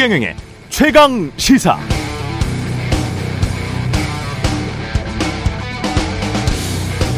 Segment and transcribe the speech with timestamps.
[0.00, 0.34] 최경영의
[0.70, 1.78] 최강 시사.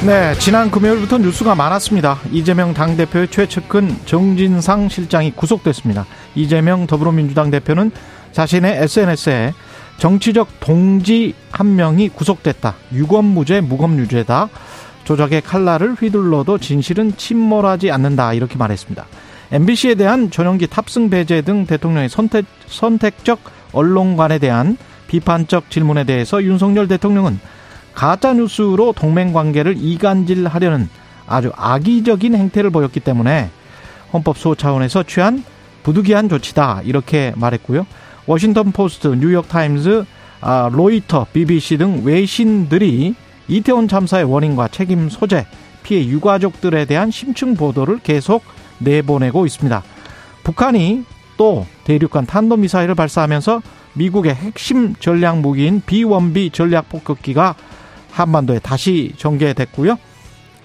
[0.05, 2.19] 네, 지난 금요일부터 뉴스가 많았습니다.
[2.33, 6.07] 이재명 당대표의 최측근 정진상 실장이 구속됐습니다.
[6.34, 7.93] 이재명 더불어민주당 대표는
[8.33, 9.55] 자신의 SNS에
[9.99, 12.75] 정치적 동지 한 명이 구속됐다.
[12.93, 14.49] 유검무죄, 무검유죄다.
[15.05, 18.33] 조작의 칼날을 휘둘러도 진실은 침몰하지 않는다.
[18.33, 19.06] 이렇게 말했습니다.
[19.52, 23.38] MBC에 대한 전용기 탑승 배제 등 대통령의 선택, 선택적
[23.73, 24.78] 언론관에 대한
[25.09, 27.38] 비판적 질문에 대해서 윤석열 대통령은
[27.92, 30.88] 가짜뉴스로 동맹관계를 이간질하려는
[31.27, 33.51] 아주 악의적인 행태를 보였기 때문에
[34.15, 35.45] 헌법수호 차원에서 취한
[35.83, 37.87] 부득이한 조치다 이렇게 말했고요.
[38.27, 40.05] 워싱턴 포스트, 뉴욕 타임즈,
[40.41, 43.14] 아, 로이터, BBC 등 외신들이
[43.48, 45.47] 이태원 참사의 원인과 책임 소재,
[45.83, 48.42] 피해 유가족들에 대한 심층 보도를 계속
[48.84, 49.83] 내보내고 있습니다.
[50.44, 51.05] 북한이
[51.36, 53.62] 또 대륙간 탄도미사일을 발사하면서
[53.94, 57.55] 미국의 핵심 전략 무기인 비원비 전략 폭격기가
[58.11, 59.98] 한반도에 다시 전개됐고요.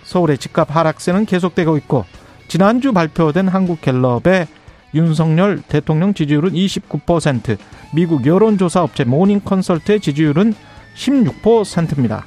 [0.03, 2.05] 서울의 집값 하락세는 계속되고 있고
[2.47, 4.47] 지난주 발표된 한국갤럽의
[4.95, 7.57] 윤석열 대통령 지지율은 29%,
[7.93, 10.53] 미국 여론조사 업체 모닝 컨설트의 지지율은
[10.95, 12.25] 16%입니다.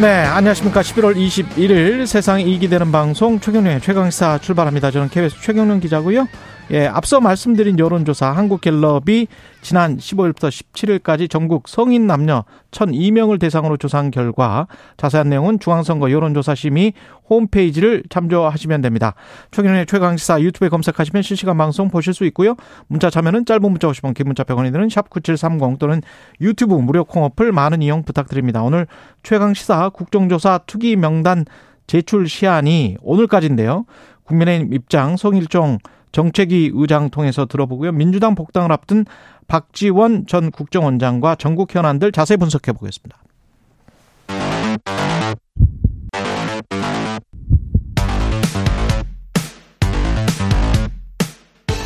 [0.00, 0.80] 네, 안녕하십니까.
[0.80, 4.90] 11월 21일 세상이 이기되는 방송 최경련의 최강시사 출발합니다.
[4.90, 6.26] 저는 KBS 최경련 기자고요.
[6.70, 9.28] 예, 앞서 말씀드린 여론조사 한국갤럽이
[9.60, 16.94] 지난 15일부터 17일까지 전국 성인 남녀 1,002명을 대상으로 조사한 결과 자세한 내용은 중앙선거 여론조사심의
[17.28, 19.14] 홈페이지를 참조하시면 됩니다.
[19.50, 22.56] 최근의 최강시사 유튜브에 검색하시면 실시간 방송 보실 수 있고요.
[22.86, 26.00] 문자 참여는 짧은 문자 50원, 긴 문자 100원이 드는 샵9730 또는
[26.40, 28.62] 유튜브 무료 콩 어플 많은 이용 부탁드립니다.
[28.62, 28.86] 오늘
[29.22, 31.44] 최강시사 국정조사 투기 명단
[31.86, 33.84] 제출 시한이 오늘까지인데요.
[34.24, 35.78] 국민의힘 입장 송일종
[36.14, 37.92] 정책위 의장 통해서 들어보고요.
[37.92, 39.04] 민주당 복당을 앞둔
[39.48, 43.18] 박지원 전 국정원장과 전국 현안들 자세히 분석해 보겠습니다.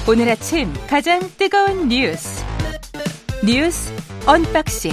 [0.07, 2.45] 오늘 아침 가장 뜨거운 뉴스
[3.45, 3.93] 뉴스
[4.27, 4.93] 언박싱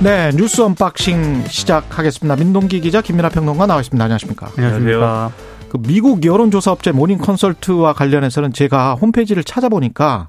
[0.00, 2.34] 네, 뉴스 unboxing 시작하겠습니다.
[2.36, 4.02] 민동기 기자 김민아 평론가 나와 있습니다.
[4.02, 4.50] 안녕하십니까?
[4.56, 5.32] 안녕하십니까?
[5.72, 10.28] 그 미국 여론조사 업체 모닝 컨설트와 관련해서는 제가 홈페이지를 찾아보니까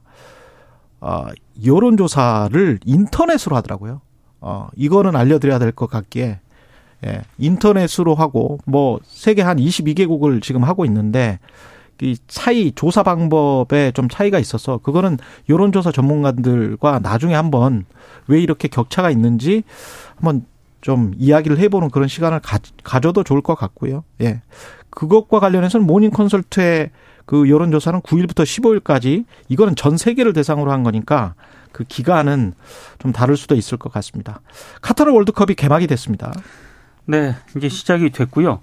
[1.02, 1.26] 어,
[1.66, 4.00] 여론조사를 인터넷으로 하더라고요.
[4.40, 6.40] 어, 이거는 알려드려야 될 것 같기에
[7.06, 11.40] 예, 인터넷으로 하고 뭐 세계 한 22개국을 지금 하고 있는데
[12.02, 15.18] 이 차이 조사 방법에 좀 차이가 있어서 그거는
[15.50, 17.84] 여론조사 전문가들과 나중에 한번
[18.28, 19.64] 왜 이렇게 격차가 있는지
[20.16, 20.46] 한번
[20.84, 24.04] 좀 이야기를 해보는 그런 시간을 가, 가져도 좋을 것 같고요.
[24.22, 24.42] 예.
[24.90, 26.92] 그것과 관련해서는 모닝 컨설트의
[27.26, 31.36] 그 여론조사는 9일부터 15일까지 이거는 전 세계를 대상으로 한 거니까
[31.72, 32.54] 그 기간은
[33.00, 34.42] 좀 다를 수도 있을 것 같습니다.
[34.82, 36.34] 카타르 월드컵이 개막이 됐습니다.
[37.06, 38.60] 네, 이제 시작이 됐고요.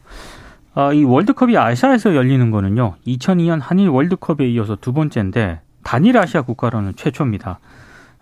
[0.75, 2.97] 아, 이 월드컵이 아시아에서 열리는 거는요.
[3.07, 7.61] 2002년 한일 월드컵에 이어서 두 번째인데 단일 아시아 국가로는 최초입니다.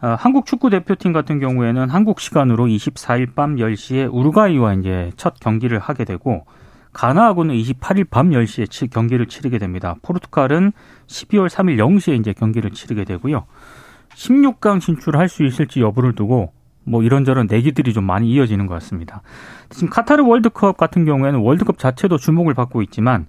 [0.00, 5.80] 아, 한국 축구 대표팀 같은 경우에는 한국 시간으로 24일 밤 10시에 우루과이와 이제 첫 경기를
[5.80, 6.46] 하게 되고
[6.92, 9.96] 가나하고는 28일 밤 10시에 경기를 치르게 됩니다.
[10.02, 10.72] 포르투갈은
[11.08, 13.46] 12월 3일 0시에 이제 경기를 치르게 되고요.
[14.10, 16.52] 16강 진출할 수 있을지 여부를 두고
[16.84, 19.22] 뭐 이런저런 내기들이 좀 많이 이어지는 것 같습니다.
[19.68, 23.26] 지금 카타르 월드컵 같은 경우에는 월드컵 자체도 주목을 받고 있지만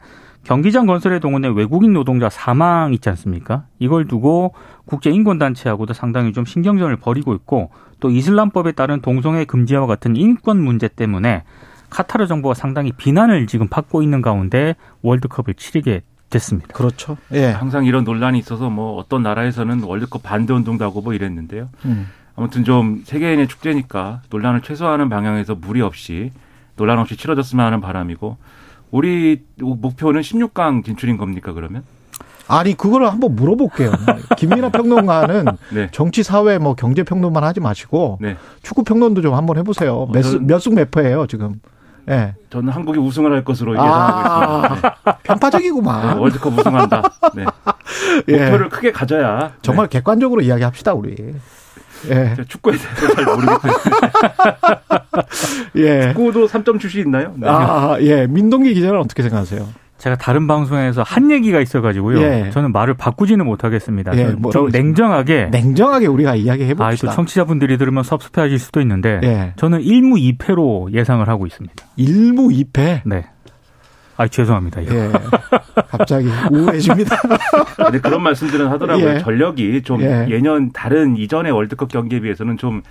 [0.49, 3.65] 경기장 건설에 동원된 외국인 노동자 사망 있지 않습니까?
[3.77, 4.55] 이걸 두고
[4.85, 10.59] 국제 인권 단체하고도 상당히 좀 신경전을 벌이고 있고 또 이슬람법에 따른 동성애 금지와 같은 인권
[10.59, 11.43] 문제 때문에
[11.91, 16.01] 카타르 정부가 상당히 비난을 지금 받고 있는 가운데 월드컵을 치르게
[16.31, 16.73] 됐습니다.
[16.73, 17.17] 그렇죠.
[17.31, 17.51] 예.
[17.51, 21.69] 항상 이런 논란이 있어서 뭐 어떤 나라에서는 월드컵 반대 운동도 하고 뭐 이랬는데요.
[21.85, 22.07] 음.
[22.35, 26.31] 아무튼 좀 세계인의 축제니까 논란을 최소화하는 방향에서 무리 없이
[26.75, 28.37] 논란 없이 치러졌으면 하는 바람이고
[28.91, 31.83] 우리 목표는 16강 진출인 겁니까 그러면?
[32.47, 33.91] 아니 그거를 한번 물어볼게요.
[34.37, 35.89] 김민아 평론가는 네.
[35.91, 38.37] 정치, 사회, 뭐 경제 평론만 하지 마시고 네.
[38.63, 40.07] 축구 평론도 좀 한번 해보세요.
[40.41, 41.61] 몇승 몇 패예요 지금?
[42.09, 42.11] 예.
[42.15, 42.35] 네.
[42.49, 44.95] 저는 한국이 우승을 할 것으로 예상하고 아, 있습니다.
[45.05, 45.11] 네.
[45.23, 46.15] 편파적이구만.
[46.15, 47.03] 네, 월드컵 우승한다.
[47.35, 47.45] 네.
[48.27, 48.69] 목표를 예.
[48.69, 49.53] 크게 가져야.
[49.61, 51.35] 정말 객관적으로 이야기합시다 우리.
[52.09, 52.35] 예.
[52.47, 53.73] 축구에 대해서 잘 모르겠어요.
[55.77, 56.07] 예.
[56.09, 57.33] 축구도 3점 출시 있나요?
[57.35, 57.47] 네.
[57.47, 58.27] 아, 예.
[58.27, 59.67] 민동기 기자는 어떻게 생각하세요?
[59.99, 62.21] 제가 다른 방송에서 한 얘기가 있어가지고요.
[62.21, 62.49] 예.
[62.51, 64.17] 저는 말을 바꾸지는 못하겠습니다.
[64.17, 65.47] 예, 좀 냉정하게.
[65.51, 67.09] 냉정하게 우리가 이야기해 봅시다.
[67.09, 69.53] 아, 또 청취자분들이 들으면 섭섭해하실 수도 있는데 예.
[69.57, 71.75] 저는 1무 2패로 예상을 하고 있습니다.
[71.97, 73.01] 1무 2패?
[73.05, 73.25] 네.
[74.19, 74.81] 아 죄송합니다.
[74.81, 74.95] 이거.
[74.95, 75.11] 예.
[75.91, 77.15] 갑자기 우울해집니다.
[77.77, 79.09] 근데 그런 말씀들은 하더라고요.
[79.15, 79.19] 예.
[79.19, 80.27] 전력이 좀 예.
[80.29, 82.81] 예년 다른 이전의 월드컵 경기에 비해서는 좀이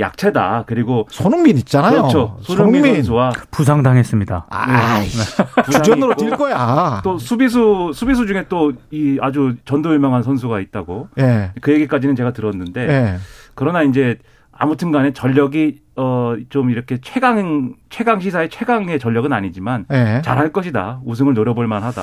[0.00, 0.64] 약체다.
[0.66, 1.98] 그리고 손흥민 있잖아요.
[2.00, 2.38] 그렇죠.
[2.40, 4.46] 손흥민 선수와 부상 당했습니다.
[4.48, 5.02] 아,
[5.70, 7.02] 주전으로 뛸 거야.
[7.04, 11.50] 또 수비수 수비수 중에 또 이 아주 전도 유명한 선수가 있다고 예.
[11.60, 13.16] 그 얘기까지는 제가 들었는데 예.
[13.54, 14.16] 그러나 이제
[14.60, 20.22] 아무튼 간에 전력이 어 좀 이렇게 최강 최강 시사의 최강의 전력은 아니지만 예.
[20.24, 22.02] 잘할 것이다 우승을 노려볼 만하다.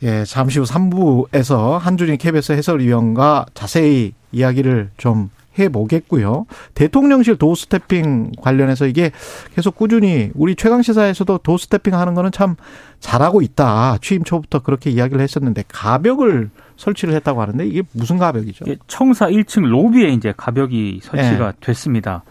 [0.00, 0.08] 네.
[0.20, 6.46] 예, 잠시 후 3부에서 한준희 KBS 해설위원과 자세히 이야기를 좀 해보겠고요.
[6.74, 9.10] 대통령실 도스태핑 관련해서 이게
[9.54, 12.54] 계속 꾸준히 우리 최강시사에서도 도스태핑 하는 거는 참
[13.00, 13.98] 잘하고 있다.
[14.00, 18.64] 취임 초부터 그렇게 이야기를 했었는데 가벽을 설치를 했다고 하는데 이게 무슨 가벽이죠?
[18.86, 22.22] 청사 1층 로비에 이제 가벽이 설치가 됐습니다.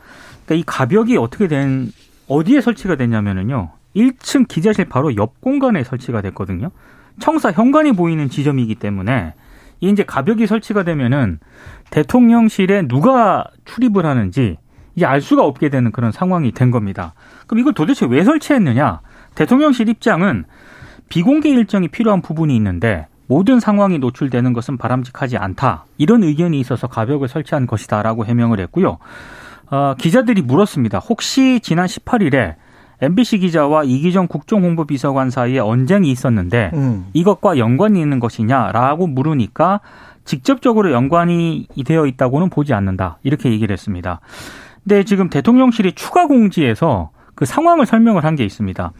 [0.45, 1.91] 그러니까 이 가벽이 어떻게 된
[2.27, 3.69] 어디에 설치가 됐냐면은요.
[3.95, 6.71] 1층 기자실 바로 옆 공간에 설치가 됐거든요.
[7.19, 9.33] 청사 현관이 보이는 지점이기 때문에
[9.81, 11.39] 이 이제 가벽이 설치가 되면은
[11.89, 14.57] 대통령실에 누가 출입을 하는지
[14.95, 17.13] 이제 알 수가 없게 되는 그런 상황이 된 겁니다.
[17.47, 19.01] 그럼 이걸 도대체 왜 설치했느냐?
[19.35, 20.45] 대통령실 입장은
[21.09, 25.85] 비공개 일정이 필요한 부분이 있는데 모든 상황이 노출되는 것은 바람직하지 않다.
[25.97, 28.97] 이런 의견이 있어서 가벽을 설치한 것이다라고 해명을 했고요.
[29.69, 30.99] 어, 기자들이 물었습니다.
[30.99, 32.55] 혹시 지난 18일에
[33.01, 37.05] MBC 기자와 이기정 국정홍보비서관 사이에 언쟁이 있었는데 음.
[37.13, 39.81] 이것과 연관이 있는 것이냐라고 물으니까
[40.25, 43.19] 직접적으로 연관이 되어 있다고는 보지 않는다.
[43.23, 44.19] 이렇게 얘기를 했습니다.
[44.83, 48.91] 근데 지금 대통령실이 추가 공지에서 그 상황을 설명을 한 게 있습니다.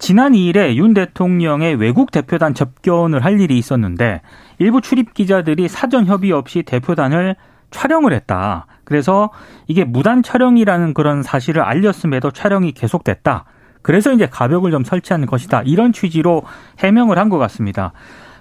[0.00, 4.22] 지난 2일에 윤 대통령의 외국 대표단 접견을 할 일이 있었는데
[4.58, 7.36] 일부 출입 기자들이 사전 협의 없이 대표단을
[7.70, 8.66] 촬영을 했다.
[8.84, 9.30] 그래서
[9.68, 13.44] 이게 무단 촬영이라는 그런 사실을 알렸음에도 촬영이 계속됐다.
[13.82, 15.62] 그래서 이제 가벽을 좀 설치한 것이다.
[15.66, 16.42] 이런 취지로
[16.78, 17.92] 해명을 한 것 같습니다.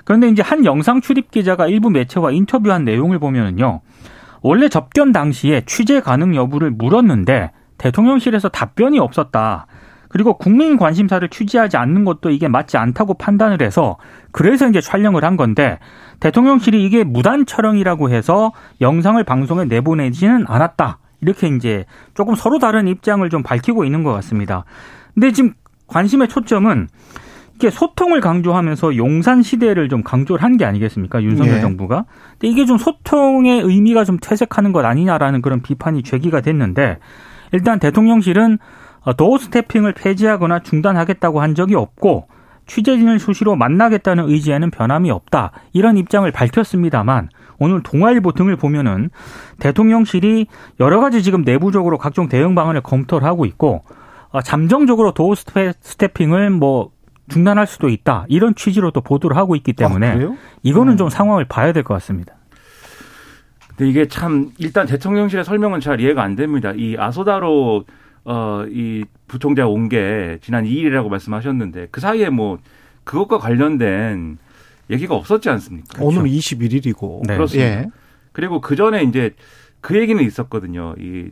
[0.05, 3.81] 그런데 이제 한 영상 출입 기자가 일부 매체와 인터뷰한 내용을 보면은요.
[4.41, 9.67] 원래 접견 당시에 취재 가능 여부를 물었는데 대통령실에서 답변이 없었다.
[10.09, 13.97] 그리고 국민 관심사를 취재하지 않는 것도 이게 맞지 않다고 판단을 해서
[14.31, 15.79] 그래서 이제 촬영을 한 건데
[16.19, 18.51] 대통령실이 이게 무단 촬영이라고 해서
[18.81, 20.97] 영상을 방송에 내보내지는 않았다.
[21.21, 21.85] 이렇게 이제
[22.15, 24.65] 조금 서로 다른 입장을 좀 밝히고 있는 것 같습니다.
[25.13, 25.53] 근데 지금
[25.87, 26.87] 관심의 초점은
[27.55, 31.21] 이게 소통을 강조하면서 용산 시대를 좀 강조를 한 게 아니겠습니까?
[31.21, 31.61] 윤석열 네.
[31.61, 32.05] 정부가.
[32.31, 36.99] 근데 이게 좀 소통의 의미가 좀 퇴색하는 것 아니냐라는 그런 비판이 제기가 됐는데
[37.51, 38.59] 일단 대통령실은 어,
[39.17, 42.27] 도어 스태핑을 폐지하거나 중단하겠다고 한 적이 없고
[42.67, 45.51] 취재진을 수시로 만나겠다는 의지에는 변함이 없다.
[45.73, 49.09] 이런 입장을 밝혔습니다만 오늘 동아일보 등을 보면은
[49.59, 50.47] 대통령실이
[50.79, 53.83] 여러 가지 지금 내부적으로 각종 대응 방안을 검토를 하고 있고
[54.29, 56.91] 어, 잠정적으로 도어 스태- 스태핑을 뭐
[57.29, 58.25] 중단할 수도 있다.
[58.27, 60.33] 이런 취지로 또 보도를 하고 있기 때문에 아?
[60.63, 62.35] 이거는 좀 상황을 봐야 될 것 같습니다.
[63.69, 66.71] 근데 이게 참 일단 대통령실의 설명은 잘 이해가 안 됩니다.
[66.75, 67.85] 이 아소다로
[68.25, 72.59] 어 이 부총장 온게 지난 2일이라고 말씀하셨는데 그 사이에 뭐
[73.03, 74.37] 그것과 관련된
[74.89, 76.03] 얘기가 없었지 않습니까?
[76.03, 77.25] 오늘 21일이고.
[77.27, 77.35] 네.
[77.35, 77.69] 그렇습니다.
[77.69, 77.87] 예.
[78.31, 79.33] 그리고 그 전에 이제
[79.81, 80.95] 그 얘기는 있었거든요.
[80.99, 81.29] 이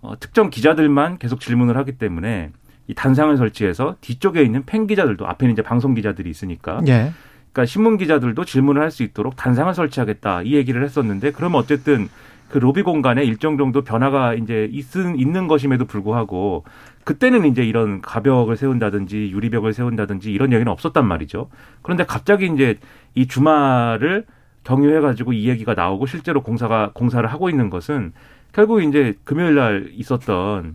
[0.00, 2.50] 어, 특정 기자들만 계속 질문을 하기 때문에
[2.86, 7.12] 이 단상을 설치해서 뒤쪽에 있는 팬 기자들도 앞에는 이제 방송 기자들이 있으니까 예.
[7.52, 12.08] 그러니까 신문 기자들도 질문을 할 수 있도록 단상을 설치하겠다 이 얘기를 했었는데 그러면 어쨌든
[12.48, 16.64] 그 로비 공간에 일정 정도 변화가 이제 있은 있는 것임에도 불구하고
[17.04, 21.48] 그때는 이제 이런 가벽을 세운다든지 유리벽을 세운다든지 이런 얘기는 없었단 말이죠.
[21.82, 22.78] 그런데 갑자기 이제
[23.14, 24.24] 이 주말을
[24.64, 28.12] 경유해 가지고 이 얘기가 나오고 실제로 공사가 공사를 하고 있는 것은
[28.52, 30.74] 결국 이제 금요일 날 있었던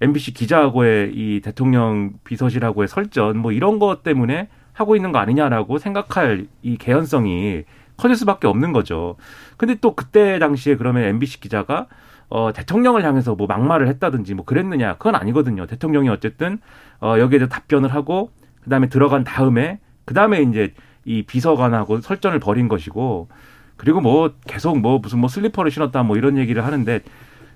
[0.00, 6.46] MBC 기자하고의 이 대통령 비서실하고의 설전 뭐 이런 것 때문에 하고 있는 거 아니냐라고 생각할
[6.62, 7.64] 이 개연성이
[7.96, 9.16] 커질 수밖에 없는 거죠.
[9.56, 11.86] 근데 또 그때 당시에 그러면 MBC 기자가
[12.28, 15.66] 어 대통령을 향해서 뭐 막말을 했다든지 뭐 그랬느냐 그건 아니거든요.
[15.66, 16.58] 대통령이 어쨌든
[17.00, 18.30] 어 여기에 대해 답변을 하고
[18.62, 20.74] 그다음에 들어간 다음에 그다음에 이제
[21.04, 23.28] 이 비서관하고 설전을 벌인 것이고
[23.76, 27.00] 그리고 뭐 계속 뭐 무슨 뭐 슬리퍼를 신었다 뭐 이런 얘기를 하는데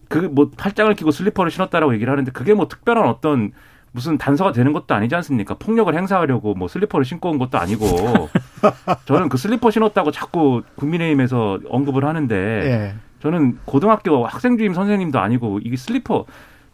[0.09, 3.52] 그 뭐 팔짱을 끼고 슬리퍼를 신었다라고 얘기를 하는데 그게 뭐 특별한 어떤
[3.92, 5.54] 무슨 단서가 되는 것도 아니지 않습니까?
[5.54, 7.87] 폭력을 행사하려고 뭐 슬리퍼를 신고 온 것도 아니고
[9.07, 12.95] 저는 그 슬리퍼 신었다고 자꾸 국민의힘에서 언급을 하는데 예.
[13.21, 16.25] 저는 고등학교 학생 주임 선생님도 아니고 이게 슬리퍼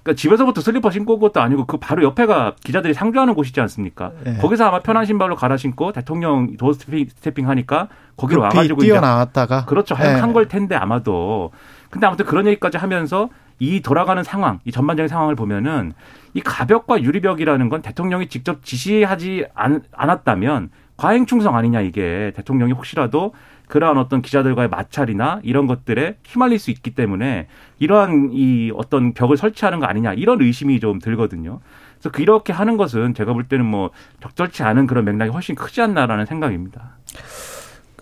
[0.04, 4.12] 그러니까 집에서부터 슬리퍼 신고 온 것도 아니고 그 바로 옆에가 기자들이 상주하는 곳이지 않습니까?
[4.26, 4.34] 예.
[4.34, 9.96] 거기서 아마 편한 신발로 갈아 신고 대통령 doorstepping, stepping 하니까 거기로 와가지고 뛰어나왔다가 그렇죠.
[10.00, 10.04] 예.
[10.04, 11.52] 한걸 텐데 아마도.
[11.88, 15.94] 근데 아무튼 그런 얘기까지 하면서 이 돌아가는 상황, 이 전반적인 상황을 보면은
[16.34, 23.32] 이 가벽과 유리벽이라는 건 대통령이 직접 지시하지 않, 않았다면 과잉 충성 아니냐 이게 대통령이 혹시라도
[23.68, 27.48] 그러한 어떤 기자들과의 마찰이나 이런 것들에 휘말릴 수 있기 때문에
[27.78, 31.60] 이러한 이 어떤 벽을 설치하는 거 아니냐 이런 의심이 좀 들거든요.
[31.94, 36.26] 그래서 그렇게 하는 것은 제가 볼 때는 뭐 적절치 않은 그런 맥락이 훨씬 크지 않나라는
[36.26, 36.98] 생각입니다.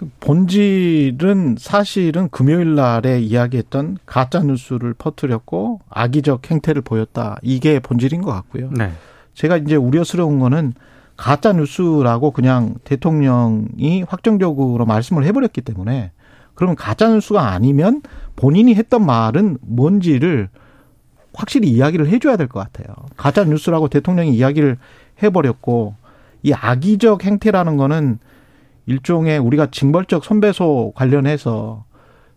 [0.02, 7.37] 그 본질은 사실은 금요일 날에 이야기했던 가짜 뉴스를 퍼뜨렸고 악의적 행태를 보였다.
[7.42, 8.71] 이게 본질인 것 같고요.
[8.73, 8.90] 네.
[9.35, 10.73] 제가 이제 우려스러운 거는
[11.16, 16.11] 가짜 뉴스라고 그냥 대통령이 확정적으로 말씀을 해버렸기 때문에
[16.54, 18.02] 그러면 가짜 뉴스가 아니면
[18.35, 20.49] 본인이 했던 말은 뭔지를
[21.32, 22.97] 확실히 이야기를 해줘야 될 것 같아요.
[23.16, 24.78] 가짜 뉴스라고 대통령이 이야기를
[25.23, 25.94] 해버렸고
[26.42, 28.18] 이 악의적 행태라는 거는
[28.87, 31.85] 일종의 우리가 징벌적 손배소 관련해서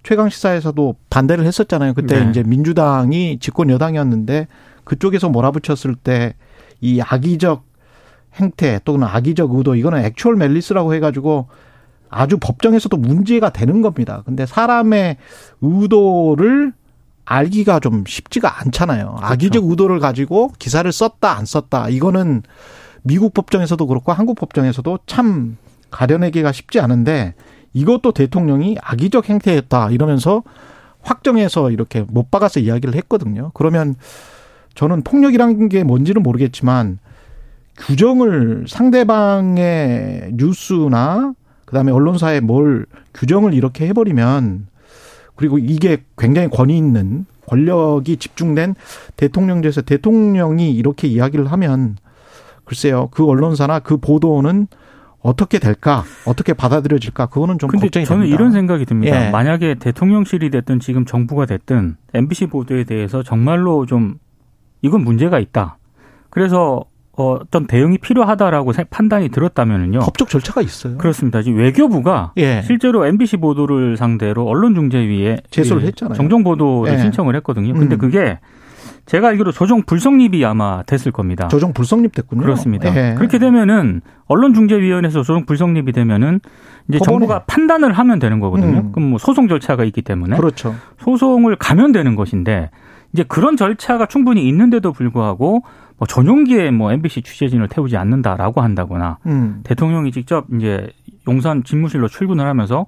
[0.03, 1.93] 최강 시사에서도 반대를 했었잖아요.
[1.93, 2.29] 그때 네.
[2.29, 4.47] 이제 민주당이 집권 여당이었는데
[4.83, 6.35] 그쪽에서 몰아붙였을 때
[6.81, 7.65] 이 악의적
[8.35, 11.47] 행태 또는 악의적 의도 이거는 액츄얼 멜리스라고 해가지고
[12.09, 14.21] 아주 법정에서도 문제가 되는 겁니다.
[14.25, 15.17] 근데 사람의
[15.61, 16.73] 의도를
[17.25, 19.15] 알기가 좀 쉽지가 않잖아요.
[19.15, 19.25] 그렇죠.
[19.25, 22.43] 악의적 의도를 가지고 기사를 썼다 안 썼다 이거는
[23.01, 25.57] 미국 법정에서도 그렇고 한국 법정에서도 참
[25.95, 27.35] 가려내기가 쉽지 않은데
[27.73, 30.43] 이것도 대통령이 악의적 행태였다 이러면서
[31.01, 33.51] 확정해서 이렇게 못 박아서 이야기를 했거든요.
[33.53, 33.95] 그러면
[34.73, 36.99] 저는 폭력이란 게 뭔지는 모르겠지만
[37.77, 41.33] 규정을 상대방의 뉴스나
[41.65, 44.67] 그다음에 언론사에 뭘 규정을 이렇게 해버리면
[45.35, 48.75] 그리고 이게 굉장히 권위 있는 권력이 집중된
[49.15, 51.97] 대통령제에서 대통령이 이렇게 이야기를 하면
[52.65, 54.67] 글쎄요 그 언론사나 그 보도는
[55.25, 58.35] 어떻게 될까 어떻게 받아들여질까 그거는 좀 근데 걱정이 저는 됩니다.
[58.35, 59.27] 이런 생각이 듭니다.
[59.27, 59.31] 예.
[59.31, 64.19] 만약에 대통령실이 됐든 지금 정부가 됐든 MBC 보도에 대해서 정말로 좀
[64.83, 65.77] 이건 문제가 있다.
[66.29, 69.99] 그래서 어떤 대응이 필요하다라고 판단이 들었다면은요.
[69.99, 70.97] 법적 절차가 있어요.
[70.99, 71.41] 그렇습니다.
[71.41, 72.61] 지금 외교부가 예.
[72.61, 76.15] 실제로 MBC 보도를 상대로 언론중재위에 제소를 했잖아요.
[76.15, 76.99] 정정 보도를 예.
[76.99, 77.73] 신청을 했거든요.
[77.73, 77.97] 근데 음.
[77.97, 78.37] 그게
[79.05, 81.47] 제가 알기로 조정 불성립이 아마 됐을 겁니다.
[81.47, 82.41] 조정 불성립 됐군요.
[82.41, 82.89] 그렇습니다.
[82.95, 83.13] 예.
[83.15, 86.39] 그렇게 되면은 언론중재위원회에서 조정 불성립이 되면은
[86.89, 87.05] 이제 법원에.
[87.05, 88.79] 정부가 판단을 하면 되는 거거든요.
[88.79, 88.91] 음.
[88.91, 90.75] 그럼 뭐 소송 절차가 있기 때문에 그렇죠.
[90.99, 92.71] 소송을 가면 되는 것인데
[93.13, 95.63] 이제 그런 절차가 충분히 있는데도 불구하고
[95.97, 99.61] 뭐 전용기에 뭐 MBC 취재진을 태우지 않는다라고 한다거나 음.
[99.63, 100.89] 대통령이 직접 이제
[101.27, 102.85] 용산 집무실로 출근을 하면서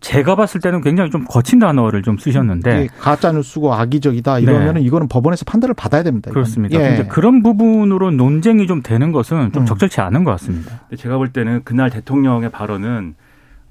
[0.00, 4.80] 제가 봤을 때는 굉장히 좀 거친 단어를 좀 쓰셨는데 가짜 뉴스고 악의적이다 이러면은 네.
[4.82, 6.30] 이거는 법원에서 판단을 받아야 됩니다.
[6.30, 6.78] 그렇습니다.
[6.78, 7.06] 예.
[7.08, 9.66] 그런 부분으로 논쟁이 좀 되는 것은 좀 음.
[9.66, 10.82] 적절치 않은 것 같습니다.
[10.96, 13.14] 제가 볼 때는 그날 대통령의 발언은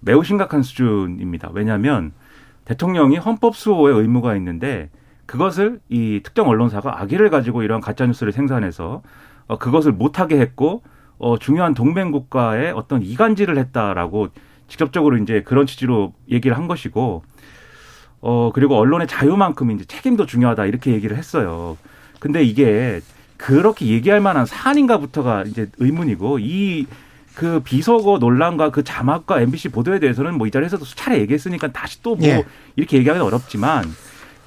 [0.02, 1.52] 매우 심각한 수준입니다.
[1.54, 2.12] 왜냐하면
[2.66, 4.90] 대통령이 헌법 수호의 의무가 있는데
[5.26, 9.02] 그것을 이 특정 언론사가 악의를 가지고 이런 가짜 뉴스를 생산해서
[9.48, 10.84] 어, 그것을 못하게 했고
[11.18, 14.30] 어, 중요한 동맹 국가에 어떤 이간질을 했다라고
[14.68, 17.24] 직접적으로 이제 그런 취지로 얘기를 한 것이고
[18.22, 21.78] 어 그리고 언론의 자유만큼 이제 책임도 중요하다 이렇게 얘기를 했어요.
[22.20, 23.02] 근데 이게
[23.38, 26.88] 그렇게 얘기할 만한 사안인가부터가 이제 의문이고 이
[27.36, 32.20] 그 비서거 논란과 그 자막과 MBC 보도에 대해서는 뭐 이 자리에서도 수차례 얘기했으니까 다시 또뭐
[32.24, 32.46] 예.
[32.76, 33.84] 이렇게 얘기하기는 어렵지만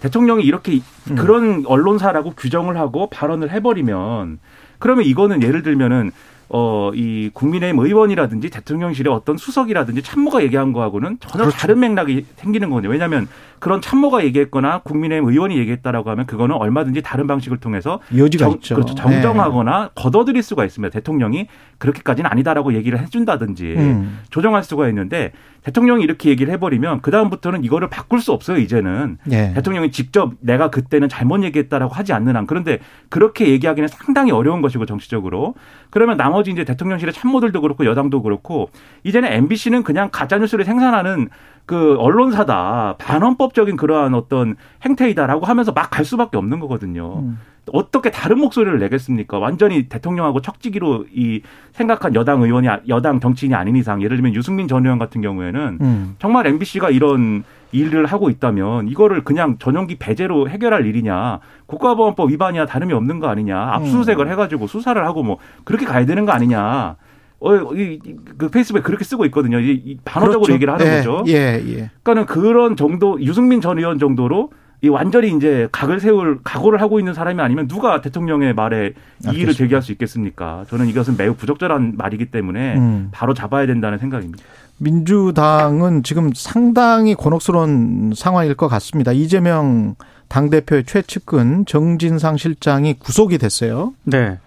[0.01, 1.17] 대통령이 이렇게 음.
[1.17, 4.39] 그런 언론사라고 규정을 하고 발언을 해버리면
[4.79, 6.13] 그러면 이거는 예를 들면은
[6.51, 11.59] 어, 이 국민의힘 의원이라든지 대통령실의 어떤 수석이라든지 참모가 얘기한 거하고는 전혀 그렇죠.
[11.59, 12.91] 다른 맥락이 생기는 거거든요.
[12.91, 13.29] 왜냐하면
[13.59, 18.75] 그런 참모가 얘기했거나 국민의힘 의원이 얘기했다라고 하면 그거는 얼마든지 다른 방식을 통해서 여지가 정, 있죠.
[18.77, 18.95] 그렇죠.
[18.95, 19.91] 정정하거나 네.
[19.95, 20.93] 걷어들일 수가 있습니다.
[20.93, 24.21] 대통령이 그렇게까지는 아니다라고 얘기를 해준다든지 음.
[24.31, 25.33] 조정할 수가 있는데
[25.69, 28.57] 대통령이 이렇게 얘기를 해버리면 그 다음부터는 이거를 바꿀 수 없어요.
[28.57, 29.53] 이제는 네.
[29.53, 32.79] 대통령이 직접 내가 그때는 잘못 얘기했다라고 하지 않는 한 그런데
[33.11, 35.55] 그렇게 얘기하기는 상당히 어려운 것이고 정치적으로
[35.91, 38.71] 그러면 나머지 이제 대통령실의 참모들도 그렇고 여당도 그렇고
[39.05, 41.29] 이제는 MBC는 그냥 가짜 뉴스를 생산하는
[41.67, 44.57] 그 언론사다 반헌법적인 그러한 어떤
[44.87, 47.21] 행태이다라고 하면서 막 갈 수밖에 없는 거거든요.
[47.21, 47.39] 음.
[47.73, 49.39] 어떻게 다른 목소리를 내겠습니까?
[49.39, 54.85] 완전히 대통령하고 척지기로 이 생각한 여당 의원이 여당 정치인이 아닌 이상 예를 들면 유승민 전
[54.85, 56.17] 의원 같은 경우에는 음.
[56.19, 62.95] 정말 MBC가 이런 일을 하고 있다면 이거를 그냥 전용기 배제로 해결할 일이냐 국가보안법 위반이야 다름이
[62.95, 64.33] 없는 거 아니냐 압수수색을 음.
[64.33, 66.97] 해가지고 수사를 하고 뭐 그렇게 가야 되는 거 아니냐
[67.41, 68.01] 어, 이,
[68.37, 69.61] 그 페이스북에 그렇게 쓰고 있거든요.
[69.61, 70.55] 이, 반어적으로 그렇죠.
[70.55, 71.25] 얘기를 하는 예, 거죠.
[71.29, 71.91] 예, 예.
[72.03, 77.13] 그러니까는 그런 정도 유승민 전 의원 정도로 이 완전히 이제 각을 세울 각오를 하고 있는
[77.13, 78.93] 사람이 아니면 누가 대통령의 말에
[79.33, 80.65] 이의를 제기할 수 있겠습니까?
[80.71, 83.09] 저는 이것은 매우 부적절한 말이기 때문에 음.
[83.11, 84.45] 바로 잡아야 된다는 생각입니다.
[84.79, 89.11] 민주당은 지금 상당히 곤혹스러운 상황일 것 같습니다.
[89.11, 89.97] 이재명
[90.29, 93.95] 당대표의 최측근 정진상 실장이 구속이 됐어요.
[94.05, 94.39] 네.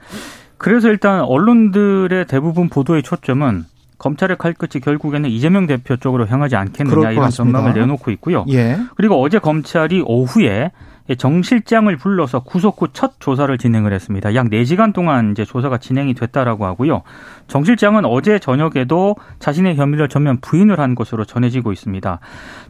[0.58, 3.66] 그래서 일단 언론들의 대부분 보도의 초점은
[4.02, 8.46] 검찰의 칼끝이 결국에는 이재명 대표 쪽으로 향하지 않겠느냐 이런 전망을 내놓고 있고요.
[8.50, 8.80] 예.
[8.96, 10.72] 그리고 어제 검찰이 오후에
[11.20, 14.34] 정 실장을 불러서 구속 후 첫 조사를 진행을 했습니다.
[14.34, 17.04] 약 4시간 동안 이제 조사가 진행이 됐다라고 하고요.
[17.48, 22.20] 정 실장은 어제 저녁에도 자신의 혐의를 전면 부인을 한 것으로 전해지고 있습니다.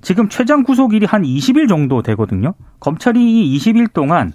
[0.02, 2.56] 지금 최장 구속일이 한 20일 정도 되거든요.
[2.82, 4.34] 검찰이 20일 동안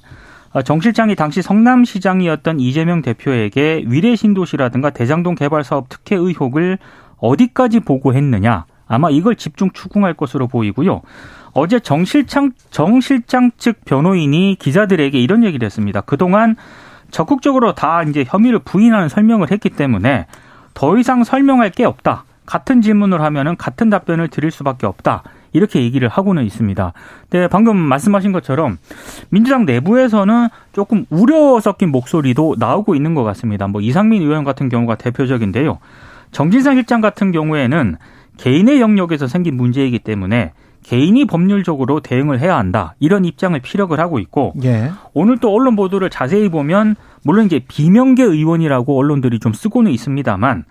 [0.62, 6.78] 정 실장이 당시 성남시장이었던 이재명 대표에게 위례 신도시라든가 대장동 개발 사업 특혜 의혹을
[7.18, 8.66] 어디까지 보고했느냐.
[8.88, 11.02] 아마 이걸 집중 추궁할 것으로 보이고요.
[11.52, 16.02] 어제 정 실장, 정 실장 측 변호인이 기자들에게 이런 얘기를 했습니다.
[16.02, 16.56] 그동안
[17.10, 20.26] 적극적으로 다 이제 혐의를 부인하는 설명을 했기 때문에
[20.74, 22.24] 더 이상 설명할 게 없다.
[22.44, 25.22] 같은 질문을 하면은 같은 답변을 드릴 수밖에 없다.
[25.56, 26.92] 이렇게 얘기를 하고는 있습니다.
[27.30, 28.78] 네, 방금 말씀하신 것처럼
[29.30, 33.66] 민주당 내부에서는 조금 우려 섞인 목소리도 나오고 있는 것 같습니다.
[33.66, 35.78] 뭐 이상민 의원 같은 경우가 대표적인데요.
[36.30, 37.96] 정진상 일장 같은 경우에는
[38.36, 42.94] 개인의 영역에서 생긴 문제이기 때문에 개인이 법률적으로 대응을 해야 한다.
[43.00, 44.92] 이런 입장을 피력을 하고 있고 예.
[45.14, 46.94] 오늘 또 언론 보도를 자세히 보면
[47.24, 50.64] 물론 이제 비명계 의원이라고 언론들이 좀 쓰고는 있습니다만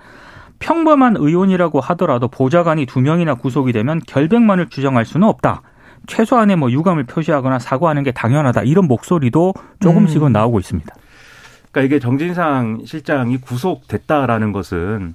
[0.65, 5.61] 평범한 의원이라고 하더라도 보좌관이 두 명이나 구속이 되면 결백만을 주장할 수는 없다.
[6.07, 8.63] 최소한의 뭐 유감을 표시하거나 사과하는 게 당연하다.
[8.63, 10.31] 이런 목소리도 조금씩은 음.
[10.31, 10.91] 나오고 있습니다.
[11.71, 15.13] 그러니까 이게 정진상 실장이 구속됐다라는 것은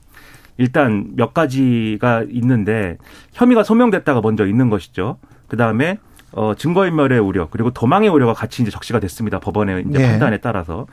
[0.56, 2.96] 일단 몇 가지가 있는데
[3.32, 5.18] 혐의가 소명됐다가 먼저 있는 것이죠.
[5.48, 5.98] 그 다음에
[6.30, 9.40] 어, 증거인멸의 우려 그리고 도망의 우려가 같이 이제 적시가 됐습니다.
[9.40, 10.10] 법원의 이제 네.
[10.10, 10.86] 판단에 따라서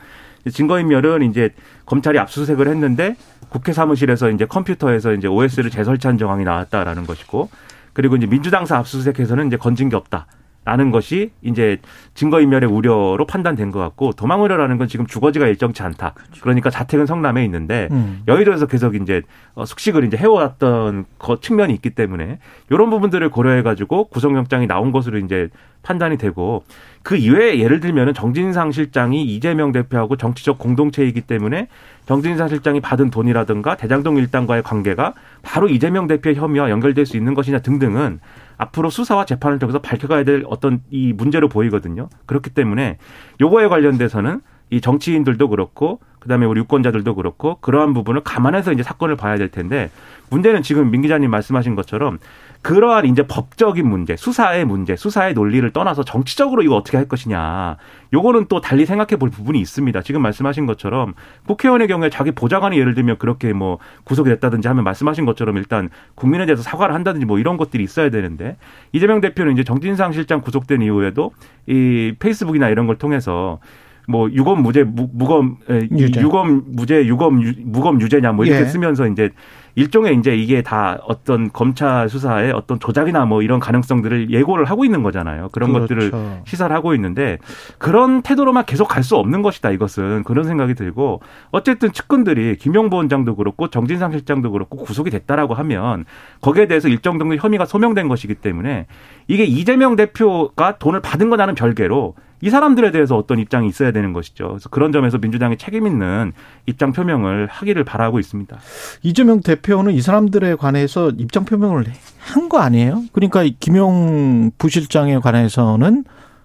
[0.50, 1.54] 증거인멸은 이제
[1.86, 3.14] 검찰이 압수수색을 했는데
[3.48, 7.48] 국회 사무실에서 이제 컴퓨터에서 이제 OS를 재설치한 정황이 나왔다라는 것이고
[7.92, 10.26] 그리고 이제 민주당사 압수수색에서는 이제 건진 게 없다.
[10.64, 11.78] 라는 것이 이제
[12.12, 16.12] 증거인멸의 우려로 판단된 것 같고 도망 우려라는 건 지금 주거지가 일정치 않다.
[16.12, 16.42] 그렇죠.
[16.42, 18.22] 그러니까 자택은 성남에 있는데 음.
[18.28, 19.22] 여의도에서 계속 이제
[19.54, 25.16] 어, 숙식을 이제 해왔던 그 측면이 있기 때문에 이런 부분들을 고려해 가지고 구속영장이 나온 것으로
[25.18, 25.48] 이제
[25.82, 26.64] 판단이 되고
[27.02, 31.68] 그 이외에 예를 들면은 정진상 실장이 이재명 대표하고 정치적 공동체이기 때문에
[32.04, 37.60] 정진상 실장이 받은 돈이라든가 대장동 일당과의 관계가 바로 이재명 대표의 혐의와 연결될 수 있는 것이냐
[37.60, 38.20] 등등은
[38.58, 42.08] 앞으로 수사와 재판을 통해서 밝혀가야 될 어떤 이 문제로 보이거든요.
[42.26, 42.98] 그렇기 때문에
[43.40, 44.40] 요거에 관련돼서는
[44.70, 49.90] 이 정치인들도 그렇고 그다음에 우리 유권자들도 그렇고 그러한 부분을 감안해서 이제 사건을 봐야 될 텐데
[50.30, 52.18] 문제는 지금 민 기자님 말씀하신 것처럼
[52.62, 57.76] 그러한 이제 법적인 문제, 수사의 문제, 수사의 논리를 떠나서 정치적으로 이거 어떻게 할 것이냐.
[58.12, 60.02] 요거는 또 달리 생각해 볼 부분이 있습니다.
[60.02, 61.14] 지금 말씀하신 것처럼
[61.46, 66.46] 국회의원의 경우에 자기 보좌관이 예를 들면 그렇게 뭐 구속이 됐다든지 하면 말씀하신 것처럼 일단 국민에
[66.46, 68.56] 대해서 사과를 한다든지 뭐 이런 것들이 있어야 되는데
[68.92, 71.32] 이재명 대표는 이제 정진상 실장 구속된 이후에도
[71.66, 73.60] 이 페이스북이나 이런 걸 통해서
[74.08, 76.20] 뭐 유검 무죄 무, 무검 유죄.
[76.20, 78.66] 유검 무죄 유검 유, 무검 유죄냐 뭐 이렇게 예.
[78.66, 79.30] 쓰면서 이제
[79.78, 85.04] 일종의 이제 이게 다 어떤 검찰 수사의 어떤 조작이나 뭐 이런 가능성들을 예고를 하고 있는
[85.04, 85.50] 거잖아요.
[85.52, 85.94] 그런 그렇죠.
[85.94, 87.38] 것들을 시사를 하고 있는데
[87.78, 89.70] 그런 태도로만 계속 갈 수 없는 것이다.
[89.70, 96.04] 이것은 그런 생각이 들고 어쨌든 측근들이 김용보 원장도 그렇고 정진상 실장도 그렇고 구속이 됐다라고 하면
[96.42, 98.86] 거기에 대해서 일정 정도 혐의가 소명된 것이기 때문에
[99.28, 104.12] 이게 이재명 대표가 돈을 받은 거 나는 별개로 이 사람들에 대해서 어떤 입장이 있어야 되는
[104.12, 104.48] 것이죠.
[104.48, 106.32] 그래서 그런 점에서 민주당이 책임 있는
[106.66, 108.56] 입장 표명을 하기를 바라고 있습니다.
[109.02, 111.86] 이재명 대표는 이 사람들에 관해서 입장 표명을
[112.18, 113.02] 한 거 아니에요?
[113.12, 116.04] 그러니까 김용 부실장에 관해서는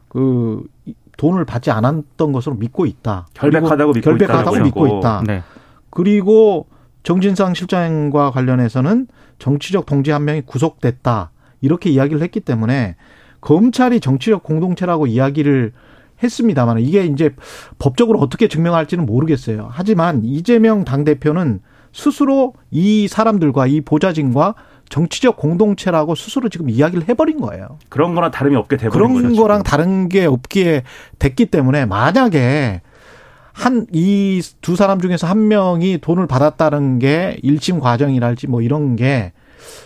[0.09, 0.63] 그
[1.17, 3.27] 돈을 받지 않았던 것으로 믿고 있다.
[3.33, 5.23] 결백하다고 믿고 결백하다고 믿고 있다.
[5.25, 5.43] 네.
[5.89, 6.67] 그리고
[7.03, 9.07] 정진상 실장과 관련해서는
[9.39, 11.31] 정치적 동지 한 명이 구속됐다.
[11.61, 12.95] 이렇게 이야기를 했기 때문에
[13.43, 15.73] 검찰이 정치적 공동체라고 이야기를
[16.21, 17.31] 했습니다만 이게 이제
[17.79, 19.67] 법적으로 어떻게 증명할지는 모르겠어요.
[19.71, 21.59] 하지만 이재명 당대표는
[21.91, 24.55] 스스로 이 사람들과 이 보좌진과
[24.89, 27.77] 정치적 공동체라고 스스로 지금 이야기를 해버린 거예요.
[27.89, 29.21] 그런 거랑 다름이 없게 돼버린 그런 거죠.
[29.23, 30.83] 그런 거랑 다른 게 없기에
[31.19, 32.81] 됐기 때문에 만약에
[33.53, 39.31] 한 이 두 사람 중에서 한 명이 돈을 받았다는 게 1심 과정이랄지 뭐 이런 게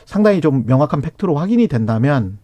[0.06, 2.38] 상당히 좀 명확한 팩트로 확인이 된다면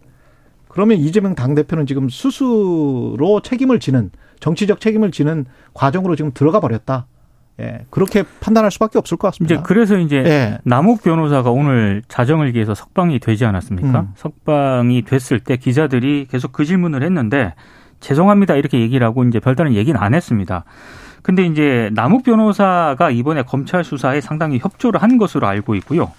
[0.74, 4.10] 그러면 이재명 당대표는 지금 스스로 책임을 지는
[4.40, 7.06] 정치적 책임을 지는 과정으로 지금 들어가 버렸다.
[7.60, 9.54] 예, 그렇게 판단할 수밖에 없을 것 같습니다.
[9.54, 10.58] 이제 그래서 이제 예.
[10.64, 14.00] 남욱 변호사가 오늘 자정을 기해서 석방이 되지 않았습니까?
[14.00, 14.08] 음.
[14.16, 17.54] 석방이 됐을 때 기자들이 계속 그 질문을 했는데
[18.00, 20.64] 죄송합니다 이렇게 얘기를 하고 이제 별다른 얘기는 안 했습니다.
[21.22, 26.10] 근데 이제 남욱 변호사가 이번에 검찰 수사에 상당히 협조를 한 것으로 알고 있고요.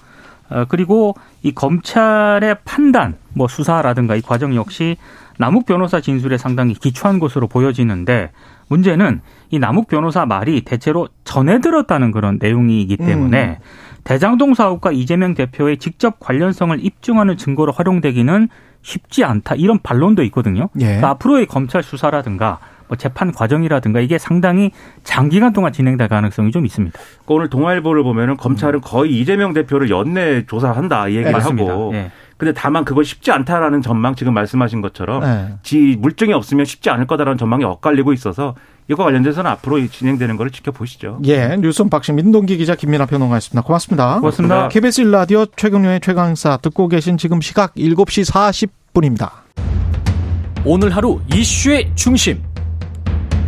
[0.49, 4.97] 어, 그리고 이 검찰의 판단, 뭐 수사라든가 이 과정 역시
[5.37, 8.31] 남욱 변호사 진술에 상당히 기초한 것으로 보여지는데
[8.67, 13.65] 문제는 이 남욱 변호사 말이 대체로 전해 들었다는 그런 내용이기 때문에 음.
[14.03, 18.49] 대장동 사업과 이재명 대표의 직접 관련성을 입증하는 증거로 활용되기는
[18.81, 20.69] 쉽지 않다 이런 반론도 있거든요.
[20.79, 20.85] 예.
[20.85, 24.71] 그러니까 앞으로의 검찰 수사라든가 뭐 재판 과정이라든가 이게 상당히
[25.03, 26.97] 장기간 동안 진행될 가능성이 좀 있습니다.
[26.97, 32.11] 그러니까 오늘 동아일보를 보면은 검찰은 거의 이재명 대표를 연내 조사한다 이 얘기를 네, 하고 네.
[32.37, 35.53] 근데 다만 그거 쉽지 않다라는 전망 지금 말씀하신 것처럼 네.
[35.63, 38.55] 지 물증이 없으면 쉽지 않을 거다라는 전망이 엇갈리고 있어서
[38.89, 41.19] 이거 관련돼서는 앞으로 진행되는 거를 지켜보시죠.
[41.25, 43.61] 예, 뉴스 박신 민동기 기자 김민아 평론가였습니다.
[43.61, 44.19] 고맙습니다.
[44.19, 44.67] 고맙습니다.
[44.67, 49.29] KBS 1라디오 최경련의 최강사 듣고 계신 지금 시각 7시 40분입니다.
[50.65, 52.43] 오늘 하루 이슈의 중심.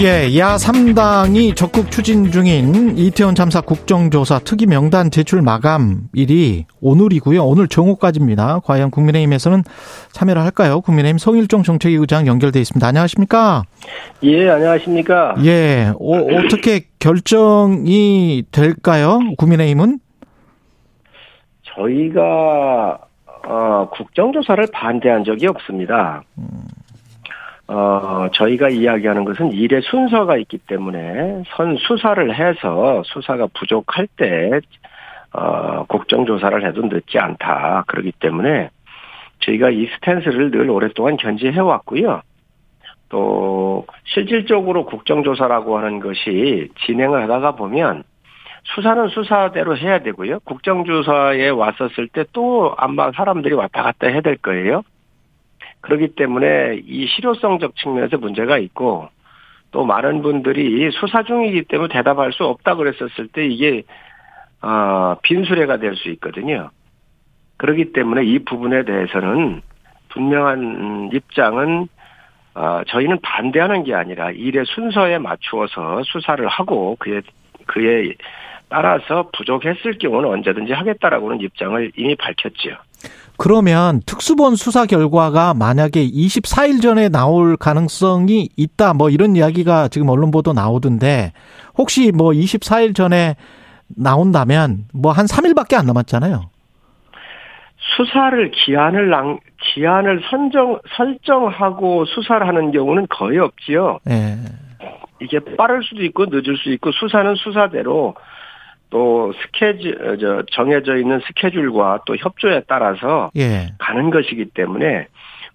[0.00, 7.44] 예, 야 3당이 적극 추진 중인 이태원 참사 국정조사 특위 명단 제출 마감일이 오늘이고요.
[7.44, 8.60] 오늘 정오까지입니다.
[8.64, 9.62] 과연 국민의힘에서는
[10.12, 10.80] 참여를 할까요?
[10.80, 12.84] 국민의힘 성일종 정책위 의장 연결돼 있습니다.
[12.84, 13.64] 안녕하십니까?
[14.24, 15.34] 예, 안녕하십니까?
[15.44, 19.20] 예, 어, 어떻게 결정이 될까요?
[19.36, 20.00] 국민의힘은?
[21.76, 22.98] 저희가
[23.46, 26.22] 어, 국정조사를 반대한 적이 없습니다.
[27.72, 34.60] 어, 저희가 이야기하는 것은 일의 순서가 있기 때문에 선 수사를 해서 수사가 부족할 때
[35.32, 37.84] 어, 국정조사를 해도 늦지 않다.
[37.86, 38.68] 그렇기 때문에
[39.40, 42.20] 저희가 이 스탠스를 늘 오랫동안 견지해 왔고요.
[43.08, 48.04] 또 실질적으로 국정조사라고 하는 것이 진행을 하다가 보면
[48.64, 50.40] 수사는 수사대로 해야 되고요.
[50.40, 54.82] 국정조사에 왔었을 때 또 아마 사람들이 왔다 갔다 해야 될 거예요.
[55.82, 59.08] 그렇기 때문에 이 실효성적 측면에서 문제가 있고
[59.72, 63.82] 또 많은 분들이 수사 중이기 때문에 대답할 수 없다 그랬었을 때 이게
[64.62, 66.70] 어, 빈수레가 될 수 있거든요.
[67.56, 69.62] 그렇기 때문에 이 부분에 대해서는
[70.10, 71.88] 분명한 입장은
[72.54, 77.22] 어, 저희는 반대하는 게 아니라 일의 순서에 맞추어서 수사를 하고 그의
[77.66, 78.14] 그에
[78.68, 82.76] 따라서 부족했을 경우는 언제든지 하겠다라고는 입장을 이미 밝혔지요.
[83.42, 90.30] 그러면 특수본 수사 결과가 만약에 24일 전에 나올 가능성이 있다 뭐 이런 이야기가 지금 언론
[90.30, 91.32] 보도 나오던데
[91.76, 93.34] 혹시 뭐 24일 전에
[93.96, 96.50] 나온다면 뭐 한 3일밖에 안 남았잖아요.
[97.96, 99.40] 수사를 기한을 낭,
[99.74, 103.98] 기한을 선정 설정하고 수사를 하는 경우는 거의 없지요.
[104.04, 104.36] 네.
[105.20, 108.14] 이게 빠를 수도 있고 늦을 수 있고 수사는 수사대로
[108.92, 113.72] 또 스케줄 어, 저 정해져 있는 스케줄과 또 협조에 따라서 예.
[113.78, 115.06] 가는 것이기 때문에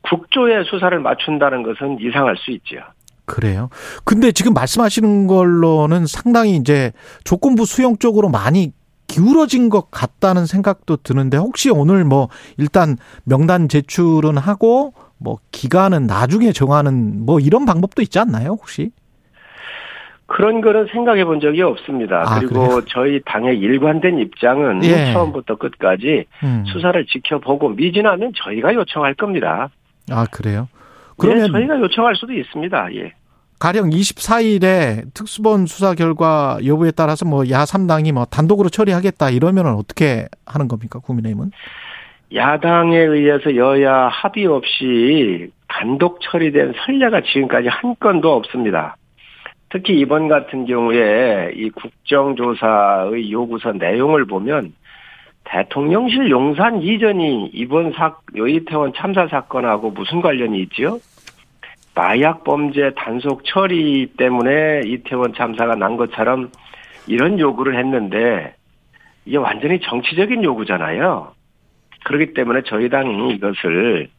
[0.01, 2.77] 국조의 수사를 맞춘다는 것은 이상할 수 있죠.
[3.25, 3.69] 그래요.
[4.05, 6.91] 근데 지금 말씀하시는 걸로는 상당히 이제
[7.23, 8.71] 조건부 수용 쪽으로 많이
[9.05, 16.51] 기울어진 것 같다는 생각도 드는데 혹시 오늘 뭐 일단 명단 제출은 하고 뭐 기간은 나중에
[16.51, 18.91] 정하는 뭐 이런 방법도 있지 않나요, 혹시?
[20.27, 22.23] 그런 거는 생각해 본 적이 없습니다.
[22.27, 22.81] 아, 그리고 그래요?
[22.87, 25.13] 저희 당의 일관된 입장은 예.
[25.13, 26.63] 처음부터 끝까지 음.
[26.67, 29.69] 수사를 지켜보고 미진하면 저희가 요청할 겁니다.
[30.11, 30.67] 아, 그래요?
[31.17, 32.93] 그러면 예, 저희가 요청할 수도 있습니다.
[32.95, 33.13] 예.
[33.59, 40.27] 가령 24일에 특수본 수사 결과 여부에 따라서 뭐 야 3당이 뭐 단독으로 처리하겠다 이러면은 어떻게
[40.45, 40.99] 하는 겁니까?
[40.99, 41.51] 국민의힘은?
[42.35, 48.95] 야당에 의해서 여야 합의 없이 단독 처리된 선례가 지금까지 한 건도 없습니다.
[49.69, 54.73] 특히 이번 같은 경우에 이 국정조사의 요구서 내용을 보면
[55.43, 60.99] 대통령실 용산 이전이 이번 사, 요이태원 참사 사건하고 무슨 관련이 있지요?
[61.95, 66.51] 마약 범죄 단속 처리 때문에 이태원 참사가 난 것처럼
[67.07, 68.53] 이런 요구를 했는데
[69.25, 71.33] 이게 완전히 정치적인 요구잖아요.
[72.05, 74.09] 그렇기 때문에 저희 당이 이것을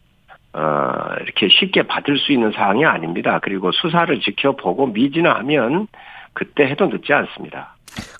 [0.52, 3.38] 어, 이렇게 쉽게 받을 수 있는 사항이 아닙니다.
[3.42, 5.88] 그리고 수사를 지켜보고 미진하면
[6.32, 7.74] 그때 해도 늦지 않습니다.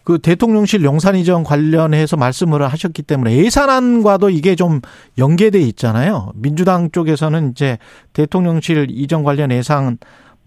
[0.05, 4.81] 그 대통령실 용산 이전 관련해서 말씀을 하셨기 때문에 예산안과도 이게 좀
[5.19, 6.33] 연계돼 있잖아요.
[6.35, 7.79] 민주당 쪽에서는 이제
[8.15, 9.99] 대통령실 이전 관련 예산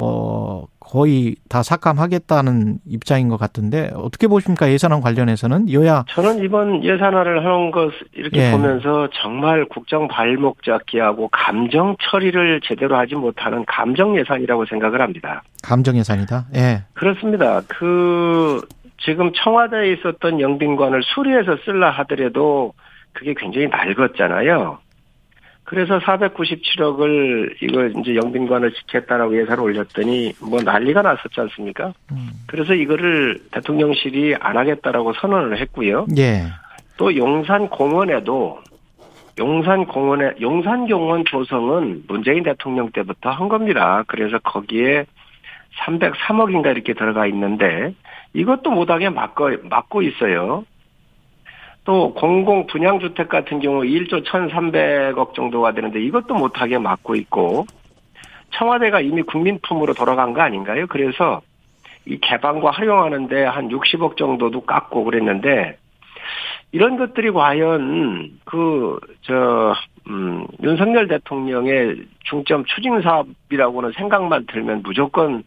[0.01, 7.45] 뭐 거의 다 삭감하겠다는 입장인 것 같은데 어떻게 보십니까 예산안 관련해서는 여야 저는 이번 예산안을
[7.45, 8.51] 하는 것 이렇게 예.
[8.51, 15.43] 보면서 정말 국정 발목 잡기하고 감정 처리를 제대로 하지 못하는 감정 예산이라고 생각을 합니다.
[15.61, 16.47] 감정 예산이다.
[16.55, 16.83] 예.
[16.93, 17.61] 그렇습니다.
[17.67, 18.61] 그
[19.05, 22.73] 지금 청와대에 있었던 영빈관을 수리해서 쓸라 하더라도
[23.13, 24.79] 그게 굉장히 낡았잖아요.
[25.63, 31.93] 그래서 497억을 이걸 이제 영빈관을 지켰다라고 예산을 올렸더니 뭐 난리가 났었지 않습니까?
[32.11, 32.31] 음.
[32.47, 36.07] 그래서 이거를 대통령실이 안 하겠다라고 선언을 했고요.
[36.17, 36.43] 예.
[36.97, 38.59] 또 용산 공원에도
[39.39, 44.03] 용산 공원에 용산 공원 조성은 문재인 대통령 때부터 한 겁니다.
[44.07, 45.05] 그래서 거기에
[45.79, 47.93] 303억인가 이렇게 들어가 있는데
[48.33, 50.65] 이것도 못하게 막고 막고 있어요.
[51.83, 57.65] 또 공공 분양 주택 같은 경우 1조 1,300억 정도가 되는데 이것도 못하게 막고 있고
[58.51, 60.85] 청와대가 이미 국민품으로 돌아간 거 아닌가요?
[60.87, 61.41] 그래서
[62.05, 65.77] 이 개방과 활용하는데 한 60억 정도도 깎고 그랬는데
[66.71, 69.73] 이런 것들이 과연 그 저
[70.07, 75.43] 음, 윤석열 대통령의 중점 추진 사업이라고는 생각만 들면 무조건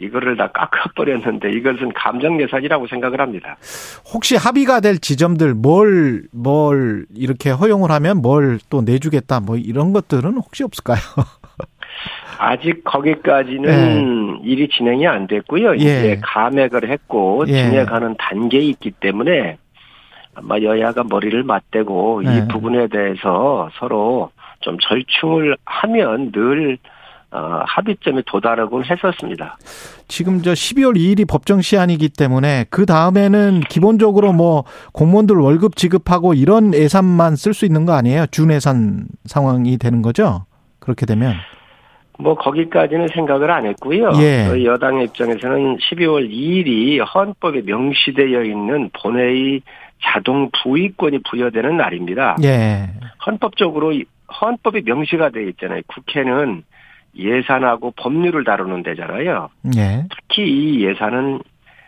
[0.00, 3.56] 이거를 다 깎아버렸는데 이것은 감정 예산이라고 생각을 합니다.
[4.12, 10.34] 혹시 합의가 될 지점들 뭘, 뭘 이렇게 허용을 하면 뭘 또 내주겠다 뭐 이런 것들은
[10.36, 10.98] 혹시 없을까요?
[12.38, 14.48] 아직 거기까지는 예.
[14.48, 15.72] 일이 진행이 안 됐고요.
[15.72, 15.76] 예.
[15.76, 17.64] 이제 감액을 했고 예.
[17.64, 19.58] 진행하는 단계에 있기 때문에
[20.34, 22.48] 아마 여야가 머리를 맞대고 이 네.
[22.48, 26.78] 부분에 대해서 서로 좀 절충을 하면 늘
[27.32, 29.56] 어, 합의점에 도달하곤 했었습니다.
[30.08, 36.74] 지금 저 12월 2일이 법정 시한이기 때문에 그 다음에는 기본적으로 뭐 공무원들 월급 지급하고 이런
[36.74, 38.26] 예산만 쓸 수 있는 거 아니에요?
[38.32, 40.44] 준 예산 상황이 되는 거죠?
[40.80, 41.34] 그렇게 되면.
[42.18, 44.10] 뭐 거기까지는 생각을 안 했고요.
[44.20, 44.64] 예.
[44.64, 49.62] 여당의 입장에서는 12월 2일이 헌법에 명시되어 있는 본회의
[50.02, 52.36] 자동 부의권이 부여되는 날입니다.
[52.42, 52.90] 예.
[53.24, 53.94] 헌법적으로
[54.40, 55.82] 헌법이 명시가 되어 있잖아요.
[55.86, 56.64] 국회는
[57.16, 59.48] 예산하고 법률을 다루는 데잖아요.
[59.76, 60.04] 예.
[60.10, 61.40] 특히 이 예산은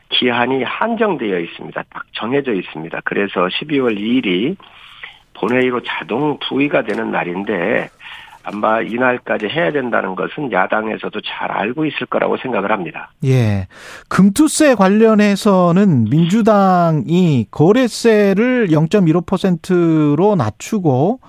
[0.09, 1.83] 기한이 한정되어 있습니다.
[1.91, 3.01] 딱 정해져 있습니다.
[3.05, 4.57] 그래서 12월 2일이
[5.35, 7.89] 본회의로 자동 부의가 되는 날인데
[8.45, 13.13] 아마 이날까지 해야 된다는 것은 야당에서도 잘 알고 있을 거라고 생각을 합니다.
[13.25, 13.69] 예.
[14.09, 21.21] 금투세 관련해서는 민주당이 거래세를 0.15%로 낮추고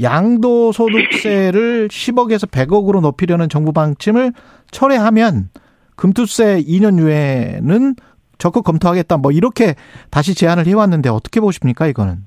[0.00, 4.32] 양도소득세를 10억에서 100억으로 높이려는 정부 방침을
[4.70, 5.48] 철회하면
[5.96, 7.94] 금투세 2년 유예는
[8.38, 9.16] 적극 검토하겠다.
[9.16, 9.74] 뭐 이렇게
[10.10, 12.18] 다시 제안을 해왔는데 어떻게 보십니까 이거는?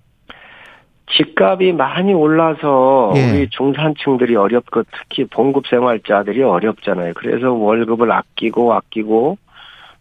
[1.11, 3.31] 집값이 많이 올라서 예.
[3.31, 7.13] 우리 중산층들이 어렵고 특히 봉급 생활자들이 어렵잖아요.
[7.15, 9.37] 그래서 월급을 아끼고 아끼고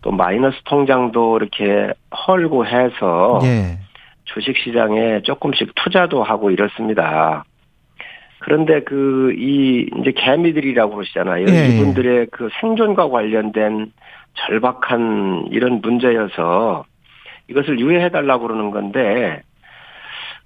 [0.03, 1.93] 또 마이너스 통장도 이렇게
[2.27, 3.79] 헐고 해서 예.
[4.25, 7.45] 주식 시장에 조금씩 투자도 하고 이렇습니다.
[8.49, 11.45] 그런데 그 이 이제 개미들이라고 그러시잖아요.
[11.49, 11.69] 예.
[11.69, 13.93] 이분들의 그 생존과 관련된
[14.35, 16.85] 절박한 이런 문제여서
[17.49, 19.43] 이것을 유예해 달라고 그러는 건데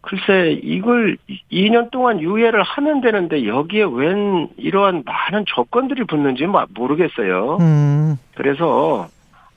[0.01, 1.17] 글쎄 이걸
[1.53, 7.59] 2년 동안 유예를 하면 되는데 여기에 웬 이러한 많은 조건들이 붙는지 모르겠어요.
[7.61, 8.17] 음.
[8.35, 9.07] 그래서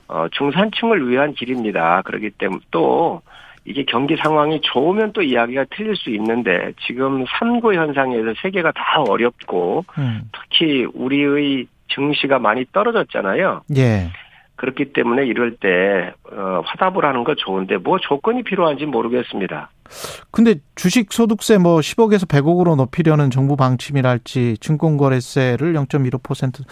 [0.06, 2.02] 어 중산층을 위한 길입니다.
[2.02, 3.22] 그렇기 때문에 또
[3.66, 9.84] 이게 경기 상황이 좋으면 또 이야기가 틀릴 수 있는데 지금 삼고 현상에서 세계가 다 어렵고
[9.98, 10.30] 음.
[10.32, 13.62] 특히 우리의 증시가 많이 떨어졌잖아요.
[13.76, 14.10] 예.
[14.56, 19.70] 그렇기 때문에 이럴 때 어, 화답을 하는 거 좋은데 뭐 조건이 필요한지 모르겠습니다.
[20.30, 26.64] 근데 주식 소득세 뭐 10억에서 100억으로 높이려는 정부 방침이랄지 증권거래세를 0.15%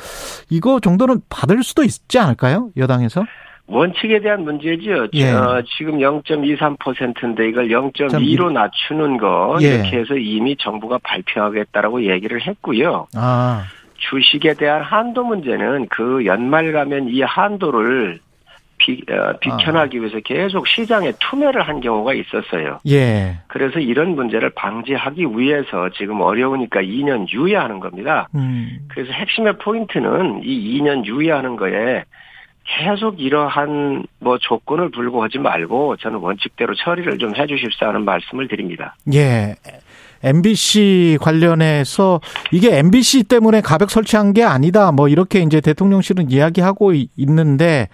[0.51, 2.71] 이거 정도는 받을 수도 있지 않을까요?
[2.77, 3.25] 여당에서?
[3.66, 5.09] 원칙에 대한 문제죠.
[5.14, 5.33] 예.
[5.33, 9.66] 어, 지금 0.23%인데 이걸 0.2로 낮추는 거 예.
[9.66, 13.07] 이렇게 해서 이미 정부가 발표하겠다라고 얘기를 했고요.
[13.14, 13.64] 아.
[13.96, 18.20] 주식에 대한 한도 문제는 그 연말 가면 이 한도를
[18.77, 20.00] 비, 어, 비켜나기 아.
[20.00, 22.81] 위해서 계속 시장에 투매를 한 경우가 있었어요.
[22.88, 23.38] 예.
[23.46, 28.29] 그래서 이런 문제를 방지하기 위해서 지금 어려우니까 2년 유예하는 겁니다.
[28.35, 28.87] 음.
[28.88, 32.05] 그래서 핵심의 포인트는 이 2년 유예하는 거에
[32.64, 38.96] 계속 이러한 뭐 조건을 불구하지 말고 저는 원칙대로 처리를 좀 해주십사 하는 말씀을 드립니다.
[39.12, 39.55] 예.
[40.22, 44.90] MBC 관련해서 이게 MBC 때문에 가격 설치한 게 아니다.
[44.90, 47.88] 뭐 이렇게 이제 대통령실은 이야기하고 있는데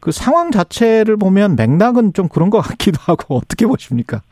[0.00, 4.22] 그 상황 자체를 보면 맥락은 좀 그런 것 같기도 하고 어떻게 보십니까?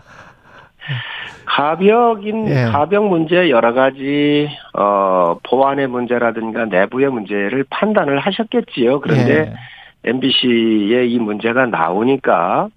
[1.44, 2.64] 가벽인 예.
[2.64, 9.00] 가벽 문제 여러 가지 어 보안의 문제라든가 내부의 문제를 판단을 하셨겠지요.
[9.00, 9.52] 그런데 예.
[10.04, 12.68] MBC에 이 문제가 나오니까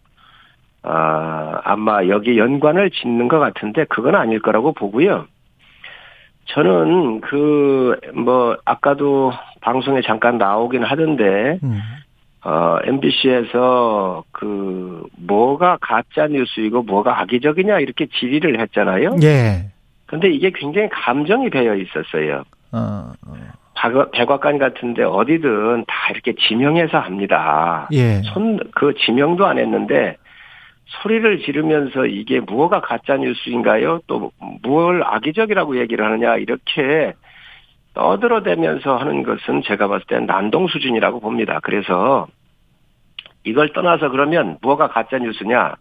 [0.83, 5.25] 아, 아마 여기 연관을 짓는 것 같은데 그건 아닐 거라고 보고요.
[6.47, 7.75] 저는 그
[8.13, 11.81] 뭐 아까도 방송에 잠깐 나오긴 하던데 음.
[12.43, 19.15] 어 MBC에서 그 뭐가 가짜 뉴스이고 뭐가 악의적이냐 이렇게 질의를 했잖아요.
[19.23, 19.71] 예.
[20.05, 22.43] 근데 이게 굉장히 감정이 배어 있었어요.
[22.71, 23.33] 어, 어.
[24.11, 27.87] 백악관 같은데 어디든 다 이렇게 지명해서 합니다.
[27.91, 28.21] 예.
[28.33, 30.17] 손, 그 지명도 안 했는데
[30.85, 33.99] 소리를 지르면서 이게 무엇가 가짜 뉴스인가요?
[34.07, 37.13] 또 무엇을 악의적이라고 얘기를 하느냐 이렇게
[37.93, 41.59] 떠들어대면서 하는 것은 제가 봤을 땐 난동 수준이라고 봅니다.
[41.63, 42.27] 그래서
[43.43, 45.75] 이걸 떠나서 그러면 무엇가 가짜 뉴스냐?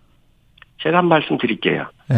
[0.80, 1.87] 제가 한 말씀 드릴게요.
[2.09, 2.16] 네.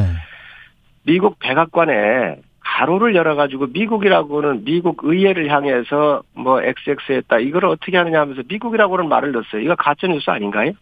[1.04, 7.38] 미국 백악관에 가로를 열어가지고 미국이라고는 미국 의회를 향해서 뭐 XX 했다.
[7.38, 9.62] 이걸 어떻게 하느냐 하면서 미국이라고는 말을 넣었어요.
[9.62, 10.72] 이거 가짜 뉴스 아닌가요?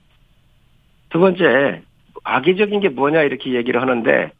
[1.10, 1.82] 두 번째,
[2.24, 4.32] 악의적인 게 뭐냐 이렇게 얘기를 하는데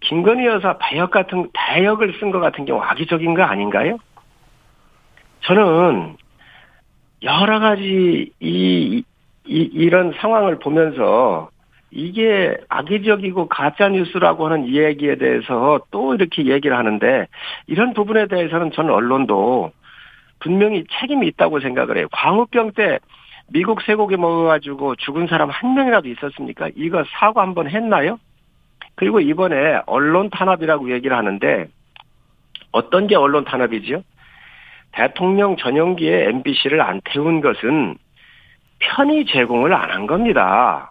[0.00, 3.98] 김건희 여사 배역 같은 대역을 쓴 것 같은 경우 악의적인 거 아닌가요?
[5.40, 6.16] 저는
[7.22, 9.02] 여러 가지 이,
[9.46, 11.49] 이 이런 상황을 보면서
[11.90, 17.26] 이게 악의적이고 가짜 뉴스라고 하는 이 얘기에 대해서 또 이렇게 얘기를 하는데
[17.66, 19.72] 이런 부분에 대해서는 저는 언론도
[20.38, 22.08] 분명히 책임이 있다고 생각을 해요.
[22.12, 22.98] 광우병 때
[23.52, 26.70] 미국 쇠고기 먹어가지고 죽은 사람 한 명이라도 있었습니까?
[26.76, 28.18] 이거 사고 한번 했나요?
[28.94, 31.66] 그리고 이번에 언론 탄압이라고 얘기를 하는데
[32.70, 34.02] 어떤 게 언론 탄압이지요?
[34.92, 37.96] 대통령 전용기에 MBC를 안 태운 것은
[38.78, 40.90] 편의 제공을 안 한 겁니다.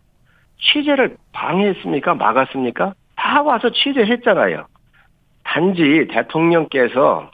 [0.62, 2.16] 취재를 방해했습니까?
[2.16, 2.94] 막았습니까?
[3.16, 4.66] 다 와서 취재했잖아요.
[5.44, 7.32] 단지 대통령께서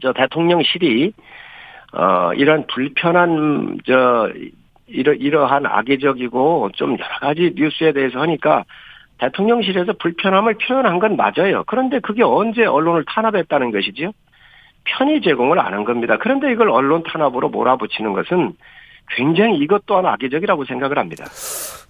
[0.00, 1.12] 저 대통령실이
[1.92, 4.30] 어 이런 불편한 저
[4.86, 8.64] 이러 이러한 악의적이고 좀 여러 가지 뉴스에 대해서 하니까
[9.18, 11.64] 대통령실에서 불편함을 표현한 건 맞아요.
[11.66, 14.12] 그런데 그게 언제 언론을 탄압했다는 것이지요?
[14.84, 16.16] 편의 제공을 안 한 겁니다.
[16.18, 18.54] 그런데 이걸 언론 탄압으로 몰아붙이는 것은
[19.16, 21.24] 굉장히 이것 또한 악의적이라고 생각을 합니다.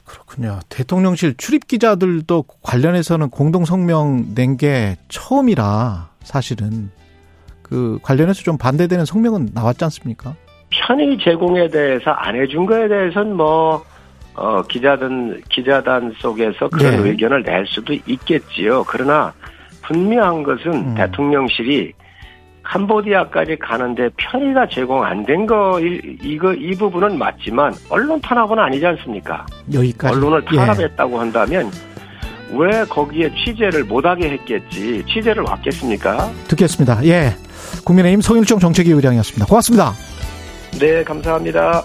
[0.09, 0.59] 그렇군요.
[0.71, 6.91] 대통령실 출입 기자들도 관련해서는 공동 성명 낸 게 처음이라 사실은
[7.63, 10.35] 그 관련해서 좀 반대되는 성명은 나왔지 않습니까?
[10.71, 13.85] 편의 제공에 대해서 안 해준 거에 대해서는 뭐
[14.35, 17.11] 어, 기자단 기자단 속에서 그런 네.
[17.11, 18.85] 의견을 낼 수도 있겠지요.
[18.85, 19.33] 그러나
[19.83, 20.95] 분명한 것은 음.
[20.95, 21.93] 대통령실이
[22.69, 29.47] 캄보디아까지 가는데 편의가 제공 안 된 거 이거 이 부분은 맞지만 언론 탄압은 아니지 않습니까?
[29.73, 30.57] 여기까지 언론을 예.
[30.57, 31.19] 탄압했다고 예.
[31.19, 31.71] 한다면
[32.53, 36.31] 왜 거기에 취재를 못하게 했겠지 취재를 왔겠습니까?
[36.49, 37.05] 듣겠습니다.
[37.07, 37.35] 예,
[37.85, 39.47] 국민의힘 송일종 정책위 의장이었습니다.
[39.47, 39.93] 고맙습니다.
[40.81, 41.83] 네, 감사합니다.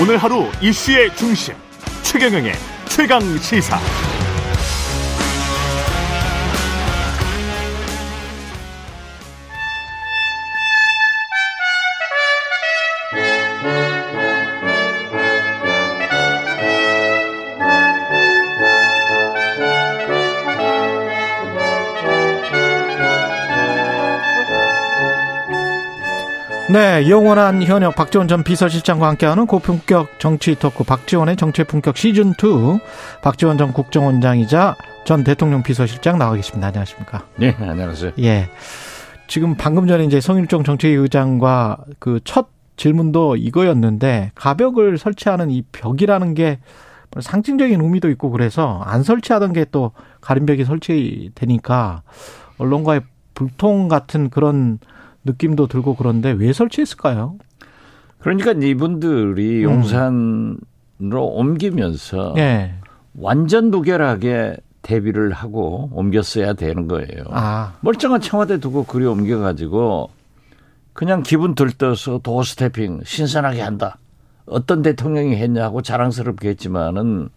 [0.00, 1.54] 오늘 하루 이슈의 중심.
[2.10, 2.54] 최경영의
[2.88, 3.78] 최강 시사.
[26.72, 32.78] 네, 영원한 현역 박지원 전 비서실장과 함께하는 고품격 정치 토크 박지원의 정치 품격 시즌 2
[33.22, 36.68] 박지원 전 국정원장이자 전 대통령 비서실장 나와 계십니다.
[36.68, 37.26] 안녕하십니까?
[37.36, 38.12] 네, 안녕하세요.
[38.20, 38.48] 예.
[39.26, 46.34] 지금 방금 전에 이제 성일종 정책위 의장과 그 첫 질문도 이거였는데 가벽을 설치하는 이 벽이라는
[46.34, 46.60] 게
[47.18, 52.02] 상징적인 의미도 있고 그래서 안 설치하던 게 또 가림벽이 설치되니까
[52.58, 53.02] 언론과의
[53.34, 54.78] 불통 같은 그런
[55.24, 57.36] 느낌도 들고 그런데 왜 설치했을까요?
[58.18, 59.72] 그러니까 이분들이 음.
[61.00, 62.74] 용산으로 옮기면서 네.
[63.18, 67.24] 완전 무결하게 대비를 하고 옮겼어야 되는 거예요.
[67.30, 67.74] 아.
[67.80, 70.10] 멀쩡한 청와대 두고 그리 옮겨가지고
[70.92, 73.98] 그냥 기분 들떠서 도스태핑 신선하게 한다.
[74.46, 77.28] 어떤 대통령이 했냐고 자랑스럽게 했지만은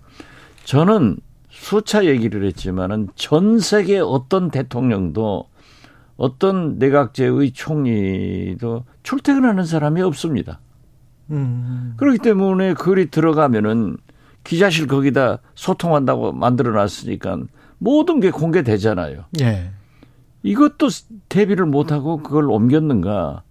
[0.64, 1.18] 저는
[1.50, 5.48] 수차 얘기를 했지만은 전 세계 어떤 대통령도
[6.18, 10.60] 어떤 내각제의 총리도 출퇴근하는 사람이 없습니다.
[11.32, 11.94] 음.
[11.98, 13.98] 그렇기 때문에 글이 들어가면은
[14.44, 17.40] 기자실 거기다 소통한다고 만들어 놨으니까
[17.78, 19.26] 모든 게 공개되잖아요.
[19.42, 19.72] 예.
[20.44, 20.90] 이것도
[21.30, 23.44] 대비를 못하고 그걸 옮겼는가?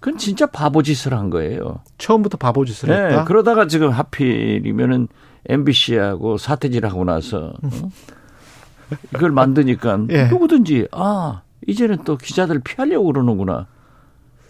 [0.00, 1.82] 그건 진짜 바보짓을 한 거예요.
[1.98, 3.24] 처음부터 바보짓을 네, 했다.
[3.24, 5.08] 그러다가 지금 하필이면은
[5.46, 7.90] MBC하고 사태질하고 나서 어?
[9.14, 10.28] 이걸 만드니까 예.
[10.28, 13.66] 누구든지 아 이제는 또 기자들 피하려고 그러는구나.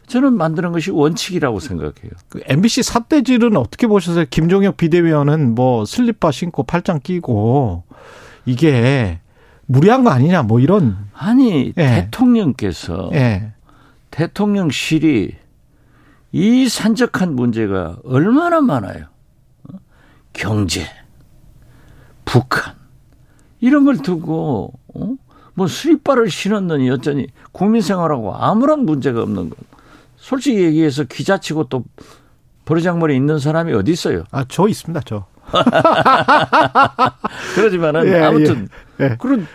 [0.06, 2.10] 저는 만드는 것이 원칙이라고 생각해요.
[2.30, 4.24] 그 MBC 사태질은 어떻게 보셨어요?
[4.28, 7.84] 김종혁 비대위원은 뭐 슬리퍼 신고 팔짱 끼고
[8.46, 9.20] 이게
[9.66, 10.96] 무리한 거 아니냐 뭐 이런.
[11.12, 12.06] 아니 예.
[12.10, 13.52] 대통령께서 예.
[14.10, 15.36] 대통령실이
[16.32, 19.04] 이 산적한 문제가 얼마나 많아요.
[19.64, 19.76] 어?
[20.32, 20.86] 경제,
[22.24, 22.74] 북한
[23.60, 25.14] 이런 걸 두고 어?
[25.54, 29.58] 뭐 수입발을 신었느니 어쩌니 국민 생활하고 아무런 문제가 없는 것.
[30.16, 31.84] 솔직히 얘기해서 기자치고 또
[32.64, 34.24] 버르장머리 있는 사람이 어디 있어요?
[34.30, 35.26] 아, 저 있습니다, 저.
[37.54, 38.68] 그러지만은 예, 아무튼
[39.00, 39.16] 예, 예.
[39.18, 39.46] 그런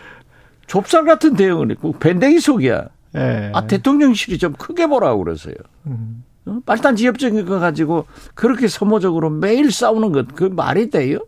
[0.67, 2.85] 좁쌀 같은 대응을 했고 밴댕이 속이야.
[3.15, 3.51] 예.
[3.53, 5.55] 아 대통령실이 좀 크게 보라고 그러세요.
[5.87, 6.23] 음.
[6.45, 6.59] 어?
[6.65, 11.19] 말단 지엽적인 거 가지고 그렇게 소모적으로 매일 싸우는 것 그 말이 돼요?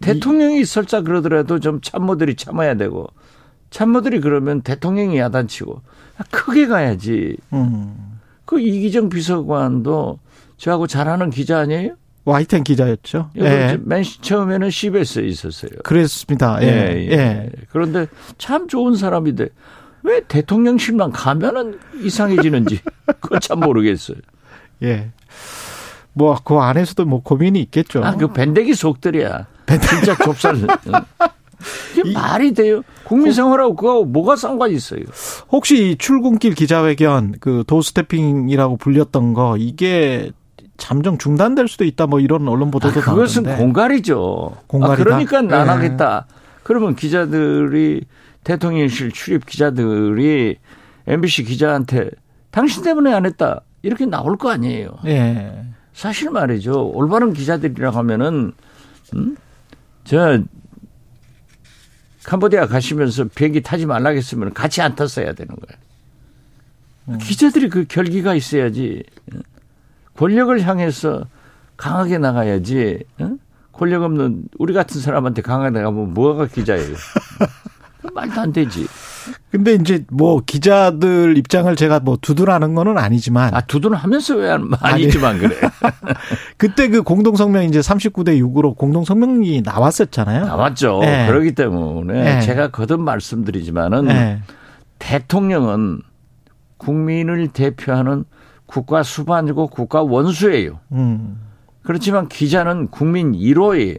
[0.00, 3.08] 대통령이 설사 그러더라도 좀 참모들이 참아야 되고
[3.70, 5.82] 참모들이 그러면 대통령이 야단치고
[6.30, 7.36] 크게 가야지.
[7.52, 8.18] 음.
[8.44, 10.18] 그 이기정 비서관도
[10.56, 11.94] 저하고 잘하는 기자 아니에요?
[12.24, 13.30] 와이텐 기자였죠.
[13.36, 13.78] 예.
[13.82, 15.70] 맨 처음에는 CBS에 있었어요.
[15.84, 16.62] 그랬습니다.
[16.62, 16.66] 예.
[16.66, 17.08] 예.
[17.10, 17.12] 예.
[17.12, 17.50] 예.
[17.70, 18.06] 그런데
[18.38, 19.48] 참 좋은 사람인데
[20.02, 22.80] 왜 대통령실만 가면은 이상해지는지
[23.20, 24.18] 그거 참 모르겠어요.
[24.82, 25.10] 예.
[26.12, 28.04] 뭐 그 안에서도 뭐 고민이 있겠죠.
[28.04, 29.46] 아, 그 밴데기 속들이야.
[29.66, 30.56] 진짜 좁쌀.
[31.92, 32.82] 이게 말이 돼요?
[33.04, 35.02] 국민 생활하고 그거 뭐가 상관이 있어요?
[35.50, 40.30] 혹시 출근길 기자회견 그 도스태핑이라고 불렸던 거 이게
[40.78, 43.62] 잠정 중단될 수도 있다 뭐 이런 언론 보도도 아, 그것은 나오던데.
[43.62, 44.56] 공갈이죠.
[44.68, 45.02] 공갈이다.
[45.02, 45.54] 아, 그러니까 안 네.
[45.54, 46.26] 하겠다.
[46.62, 48.04] 그러면 기자들이
[48.44, 50.56] 대통령실 출입 기자들이
[51.06, 52.10] MBC 기자한테
[52.50, 54.88] 당신 때문에 안 했다 이렇게 나올 거 아니에요.
[55.06, 55.62] 예.
[56.00, 56.92] 사실 말이죠.
[56.94, 58.52] 올바른 기자들이라고 하면은
[59.14, 59.36] 음?
[60.04, 60.38] 저
[62.24, 65.78] 캄보디아 가시면서 비행기 타지 말라 했으면 같이 안 탔어야 되는 거예요.
[67.08, 67.18] 음.
[67.18, 69.02] 기자들이 그 결기가 있어야지.
[70.16, 71.26] 권력을 향해서
[71.76, 73.04] 강하게 나가야지.
[73.70, 76.96] 권력 없는 우리 같은 사람한테 강하게 나가면 뭐가 기자예요.
[78.14, 78.86] 말도 안 되지.
[79.50, 85.56] 근데 이제 뭐 기자들 입장을 제가 뭐 두둔하는 거는 아니지만 아 두둔하면서 왜 아니지만 그래.
[86.56, 90.46] 그때 그 공동 성명 이제 39대 6으로 공동 성명이 나왔었잖아요.
[90.46, 91.00] 나왔죠.
[91.00, 91.26] 네.
[91.26, 92.40] 그렇기 때문에 네.
[92.40, 94.40] 제가 거듭 말씀드리지만은 네.
[94.98, 96.02] 대통령은
[96.76, 98.24] 국민을 대표하는
[98.66, 100.78] 국가 수반이고 국가 원수예요.
[100.92, 101.40] 음.
[101.82, 103.96] 그렇지만 기자는 국민 1호예요.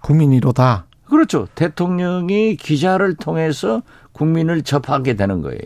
[0.00, 0.84] 국민 1호다.
[1.06, 1.48] 그렇죠.
[1.54, 3.82] 대통령이 기자를 통해서
[4.12, 5.60] 국민을 접하게 되는 거예요.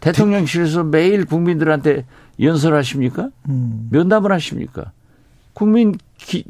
[0.00, 2.04] 대통령실에서 매일 국민들한테
[2.40, 3.30] 연설하십니까?
[3.48, 3.88] 음.
[3.90, 4.92] 면담을 하십니까?
[5.54, 6.44] 국민 기,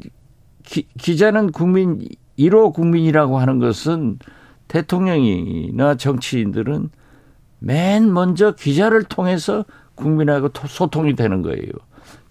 [0.63, 4.17] 기, 기 자는 국민 1호 국민이라고 하는 것은
[4.67, 6.89] 대통령이나 정치인들은
[7.59, 11.71] 맨 먼저 기자를 통해서 국민하고 소통이 되는 거예요.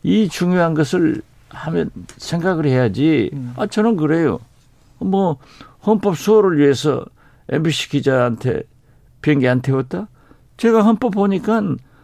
[0.02, 3.30] 이 중요한 것을 하면 생각을 해야지.
[3.32, 3.52] 음.
[3.56, 4.40] 아 저는 그래요.
[5.04, 5.38] 뭐
[5.86, 7.04] 헌법 수호를 위해서
[7.48, 8.62] MBC 기자한테
[9.20, 10.08] 비행기 안 태웠다?
[10.56, 11.62] 제가 헌법 보니까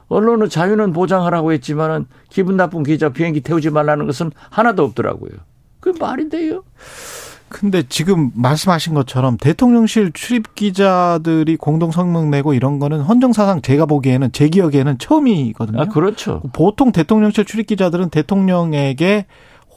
[0.09, 5.33] 언론의 자유는 보장하라고 했지만은 기분 나쁜 기자 비행기 태우지 말라는 것은 하나도 없더라고요.
[5.81, 6.65] 그 말이 돼요?
[7.49, 14.33] 근데 지금 말씀하신 것처럼 대통령실 출입 기자들이 공동 성명 내고 이런 거는 헌정사상 제가 보기에는
[14.33, 15.81] 제 기억에는 처음이거든요.
[15.81, 16.43] 아, 그렇죠.
[16.53, 19.27] 보통 대통령실 출입 기자들은 대통령에게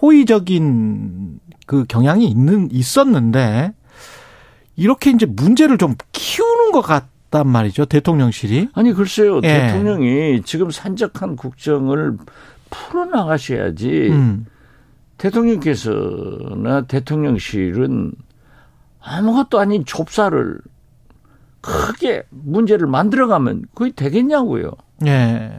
[0.01, 1.39] 호의적인
[1.71, 3.73] 그 경향이 있는 있었는데
[4.75, 8.67] 이렇게 이제 문제를 좀 키우는 것 같단 말이죠 대통령실이.
[8.73, 9.67] 아니 글쎄요 예.
[9.67, 12.17] 대통령이 지금 산적한 국정을
[12.69, 14.09] 풀어 나가셔야지.
[14.09, 14.47] 음.
[15.17, 18.11] 대통령께서나 대통령실은
[18.99, 20.59] 아무것도 아닌 좁쌀을
[21.61, 24.71] 크게 문제를 만들어가면 그게 되겠냐고요.
[25.05, 25.53] 예.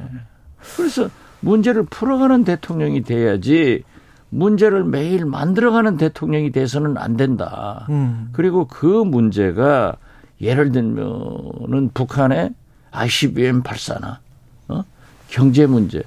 [0.76, 1.08] 그래서
[1.40, 3.84] 문제를 풀어가는 대통령이 돼야지
[4.32, 7.86] 문제를 매일 만들어가는 대통령이 돼서는 안 된다.
[7.90, 8.30] 음.
[8.32, 9.96] 그리고 그 문제가
[10.40, 12.54] 예를 들면은 북한의
[12.90, 14.20] ICBM 발사나
[14.68, 14.84] 어?
[15.28, 16.02] 경제 문제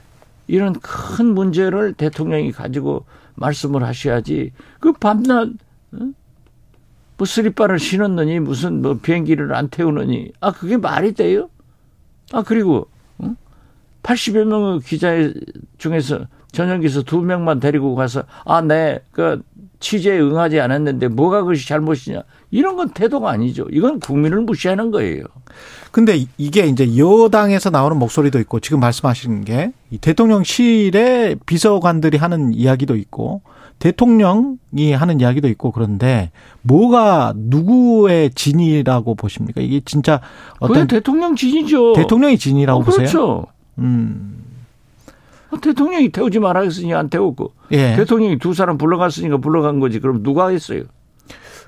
[0.48, 3.06] 이런 큰 문제를 대통령이 가지고
[3.36, 5.50] 말씀을 하셔야지 그 밤낮
[5.92, 5.98] 어?
[7.18, 11.50] 뭐 스리바를 신었느니 무슨 뭐 비행기를 안 태우느니 아 그게 말이 돼요?
[12.34, 13.36] 아 그리고 어?
[14.02, 15.14] 80여 명의 기자
[15.78, 16.26] 중에서
[16.56, 19.42] 전용기서 두 명만 데리고 가서 아, 네, 그
[19.80, 22.24] 취재에 응하지 않았는데 뭐가 그것이 잘못이냐.
[22.50, 23.68] 이런 건 태도가 아니죠.
[23.72, 25.26] 이건 국민을 무시하는 거예요.
[25.92, 33.42] 근데 이게 이제 여당에서 나오는 목소리도 있고 지금 말씀하시는 게 대통령실의 비서관들이 하는 이야기도 있고
[33.80, 36.32] 대통령이 하는 이야기도 있고 그런데
[36.62, 39.62] 뭐가 누구의 진이라고 보십니까?
[39.62, 40.22] 이게 진짜
[40.60, 41.94] 어떤 대통령 진이죠.
[41.94, 43.02] 대통령이 진이라고 어, 그렇죠.
[43.02, 43.22] 보세요.
[43.22, 43.48] 그렇죠.
[43.80, 44.45] 음.
[45.52, 47.96] 아, 대통령이 태우지 말아 했으니 안 태웠고 예.
[47.96, 50.00] 대통령이 두 사람 불러갔으니까 불러간 거지.
[50.00, 50.84] 그럼 누가 했어요?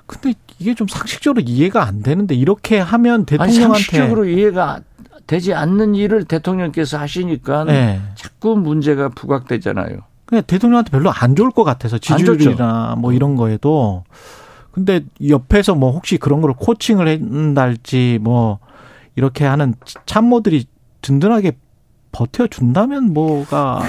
[0.05, 4.81] 근데 이게 좀 상식적으로 이해가 안 되는데 이렇게 하면 대통령한테 아니, 상식적으로 이해가
[5.27, 8.01] 되지 않는 일을 대통령께서 하시니까 네.
[8.15, 9.99] 자꾸 문제가 부각되잖아요.
[10.25, 14.03] 그냥 대통령한테 별로 안 좋을 것 같아서 지지율이나 뭐 이런 거에도
[14.71, 18.59] 근데 옆에서 뭐 혹시 그런 걸 코칭을 한달지 뭐
[19.15, 19.73] 이렇게 하는
[20.05, 20.65] 참모들이
[21.01, 21.53] 든든하게
[22.17, 23.83] 버텨준다면 뭐가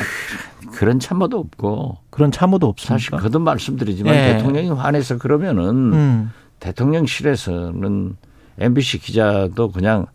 [0.72, 2.98] 그런 참모도 없고 그런 참모도 없습니까?
[2.98, 4.34] 사실 거듭 말씀드리지만 네.
[4.34, 6.30] 대통령이 화내서 그러면은 음.
[6.60, 8.16] 대통령실에서는
[8.58, 10.06] MBC 기자도 그냥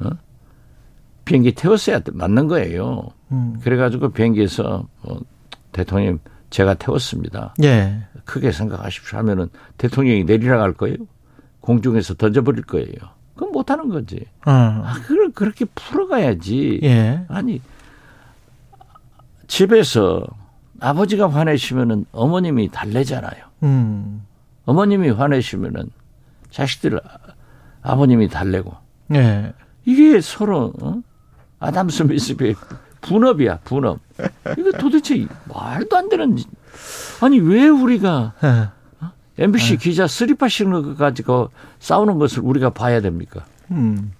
[0.00, 0.10] 어?
[1.24, 3.08] 비행기 태웠어야 맞는 거예요.
[3.30, 3.58] 음.
[3.62, 5.20] 그래가지고 비행기에서 뭐
[5.72, 6.18] 대통령
[6.50, 7.54] 제가 태웠습니다.
[7.62, 8.02] 예.
[8.26, 9.48] 크게 생각하십시오 하면은
[9.78, 10.96] 대통령이 내리라 갈 거예요.
[11.60, 12.92] 공중에서 던져버릴 거예요.
[13.42, 14.24] 그건 못하는 거지.
[14.46, 14.50] 어.
[14.50, 16.78] 아, 그걸 그렇게 풀어가야지.
[16.84, 17.24] 예.
[17.26, 17.60] 아니
[19.48, 20.24] 집에서
[20.78, 23.44] 아버지가 화내시면은 어머님이 달래잖아요.
[23.64, 24.24] 음.
[24.64, 25.90] 어머님이 화내시면은
[26.50, 27.00] 자식들
[27.82, 28.76] 아버님이 달래고.
[29.14, 29.52] 예.
[29.84, 31.02] 이게 서로 어?
[31.58, 32.54] 아담 스미스의
[33.00, 33.98] 분업이야 분업.
[34.56, 36.38] 이거 도대체 말도 안 되는.
[37.20, 38.46] 아니 왜 우리가 예.
[38.46, 38.81] 어?
[39.38, 39.76] MBC 예.
[39.76, 43.44] 기자 쓰리파 것 가지고 싸우는 것을 우리가 봐야 됩니까?
[43.70, 44.12] 음.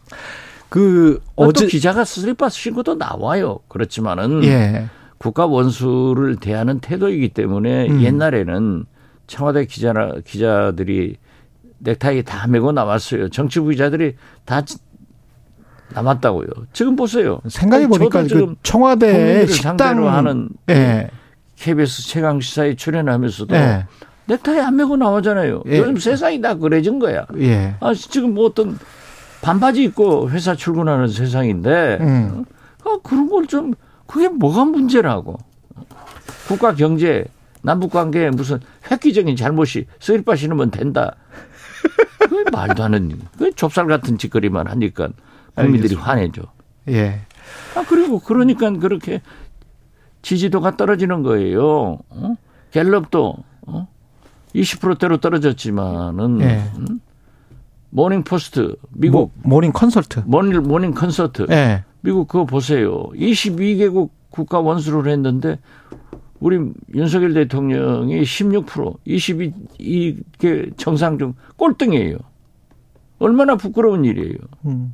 [0.68, 3.60] 그 어제 기자가 쓰리파 신 것도 나와요.
[3.68, 4.88] 그렇지만은 예.
[5.18, 8.02] 국가 원수를 대하는 태도이기 때문에 음.
[8.02, 8.86] 옛날에는
[9.26, 11.16] 청와대 기자나 기자들이
[11.78, 13.28] 넥타이 다 메고 나왔어요.
[13.28, 14.62] 정치부 기자들이 다
[15.92, 16.48] 남았다고요.
[16.72, 17.40] 지금 보세요.
[17.48, 21.10] 생각해 보니까 그 청와대 식당 하는 예.
[21.56, 23.86] KBS 최강 시사에 출연하면서도 예.
[24.32, 25.62] 넥타이 안 메고 나오잖아요.
[25.66, 25.78] 예.
[25.78, 27.26] 요즘 세상이 다 그래진 거야.
[27.38, 27.74] 예.
[27.80, 28.78] 아, 지금 뭐 어떤
[29.42, 32.44] 반바지 입고 회사 출근하는 세상인데 음.
[32.84, 33.74] 아, 그런 걸 좀
[34.06, 35.38] 그게 뭐가 문제라고.
[36.48, 37.24] 국가 경제
[37.62, 38.58] 남북 관계에 무슨
[38.90, 41.14] 획기적인 잘못이 쓰리빠 신으면 된다.
[42.18, 45.08] 그 말도 안 하는 그 좁쌀 같은 짓거리만 하니까
[45.54, 46.02] 국민들이 알겠습니다.
[46.10, 46.42] 화내죠.
[46.88, 47.20] 예.
[47.76, 49.20] 아 그리고 그러니까 그렇게
[50.22, 51.98] 지지도가 떨어지는 거예요.
[52.10, 52.34] 어?
[52.70, 53.88] 갤럽도 어?
[54.54, 56.70] 20%대로 떨어졌지만은 예.
[56.78, 57.00] 음?
[57.90, 61.84] 모닝 포스트 미국 모, 닝 컨설트 모닝 모닝 컨설트 예.
[62.00, 63.08] 미국 그거 보세요.
[63.14, 65.58] 22개국 국가 원수를 했는데
[66.40, 66.58] 우리
[66.94, 72.16] 윤석열 대통령이 16% 22개 정상 중 꼴등이에요.
[73.20, 74.38] 얼마나 부끄러운 일이에요.
[74.66, 74.92] 음.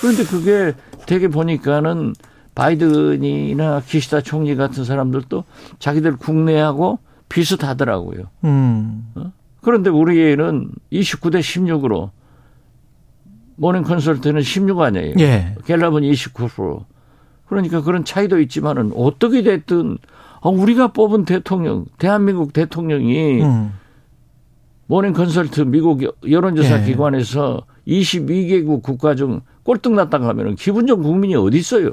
[0.00, 0.72] 그런데 그게
[1.06, 2.14] 되게 보니까는
[2.54, 5.42] 바이든이나 기시다 총리 같은 사람들도
[5.80, 7.00] 자기들 국내하고
[7.32, 8.24] 비슷하더라고요.
[8.44, 9.06] 음.
[9.14, 9.32] 어?
[9.62, 12.10] 그런데 우리는 29대 16으로
[13.56, 15.14] 모닝 컨설트는 16 아니에요.
[15.20, 15.54] 예.
[15.64, 16.84] 갤럽은 29%.
[17.46, 19.98] 그러니까 그런 차이도 있지만은 어떻게 됐든
[20.40, 23.72] 어, 우리가 뽑은 대통령, 대한민국 대통령이 음.
[24.86, 26.84] 모닝 컨설트 미국 여론조사 예.
[26.84, 31.92] 기관에서 22개국 국가 중 꼴등 났다고 하면은 기분 좋은 국민이 어디 있어요?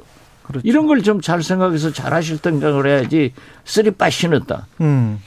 [0.50, 0.68] 그렇죠.
[0.68, 3.34] 이런 걸 좀 잘 생각해서 잘 하실 생각을 해야지
[3.64, 4.68] 쓰리빠 신었다.
[4.82, 5.20] 음.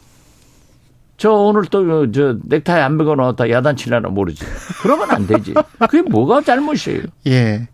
[1.17, 4.45] 저 오늘 또 저 넥타이 안 메고 나왔다 야단치려나 모르지.
[4.83, 5.55] 그러면 안 되지.
[5.89, 7.03] 그게 뭐가 잘못이에요?
[7.29, 7.69] 예.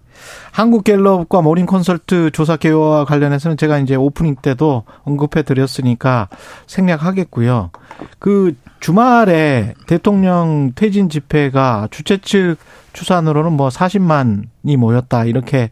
[0.53, 6.29] 한국갤럽과 모닝 컨설트 조사 개요와 관련해서는 제가 이제 오프닝 때도 언급해 드렸으니까
[6.67, 7.71] 생략하겠고요.
[8.19, 12.57] 그 주말에 대통령 퇴진 집회가 주최 측
[12.93, 15.71] 추산으로는 뭐 40만이 모였다 이렇게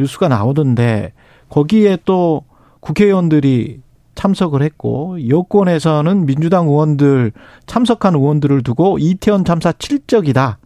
[0.00, 1.12] 뉴스가 나오던데
[1.48, 2.44] 거기에 또
[2.80, 3.80] 국회의원들이
[4.14, 7.32] 참석을 했고 여권에서는 민주당 의원들
[7.66, 10.58] 참석한 의원들을 두고 이태원 참사 칠적이다.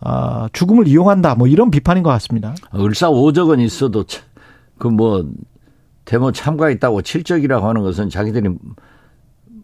[0.00, 1.34] 아, 죽음을 이용한다.
[1.34, 2.54] 뭐 이런 비판인 것 같습니다.
[2.74, 4.04] 을사오적은 있어도
[4.78, 5.28] 그뭐
[6.04, 8.54] 데모 참가했다고 칠적이라고 하는 것은 자기들이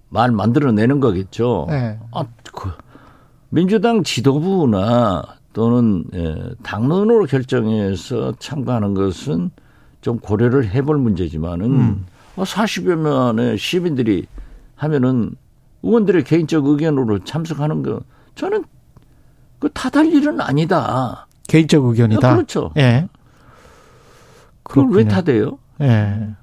[0.08, 1.66] 말 만들어내는 거겠죠.
[1.68, 1.98] 네.
[2.12, 2.70] 아, 그
[3.48, 5.22] 민주당 지도부나
[5.54, 9.50] 또는 예, 당론으로 결정해서 참가하는 것은
[10.02, 12.06] 좀 고려를 해볼 문제지만은 음.
[12.36, 14.26] 40여 어, 명의 시민들이
[14.74, 15.34] 하면은
[15.82, 18.00] 의원들의 개인적 의견으로 참석하는 거
[18.34, 18.64] 저는
[19.60, 21.26] 그 탓할 일은 아니다.
[21.46, 22.28] 개인적 의견이다.
[22.28, 22.72] 아, 그렇죠.
[22.76, 23.08] 예.
[24.64, 25.58] 그걸 왜 탓해요?
[25.80, 26.34] 예.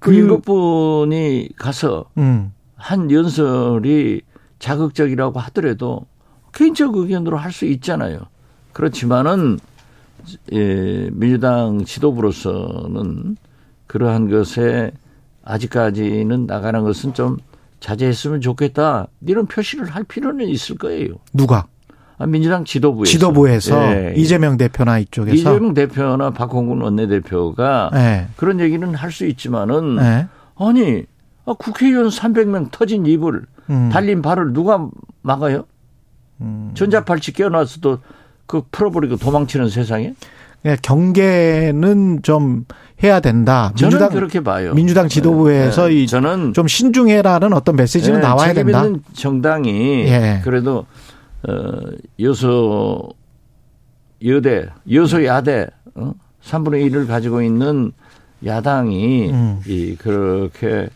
[0.00, 2.52] 그, 그 일곱 분이 가서 음.
[2.74, 4.22] 한 연설이
[4.58, 6.06] 자극적이라고 하더라도
[6.58, 8.18] 개인적 의견으로 할 수 있잖아요.
[8.72, 9.58] 그렇지만은
[10.52, 13.36] 예, 민주당 지도부로서는
[13.86, 14.90] 그러한 것에
[15.44, 17.36] 아직까지는 나가는 것은 좀
[17.80, 19.06] 자제했으면 좋겠다.
[19.24, 21.14] 이런 표시를 할 필요는 있을 거예요.
[21.32, 21.66] 누가?
[22.18, 23.08] 아, 민주당 지도부에서.
[23.12, 24.14] 지도부에서 네.
[24.16, 25.36] 이재명 대표나 이쪽에서.
[25.36, 28.26] 이재명 대표나 박홍근 원내대표가 네.
[28.36, 30.26] 그런 얘기는 할 수 있지만은 네.
[30.56, 31.04] 아니
[31.46, 33.88] 아, 국회의원 300명 터진 입을 음.
[33.92, 34.88] 달린 발을 누가
[35.22, 35.64] 막아요?
[36.40, 36.70] 음.
[36.74, 37.98] 전자팔찌 끼워놔서도
[38.46, 40.14] 그 풀어버리고 도망치는 세상에?
[40.64, 42.64] 예, 경계는 좀
[43.02, 43.72] 해야 된다.
[43.78, 44.74] 민주당 그렇게 봐요.
[44.74, 46.06] 민주당 지도부에서 네, 네.
[46.06, 48.84] 저는 좀 신중해라는 어떤 메시지는 네, 나와야 된다.
[48.84, 50.40] 있는 정당이 예.
[50.42, 50.86] 그래도
[51.46, 51.52] 어
[52.20, 53.08] 여소
[54.24, 56.12] 여대 여소 야대 어?
[56.42, 57.92] 3분의 1을 가지고 있는
[58.44, 59.60] 야당이 음.
[59.66, 60.88] 이 그렇게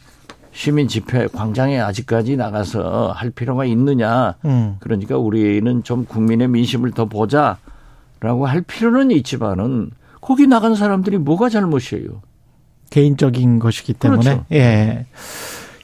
[0.53, 4.34] 시민 집회 광장에 아직까지 나가서 할 필요가 있느냐.
[4.44, 4.76] 음.
[4.80, 9.90] 그러니까 우리는 좀 국민의 민심을 더 보자라고 할 필요는 있지만은
[10.20, 12.22] 거기 나간 사람들이 뭐가 잘못이에요?
[12.90, 14.22] 개인적인 것이기 때문에.
[14.22, 14.44] 그렇죠.
[14.53, 15.07] 예.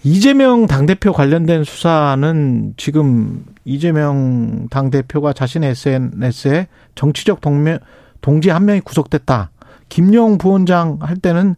[0.05, 7.79] 이재명 당대표 관련된 수사는 지금 이재명 당대표가 자신의 SNS에 정치적 동명,
[8.21, 9.51] 동지 한 명이 구속됐다.
[9.89, 11.57] 김용 부원장 할 때는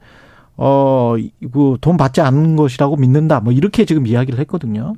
[0.62, 1.16] 어,
[1.52, 3.40] 그 돈 받지 않는 것이라고 믿는다.
[3.40, 4.92] 뭐 이렇게 지금 이야기를 했거든요.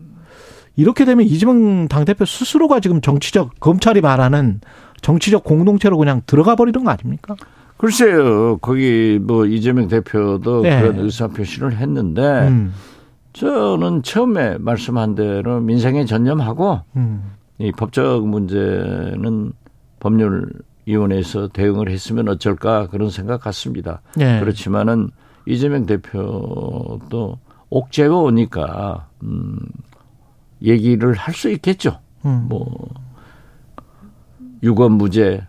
[0.74, 4.60] 이렇게 되면 이재명 당대표 스스로가 지금 정치적, 검찰이 말하는
[5.02, 7.36] 정치적 공동체로 그냥 들어가 버리는 거 아닙니까?
[7.76, 8.58] 글쎄요.
[8.58, 10.80] 거기 뭐 이재명 대표도 네.
[10.80, 12.72] 그런 의사표시를 했는데 음.
[13.34, 17.32] 저는 처음에 말씀한 대로 민생에 전념하고 음.
[17.58, 19.52] 이 법적 문제는
[20.00, 24.00] 법률위원회에서 대응을 했으면 어쩔까 그런 생각 같습니다.
[24.16, 24.40] 네.
[24.40, 25.10] 그렇지만은
[25.46, 27.38] 이재명 대표도
[27.70, 29.58] 옥죄어 오니까 음
[30.62, 31.98] 얘기를 할 수 있겠죠.
[32.24, 32.46] 음.
[32.48, 32.88] 뭐
[34.62, 35.46] 유검 무죄.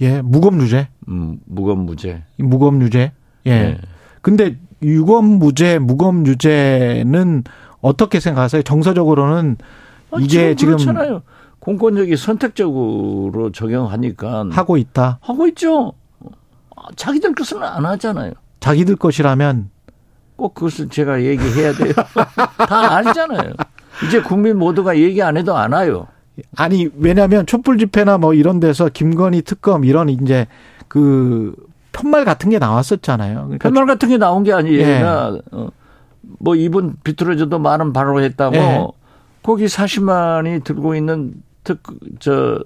[0.00, 0.88] 예, 무검 무죄.
[1.08, 2.22] 음, 무검 무죄.
[2.36, 3.12] 무검 유죄.
[3.46, 3.50] 예.
[3.50, 3.78] 네.
[4.22, 7.42] 근데 유검 무죄, 무검 유죄는
[7.80, 8.62] 어떻게 생각하세요?
[8.62, 9.56] 정서적으로는
[10.12, 11.22] 아, 이게 지금 그렇잖아요.
[11.58, 15.18] 공권력이 선택적으로 적용하니까 하고 있다.
[15.20, 15.92] 하고 있죠.
[16.94, 18.32] 자기들 것은 안 하잖아요.
[18.60, 19.70] 자기들 것이라면
[20.36, 21.92] 꼭 그것을 제가 얘기해야 돼요.
[22.68, 23.54] 다 알잖아요.
[24.06, 26.06] 이제 국민 모두가 얘기 안 해도 알아요.
[26.56, 30.46] 아니 왜냐하면 촛불 집회나 뭐 이런 데서 김건희 특검 이런 이제
[30.86, 31.54] 그
[31.92, 33.34] 편말 같은 게 나왔었잖아요.
[33.34, 34.80] 그러니까 편말 같은 게 나온 게 아니에요.
[34.80, 35.02] 예.
[35.02, 35.70] 어,
[36.38, 38.86] 뭐 이분 비틀어져도 많은 바로 했다고 예.
[39.42, 41.34] 거기 40만이 들고 있는
[41.64, 41.82] 특
[42.20, 42.60] 저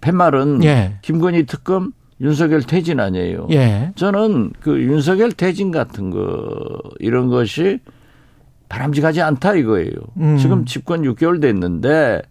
[0.00, 0.98] 팻말은 예.
[1.02, 3.48] 김건희 특검 윤석열 퇴진 아니에요.
[3.50, 3.92] 예.
[3.94, 7.80] 저는 그 윤석열 퇴진 같은 거 이런 것이
[8.68, 9.92] 바람직하지 않다 이거예요.
[10.16, 10.36] 음.
[10.38, 12.22] 지금 집권 6개월 됐는데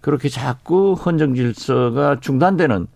[0.00, 2.86] 그렇게 자꾸 헌정 질서가 중단되는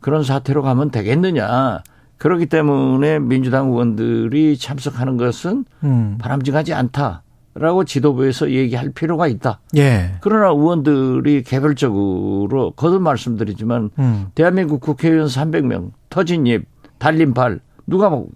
[0.00, 1.82] 그런 사태로 가면 되겠느냐.
[2.18, 6.18] 그렇기 때문에 민주당 의원들이 참석하는 것은 음.
[6.20, 7.22] 바람직하지 않다.
[7.58, 9.60] 라고 지도부에서 얘기할 필요가 있다.
[9.76, 10.16] 예.
[10.20, 14.26] 그러나 의원들이 개별적으로 거듭 말씀드리지만 음.
[14.34, 16.66] 대한민국 국회의원 300명 터진 입
[16.98, 18.28] 달린 발 누가 뭐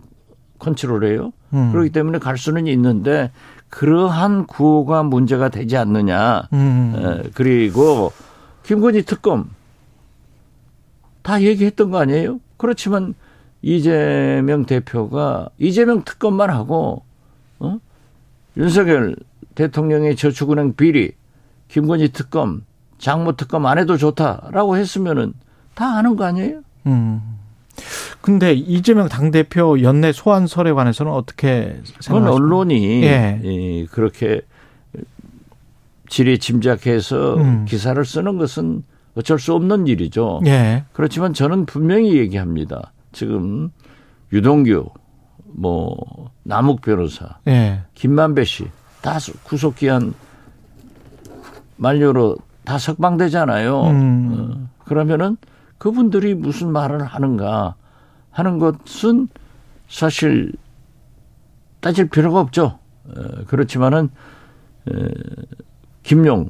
[0.58, 1.32] 컨트롤해요?
[1.54, 1.72] 음.
[1.72, 3.30] 그렇기 때문에 갈 수는 있는데
[3.68, 6.48] 그러한 구호가 문제가 되지 않느냐.
[6.52, 6.94] 음.
[6.96, 8.12] 에, 그리고
[8.64, 9.50] 김건희 특검
[11.22, 12.40] 다 얘기했던 거 아니에요?
[12.56, 13.14] 그렇지만
[13.62, 17.11] 이재명 대표가 이재명 특검만 하고 어?
[18.56, 19.16] 윤석열
[19.54, 21.12] 대통령의 저축은행 비리,
[21.68, 22.62] 김건희 특검,
[22.98, 25.34] 장모 특검 안 해도 좋다라고 했으면은
[25.74, 26.60] 다 아는 거 아니에요?
[26.86, 27.20] 음.
[28.20, 32.00] 근데 이재명 당대표 연내 소환설에 관해서는 어떻게 생각하십니까?
[32.08, 33.86] 그건 언론이 예.
[33.90, 34.42] 그렇게
[36.08, 37.64] 지리 짐작해서 음.
[37.64, 38.84] 기사를 쓰는 것은
[39.14, 40.40] 어쩔 수 없는 일이죠.
[40.46, 40.84] 예.
[40.92, 42.92] 그렇지만 저는 분명히 얘기합니다.
[43.12, 43.70] 지금
[44.32, 44.90] 유동규,
[45.52, 47.82] 뭐 남욱 변호사, 예.
[47.94, 48.68] 김만배 씨
[49.02, 50.14] 다 구속 기한
[51.76, 53.82] 만료로 다 석방되잖아요.
[53.82, 54.32] 음.
[54.32, 55.36] 어, 그러면은
[55.78, 57.74] 그분들이 무슨 말을 하는가
[58.30, 59.28] 하는 것은
[59.88, 60.52] 사실
[61.80, 62.78] 따질 필요가 없죠.
[63.04, 64.08] 어, 그렇지만은
[64.88, 64.92] 어,
[66.04, 66.48] 김용,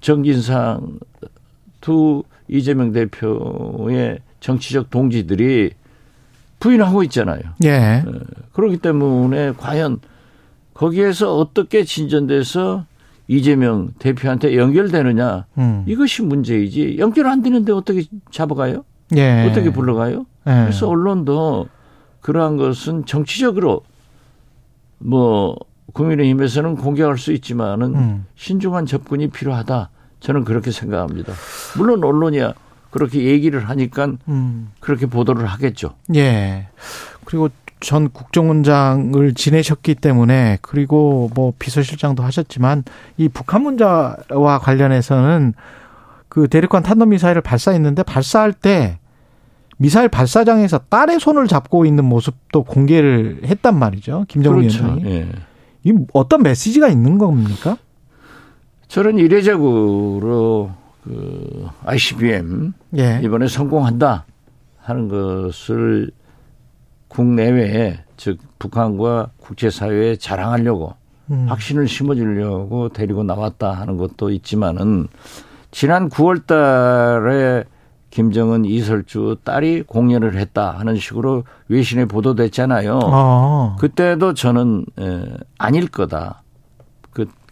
[0.00, 1.00] 정진상
[1.80, 5.72] 두 이재명 대표의 정치적 동지들이
[6.62, 7.40] 부인하고 있잖아요.
[7.64, 8.04] 예.
[8.06, 8.12] 어,
[8.52, 9.98] 그렇기 때문에 과연
[10.74, 12.86] 거기에서 어떻게 진전돼서
[13.26, 15.84] 이재명 대표한테 연결되느냐 음.
[15.86, 18.84] 이것이 문제이지 연결 안 되는데 어떻게 잡아가요?
[19.16, 19.48] 예.
[19.50, 20.24] 어떻게 불러가요?
[20.46, 20.52] 예.
[20.62, 21.68] 그래서 언론도
[22.20, 23.82] 그러한 것은 정치적으로
[24.98, 25.56] 뭐
[25.92, 28.26] 국민의힘에서는 공격할 수 있지만은 음.
[28.36, 29.90] 신중한 접근이 필요하다.
[30.20, 31.32] 저는 그렇게 생각합니다.
[31.76, 32.54] 물론 언론이야
[32.92, 34.70] 그렇게 얘기를 하니까 음.
[34.78, 35.94] 그렇게 보도를 하겠죠.
[36.14, 36.68] 예.
[37.24, 37.48] 그리고
[37.80, 42.84] 전 국정원장을 지내셨기 때문에 그리고 뭐 비서실장도 하셨지만
[43.16, 45.54] 이 북한 문제와 관련해서는
[46.28, 48.98] 그 대륙간 탄도 미사일을 발사했는데 발사할 때
[49.78, 54.26] 미사일 발사장에서 딸의 손을 잡고 있는 모습도 공개를 했단 말이죠.
[54.28, 54.84] 김정은 그렇죠.
[54.84, 55.12] 위원장이.
[55.12, 55.28] 예.
[55.84, 57.78] 이 어떤 메시지가 있는 겁니까?
[58.86, 60.72] 저는 이례적으로
[61.02, 63.20] 그 ICBM 예.
[63.22, 64.24] 이번에 성공한다
[64.78, 66.10] 하는 것을
[67.08, 70.94] 국내외에 즉 북한과 국제사회에 자랑하려고
[71.30, 71.46] 음.
[71.48, 75.08] 확신을 심어주려고 데리고 나왔다 하는 것도 있지만은
[75.70, 77.64] 지난 9월 달에
[78.10, 83.00] 김정은 이설주 딸이 공연을 했다 하는 식으로 외신에 보도됐잖아요.
[83.02, 83.76] 아.
[83.80, 85.24] 그때도 저는 에,
[85.56, 86.41] 아닐 거다.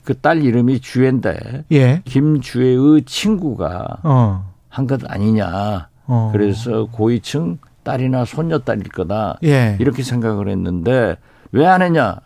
[0.05, 2.03] 그그딸 이름이 주애인데 예.
[2.05, 4.53] 김주애의 친구가 어.
[4.69, 5.89] 한것 아니냐.
[6.07, 6.31] 어.
[6.33, 9.39] 그래서 고위층 딸이나 손녀딸일 거다.
[9.45, 9.77] 예.
[9.81, 11.17] 이렇게 생각을 했는데
[11.53, 12.17] 왜 안 했냐?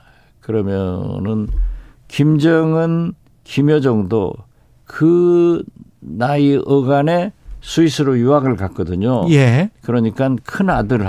[0.40, 1.48] 그러면은
[2.08, 3.14] 김정은,
[3.44, 4.32] 김여정도
[4.84, 5.62] 그
[6.00, 9.26] 나이 어간에 스위스로 유학을 갔거든요.
[9.30, 9.70] 예.
[9.82, 11.06] 그러니까 큰 아들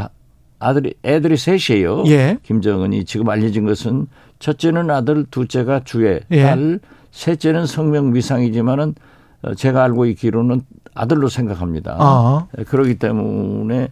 [0.60, 2.06] 아들이 애들이 셋이에요.
[2.08, 2.38] 예.
[2.44, 4.08] 김정은이 지금 알려진 것은
[4.46, 6.44] 첫째는 아들, 둘째가 주애, 예.
[6.44, 6.80] 딸,
[7.10, 8.94] 셋째는 성명 미상이지만은
[9.42, 10.62] 어, 제가 알고 있기로는
[10.94, 11.98] 아들로 생각합니다.
[12.00, 12.46] 아.
[12.68, 13.88] 그러기 때문에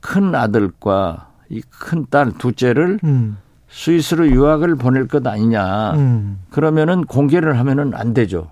[0.00, 3.36] 큰 아들과 이 큰 딸 둘째를 음.
[3.68, 5.92] 스위스로 유학을 보낼 것 아니냐.
[5.92, 6.40] 음.
[6.50, 8.48] 그러면은 공개를 하면은 안 되죠.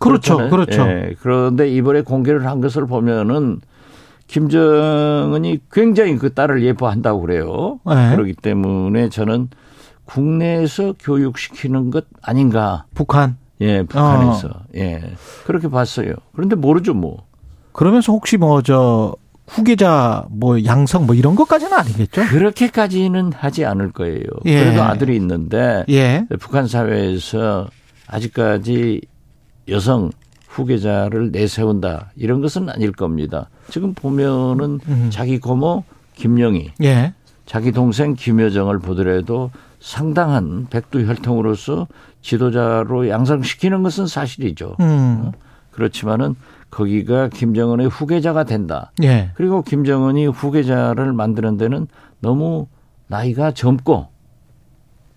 [0.00, 0.36] 그렇죠.
[0.36, 0.50] 그렇잖아요.
[0.50, 0.82] 그렇죠.
[0.88, 1.14] 예.
[1.20, 3.60] 그런데 이번에 공개를 한 것을 보면은
[4.26, 7.78] 김정은이 굉장히 그 딸을 예뻐한다고 그래요.
[7.86, 8.10] 네.
[8.10, 9.48] 그렇기 때문에 저는
[10.04, 12.84] 국내에서 교육시키는 것 아닌가.
[12.94, 13.36] 북한?
[13.60, 14.48] 예, 북한에서.
[14.48, 14.62] 어.
[14.74, 15.02] 예.
[15.46, 16.14] 그렇게 봤어요.
[16.34, 17.24] 그런데 모르죠, 뭐.
[17.72, 19.14] 그러면서 혹시 뭐, 저,
[19.46, 22.24] 후계자 뭐 양성 뭐 이런 것까지는 아니겠죠?
[22.24, 24.24] 그렇게까지는 하지 않을 거예요.
[24.46, 24.58] 예.
[24.58, 26.26] 그래도 아들이 있는데 예.
[26.40, 27.68] 북한 사회에서
[28.06, 29.02] 아직까지
[29.68, 30.10] 여성
[30.48, 33.48] 후계자를 내세운다 이런 것은 아닐 겁니다.
[33.70, 35.08] 지금 보면은 음.
[35.10, 35.84] 자기 고모
[36.14, 37.12] 김영희, 예.
[37.44, 39.50] 자기 동생 김여정을 보더라도
[39.84, 41.86] 상당한 백두 혈통으로서
[42.22, 44.76] 지도자로 양성시키는 것은 사실이죠.
[44.80, 45.24] 음.
[45.26, 45.32] 어?
[45.72, 46.36] 그렇지만은
[46.70, 48.92] 거기가 김정은의 후계자가 된다.
[49.02, 49.30] 예.
[49.34, 51.86] 그리고 김정은이 후계자를 만드는 데는
[52.20, 52.66] 너무
[53.08, 54.08] 나이가 젊고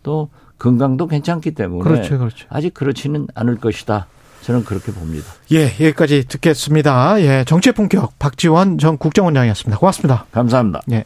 [0.04, 2.46] 또 건강도 괜찮기 때문에 그렇죠, 그렇죠.
[2.50, 4.08] 아직 그렇지는 않을 것이다.
[4.42, 5.28] 저는 그렇게 봅니다.
[5.54, 7.22] 예, 여기까지 듣겠습니다.
[7.22, 9.80] 예, 정치 의 품격 박지원 전 국정원장이었습니다.
[9.80, 10.26] 고맙습니다.
[10.32, 10.82] 감사합니다.
[10.92, 11.06] 예.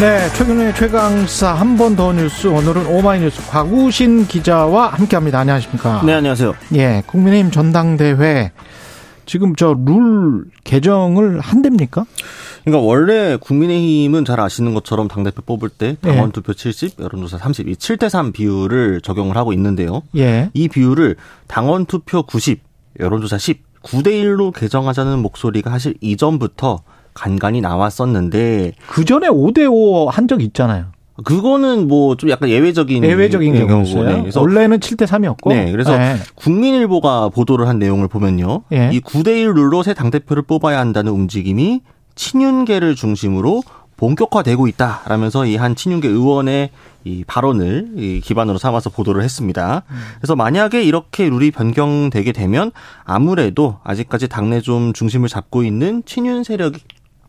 [0.00, 5.40] 네, 최근의 최강사 한 번 더 뉴스 오늘은 오마이뉴스 곽우신 기자와 함께합니다.
[5.40, 6.02] 안녕하십니까?
[6.04, 6.54] 네, 안녕하세요.
[6.74, 8.52] 예, 국민의힘 전당대회
[9.26, 12.06] 지금 저 룰 개정을 한답니까?
[12.64, 18.08] 그러니까 원래 국민의힘은 잘 아시는 것처럼 당대표 뽑을 때 당원 투표 70, 여론조사 32, 7대
[18.08, 20.02] 3 비율을 적용을 하고 있는데요.
[20.16, 20.50] 예.
[20.54, 21.16] 이 비율을
[21.48, 22.60] 당원 투표 90,
[23.00, 26.82] 여론조사 10, 9대 1로 개정하자는 목소리가 사실 이전부터
[27.18, 30.86] 간간히 나왔었는데 그 전에 5대 5 한 적 있잖아요.
[31.24, 34.20] 그거는 뭐 좀 약간 예외적인 예외적인 네, 경우고 네.
[34.20, 35.72] 그래서 원래는 7대 3이었고 네.
[35.72, 36.16] 그래서 네.
[36.36, 38.62] 국민일보가 보도를 한 내용을 보면요.
[38.68, 38.90] 네.
[38.92, 41.80] 이 9대 1 룰로 새 당 대표를 뽑아야 한다는 움직임이
[42.14, 43.62] 친윤계를 중심으로
[43.96, 46.70] 본격화되고 있다라면서 이 한 친윤계 의원의
[47.04, 49.82] 이 발언을 이 기반으로 삼아서 보도를 했습니다.
[50.20, 52.70] 그래서 만약에 이렇게 룰이 변경되게 되면
[53.04, 56.78] 아무래도 아직까지 당내 좀 중심을 잡고 있는 친윤 세력이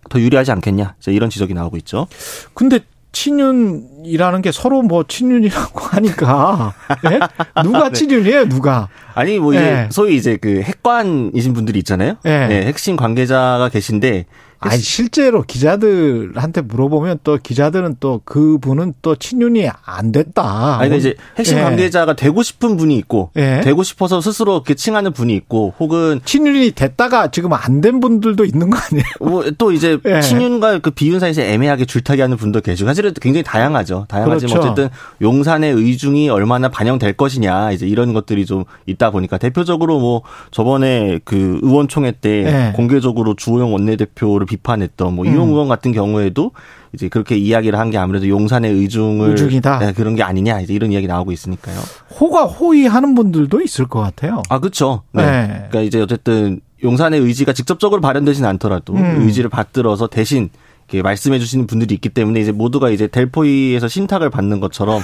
[0.09, 0.95] 더 유리하지 않겠냐.
[1.07, 2.07] 이런 지적이 나오고 있죠.
[2.53, 2.79] 근데
[3.11, 7.19] 친윤이라는 게 서로 뭐 친윤이라고 하니까 네?
[7.63, 7.91] 누가 네.
[7.91, 9.87] 친윤이에요 누가 아니 뭐 이제 네.
[9.91, 12.47] 소위 이제 그 핵관이신 분들이 있잖아요 네.
[12.47, 12.65] 네.
[12.65, 14.25] 핵심 관계자가 계신데
[14.59, 20.79] 아니 실제로 기자들한테 물어보면 또 기자들은 또 그분은 또 친윤이 안 됐다.
[20.79, 21.61] 아니 이제 핵심 예.
[21.61, 23.61] 관계자가 되고 싶은 분이 있고 예.
[23.63, 28.69] 되고 싶어서 스스로 이렇게 칭하는 분이 있고 혹은 친윤이 됐다가 지금 안 된 분들도 있는
[28.69, 29.05] 거 아니에요?
[29.21, 30.19] 뭐 또 이제 예.
[30.21, 34.05] 친윤과 그 비윤 사이에서 애매하게 줄타기하는 분도 계시고 사실은 굉장히 다양하죠.
[34.09, 34.59] 다양하지만 그렇죠.
[34.59, 34.89] 어쨌든
[35.21, 41.59] 용산의 의중이 얼마나 반영될 것이냐 이제 이런 것들이 좀 있다 보니까 대표적으로 뭐 저번에 그
[41.63, 42.73] 의원총회 때 예.
[42.75, 45.31] 공개적으로 주호영 원내대표를 비판했던 뭐 음.
[45.33, 46.51] 이용 의원 같은 경우에도
[46.93, 49.79] 이제 그렇게 이야기를 한 게 아무래도 용산의 의중을 의중이다.
[49.79, 51.79] 네, 그런 게 아니냐 이제 이런 이야기 나오고 있으니까요.
[52.19, 54.41] 호가 호의하는 분들도 있을 것 같아요.
[54.49, 55.03] 아 그렇죠.
[55.13, 55.23] 네.
[55.23, 55.47] 네.
[55.69, 59.21] 그러니까 이제 어쨌든 용산의 의지가 직접적으로 발현되진 않더라도 음.
[59.21, 60.49] 의지를 받들어서 대신
[60.87, 65.01] 이렇게 말씀해 주시는 분들이 있기 때문에 이제 모두가 이제 델포이에서 신탁을 받는 것처럼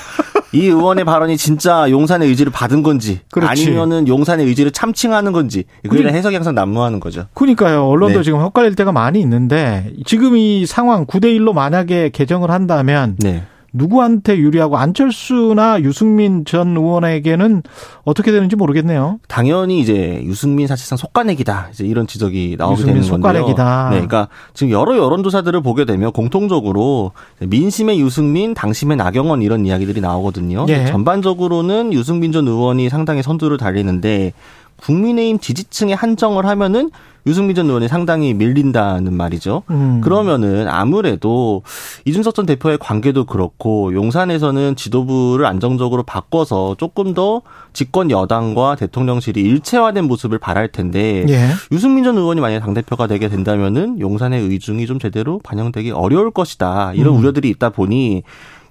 [0.52, 3.50] 이 의원의 발언이 진짜 용산의 의지를 받은 건지 그렇지.
[3.50, 7.26] 아니면은 용산의 의지를 참칭하는 건지 그에 대한 해석이 항상 난무하는 거죠.
[7.34, 7.86] 그러니까요.
[7.86, 8.24] 언론도 네.
[8.24, 13.44] 지금 헛갈릴 때가 많이 있는데 지금 이 상황 9대 1로 만약에 개정을 한다면 네.
[13.76, 17.62] 누구한테 유리하고 안철수나 유승민 전 의원에게는
[18.04, 19.20] 어떻게 되는지 모르겠네요.
[19.28, 21.70] 당연히 이제 유승민 사실상 속가내기다.
[21.72, 23.18] 이제 이런 지적이 나오게 되는 건데요.
[23.18, 23.90] 속가내기다.
[23.90, 30.66] 네, 그러니까 지금 여러 여론조사들을 보게 되면 공통적으로 민심의 유승민, 당심의 나경원 이런 이야기들이 나오거든요.
[30.70, 30.86] 예.
[30.86, 34.34] 전반적으로는 유승민 전 의원이 상당히 선두를 달리는데
[34.78, 36.92] 국민의힘 지지층에 한정을 하면은
[37.28, 39.64] 유승민 전 의원이 상당히 밀린다는 말이죠.
[39.70, 40.02] 음.
[40.02, 41.64] 그러면은 아무래도
[42.06, 47.42] 이준석 전 대표의 관계도 그렇고 용산에서는 지도부를 안정적으로 바꿔서 조금 더
[47.74, 51.50] 집권 여당과 대통령실이 일체화된 모습을 바랄 텐데 예.
[51.72, 56.94] 유승민 전 의원이 만약 당 대표가 되게 된다면은 용산의 의중이 좀 제대로 반영되기 어려울 것이다.
[56.94, 57.20] 이런 음.
[57.20, 58.24] 우려들이 있다 보니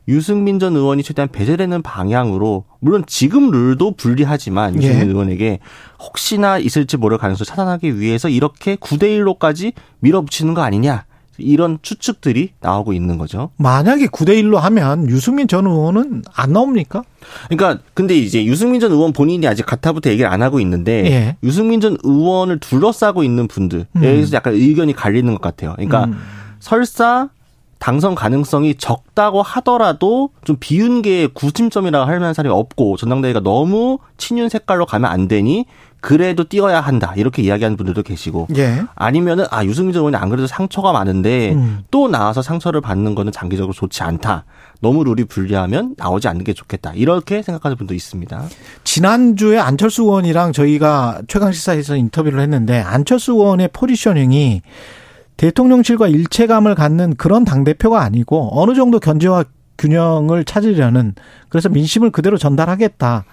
[0.08, 5.06] 유승민 전 의원이 최대한 배제되는 방향으로 물론 지금 룰도 불리하지만 유승민 예.
[5.06, 5.58] 의원에게
[6.00, 11.04] 혹시나 있을지 모를 가능성을 차단하기 위해서 이렇게 9대 1로까지 밀어붙이는 거 아니냐.
[11.38, 13.50] 이런 추측들이 나오고 있는 거죠.
[13.56, 17.02] 만약에 9대 1로 하면 유승민 전 의원은 안 나옵니까?
[17.48, 21.36] 그러니까 근데 이제 유승민 전 의원 본인이 아직 가타부터 얘기를 안 하고 있는데 예.
[21.42, 24.34] 유승민 전 의원을 둘러싸고 있는 분들 여기서 음.
[24.34, 25.72] 약간 의견이 갈리는 것 같아요.
[25.74, 26.18] 그러니까 음.
[26.60, 27.30] 설사
[27.84, 34.86] 당선 가능성이 적다고 하더라도 좀 비윤계의 구심점이라고 할 만한 사람이 없고 전당대회가 너무 친윤 색깔로
[34.86, 35.66] 가면 안 되니
[36.00, 38.84] 그래도 뛰어야 한다 이렇게 이야기하는 분들도 계시고 예.
[38.94, 41.84] 아니면은 아 유승민 전 의원이 안 그래도 상처가 많은데 음.
[41.90, 44.46] 또 나와서 상처를 받는 거는 장기적으로 좋지 않다
[44.80, 48.44] 너무 룰이 불리하면 나오지 않는 게 좋겠다 이렇게 생각하는 분도 있습니다.
[48.84, 54.62] 지난주에 안철수 의원이랑 저희가 최강 시사에서 인터뷰를 했는데 안철수 의원의 포지셔닝이
[55.36, 59.44] 대통령실과 일체감을 갖는 그런 당대표가 아니고 어느 정도 견제와
[59.78, 61.14] 균형을 찾으려는
[61.48, 63.24] 그래서 민심을 그대로 전달하겠다.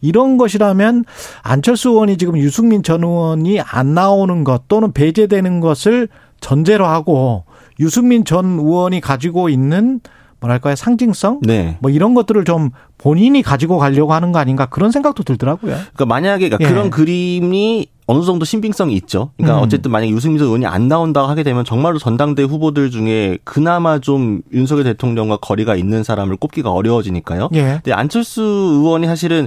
[0.00, 1.04] 이런 것이라면
[1.42, 6.08] 안철수 의원이 지금 유승민 전 의원이 안 나오는 것 또는 배제되는 것을
[6.40, 7.44] 전제로 하고
[7.78, 10.00] 유승민 전 의원이 가지고 있는
[10.40, 11.76] 뭐랄까요 상징성 네.
[11.80, 12.70] 뭐 이런 것들을 좀
[13.00, 15.72] 본인이 가지고 가려고 하는 거 아닌가 그런 생각도 들더라고요.
[15.72, 16.72] 그러니까 만약에 그러니까 예.
[16.72, 19.30] 그런 그림이 어느 정도 신빙성이 있죠.
[19.36, 19.62] 그러니까 음.
[19.62, 24.82] 어쨌든 만약에 유승민 의원이 안 나온다고 하게 되면 정말로 전당대 후보들 중에 그나마 좀 윤석열
[24.84, 27.50] 대통령과 거리가 있는 사람을 꼽기가 어려워지니까요.
[27.54, 27.62] 예.
[27.84, 29.46] 근데 안철수 의원이 사실은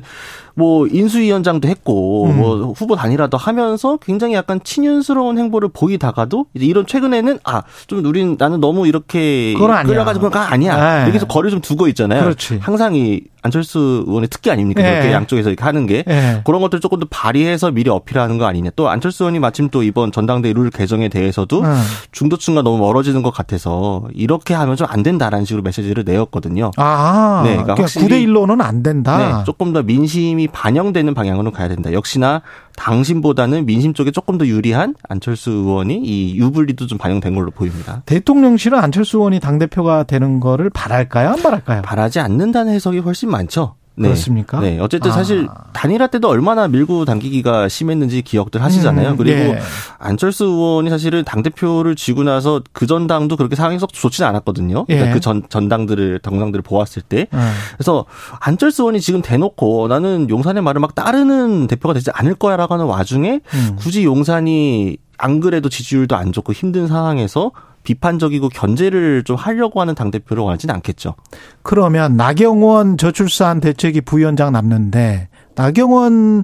[0.55, 2.37] 뭐 인수위원장도 했고 음.
[2.37, 8.37] 뭐 후보 단일화도 하면서 굉장히 약간 친윤스러운 행보를 보이다가도 이제 이런 최근에는 아 좀 우린
[8.39, 11.01] 나는 너무 이렇게 끌려가지고 가 아니야.
[11.03, 11.09] 네.
[11.09, 12.23] 여기서 거리 좀 두고 있잖아요.
[12.23, 12.59] 그렇지.
[12.61, 14.81] 항상 이 안철수 의원의 특기 아닙니까?
[14.81, 14.93] 네.
[14.93, 16.41] 이렇게 양쪽에서 이렇게 하는 게 네.
[16.45, 18.71] 그런 것들 조금 더 발휘해서 미리 어필하는 거 아니냐.
[18.75, 21.69] 또 안철수 의원이 마침 또 이번 전당대 룰 개정에 대해서도 네.
[22.11, 26.69] 중도층과 너무 멀어지는 것 같아서 이렇게 하면 좀 안 된다라는 식으로 메시지를 내었거든요.
[26.77, 29.17] 아, 네, 그러니까, 그러니까 9대 1로는 안 된다.
[29.17, 31.91] 네, 조금 더 민심이 반영되는 방향으로 가야 된다.
[31.91, 32.41] 역시나
[32.75, 38.01] 당심보다는 민심 쪽에 조금 더 유리한 안철수 의원이 이 유불리도 좀 반영된 걸로 보입니다.
[38.05, 41.81] 대통령실은 안철수 의원이 당 대표가 되는 거를 바랄까요, 안 바랄까요?
[41.83, 43.75] 바라지 않는다는 해석이 훨씬 많죠.
[43.95, 44.07] 네.
[44.07, 44.59] 그렇습니까?
[44.59, 44.79] 네.
[44.79, 45.13] 어쨌든 아.
[45.13, 49.11] 사실 단일화 때도 얼마나 밀고 당기기가 심했는지 기억들 하시잖아요.
[49.11, 49.59] 음, 그리고 예.
[49.99, 54.85] 안철수 의원이 사실은 당대표를 쥐고 나서 그 전당도 그렇게 상황이 썩 좋지는 않았거든요.
[54.85, 55.13] 그러니까 예.
[55.13, 57.27] 그 전, 전당들을, 정당들을 보았을 때.
[57.33, 57.51] 음.
[57.77, 58.05] 그래서
[58.39, 62.85] 안철수 의원이 지금 대놓고 나는 용산의 말을 막 따르는 대표가 되지 않을 거야 라고 하는
[62.85, 63.75] 와중에 음.
[63.77, 67.51] 굳이 용산이 안 그래도 지지율도 안 좋고 힘든 상황에서
[67.83, 71.15] 비판적이고 견제를 좀 하려고 하는 당 대표를 원하지는 않겠죠.
[71.61, 76.43] 그러면 나경원 저출산 대책위 부위원장 남는데 나경원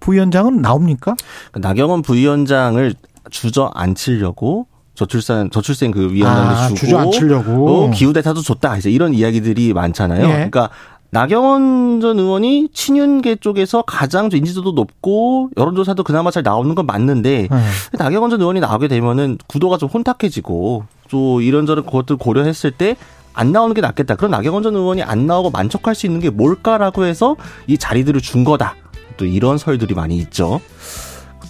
[0.00, 1.14] 부위원장은 나옵니까?
[1.54, 2.94] 나경원 부위원장을
[3.30, 9.72] 주저앉히려고 저출산 저출생 그 위원장을 아, 주고 주저앉히려고 어, 기후 대타도 줬다 이제 이런 이야기들이
[9.72, 10.24] 많잖아요.
[10.26, 10.32] 예.
[10.32, 10.70] 그러니까
[11.10, 17.66] 나경원 전 의원이 친윤계 쪽에서 가장 인지도도 높고 여론조사도 그나마 잘 나오는 건 맞는데 네.
[17.92, 22.96] 나경원 전 의원이 나오게 되면은 구도가 좀 혼탁해지고 또 이런저런 것들 고려했을 때
[23.38, 24.16] 안 나오는 게 낫겠다.
[24.16, 27.36] 그럼 나경원 전 의원이 안 나오고 만족할 수 있는 게 뭘까라고 해서
[27.68, 28.74] 이 자리들을 준 거다.
[29.16, 30.60] 또 이런 설들이 많이 있죠.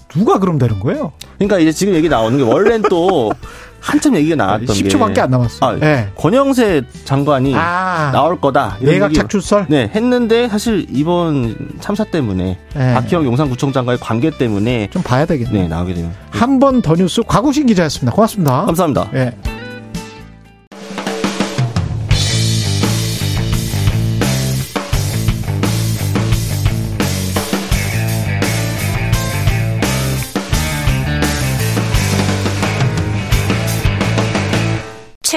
[0.08, 1.12] 누가 그럼 되는 거예요?
[1.38, 3.32] 그러니까 이제 지금 얘기 나오는 게 원래는 또
[3.80, 5.20] 한참 얘기가 나왔던 10초밖에 게.
[5.20, 5.66] 안 남았어.
[5.66, 6.10] 아, 네.
[6.16, 8.76] 권영세 장관이 아, 나올 거다.
[8.80, 9.66] 내각 착출설?
[9.68, 12.94] 네, 했는데 사실 이번 참사 때문에 네.
[12.94, 15.62] 박희영 용산구청장과의 관계 때문에 좀 봐야 되겠네.
[15.62, 16.12] 네, 나오게 되면.
[16.30, 18.12] 한 번 더 뉴스 과구신 기자였습니다.
[18.14, 18.64] 고맙습니다.
[18.66, 19.10] 감사합니다.
[19.12, 19.32] 네.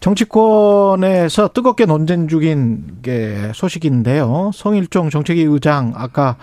[0.00, 4.50] 정치권에서 뜨겁게 논쟁 중인 게 소식인데요.
[4.52, 6.36] 성일종 정책위 의장 아까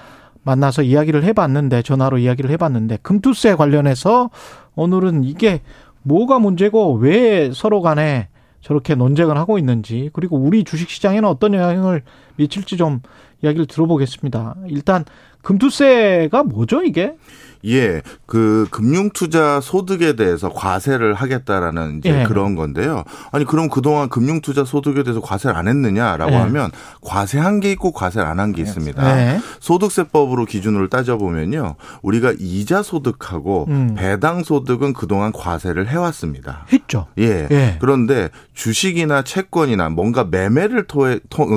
[0.43, 4.29] 만나서 이야기를 해봤는데 전화로 이야기를 해봤는데 금투세 관련해서
[4.75, 5.61] 오늘은 이게
[6.03, 8.29] 뭐가 문제고 왜 서로 간에
[8.61, 12.03] 저렇게 논쟁을 하고 있는지 그리고 우리 주식시장에는 어떤 영향을
[12.37, 13.01] 미칠지 좀
[13.43, 14.55] 이야기를 들어보겠습니다.
[14.67, 15.05] 일단
[15.41, 17.15] 금투세가 뭐죠 이게?
[17.65, 22.23] 예, 그 금융투자 소득에 대해서 과세를 하겠다라는 이제 예.
[22.23, 23.03] 그런 건데요.
[23.31, 26.35] 아니 그럼 그동안 금융투자 소득에 대해서 과세를 안 했느냐라고 예.
[26.37, 29.19] 하면 과세한 게 있고 과세를 안 한 게 있습니다.
[29.35, 29.39] 예.
[29.59, 33.93] 소득세법으로 기준으로 따져 보면요, 우리가 이자 소득하고 음.
[33.95, 36.65] 배당 소득은 그동안 과세를 해왔습니다.
[36.73, 37.07] 했죠.
[37.19, 37.47] 예.
[37.51, 37.77] 예.
[37.79, 40.85] 그런데 주식이나 채권이나 뭔가 매매를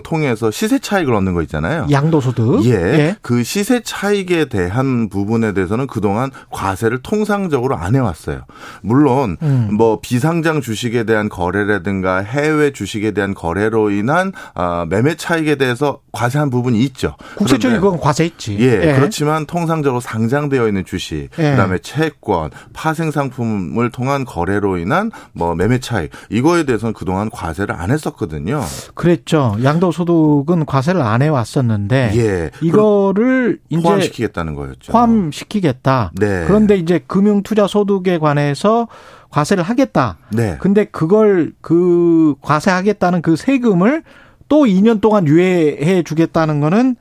[0.02, 1.86] 통해서 시세 차익을 얻는 거 있잖아요.
[1.90, 2.64] 양도소득.
[2.66, 2.70] 예.
[2.72, 3.16] 예.
[3.22, 8.40] 그 시세 차익에 대한 부분에 대해서는 그동안 과세를 통상적으로 안 해왔어요.
[8.82, 9.68] 물론 음.
[9.70, 16.50] 뭐 비상장 주식에 대한 거래라든가 해외 주식에 대한 거래로 인한 아, 매매 차익에 대해서 과세한
[16.50, 17.14] 부분이 있죠.
[17.36, 18.56] 국세청이 그건 과세했지.
[18.58, 21.50] 예, 예, 그렇지만 통상적으로 상장되어 있는 주식, 예.
[21.50, 27.92] 그다음에 채권, 파생 상품을 통한 거래로 인한 뭐 매매 차익 이거에 대해서는 그동안 과세를 안
[27.92, 28.62] 했었거든요.
[28.94, 29.56] 그랬죠.
[29.62, 32.50] 양도 소득은 과세를 안 해왔었는데 예.
[32.62, 34.90] 이거를 이제 포함시키겠다는 거였죠.
[34.90, 35.83] 포함시키겠다.
[35.84, 36.10] 하겠다.
[36.14, 36.44] 네.
[36.46, 38.88] 그런데 이제 금융 투자 소득에 관해서
[39.30, 40.16] 과세를 하겠다.
[40.30, 40.56] 네.
[40.60, 44.02] 근데 그걸 그 과세하겠다는 그 세금을
[44.48, 46.96] 또 2년 동안 유예해 주겠다는 거는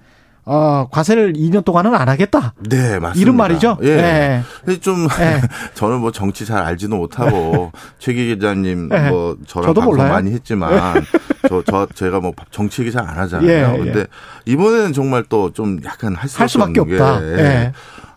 [0.46, 2.54] 어, 과세를 2년 동안은 안 하겠다.
[2.70, 3.14] 네, 맞습니다.
[3.22, 3.78] 이런 말이죠.
[3.84, 4.44] 예.
[4.66, 4.80] 네.
[4.82, 5.40] 좀 네.
[5.74, 9.10] 저는 뭐 정치 잘 알지도 못하고 최기 기자님 네.
[9.10, 10.12] 뭐 저랑 방송 몰라요?
[10.12, 11.02] 많이 했지만
[11.48, 13.74] 저, 저 제가 뭐 정치 얘기 잘 안 하잖아요.
[13.74, 14.06] 예, 근데 예.
[14.46, 17.22] 이번에는 정말 또 좀 약간 할, 할 수밖에 없다.
[17.24, 17.72] 예.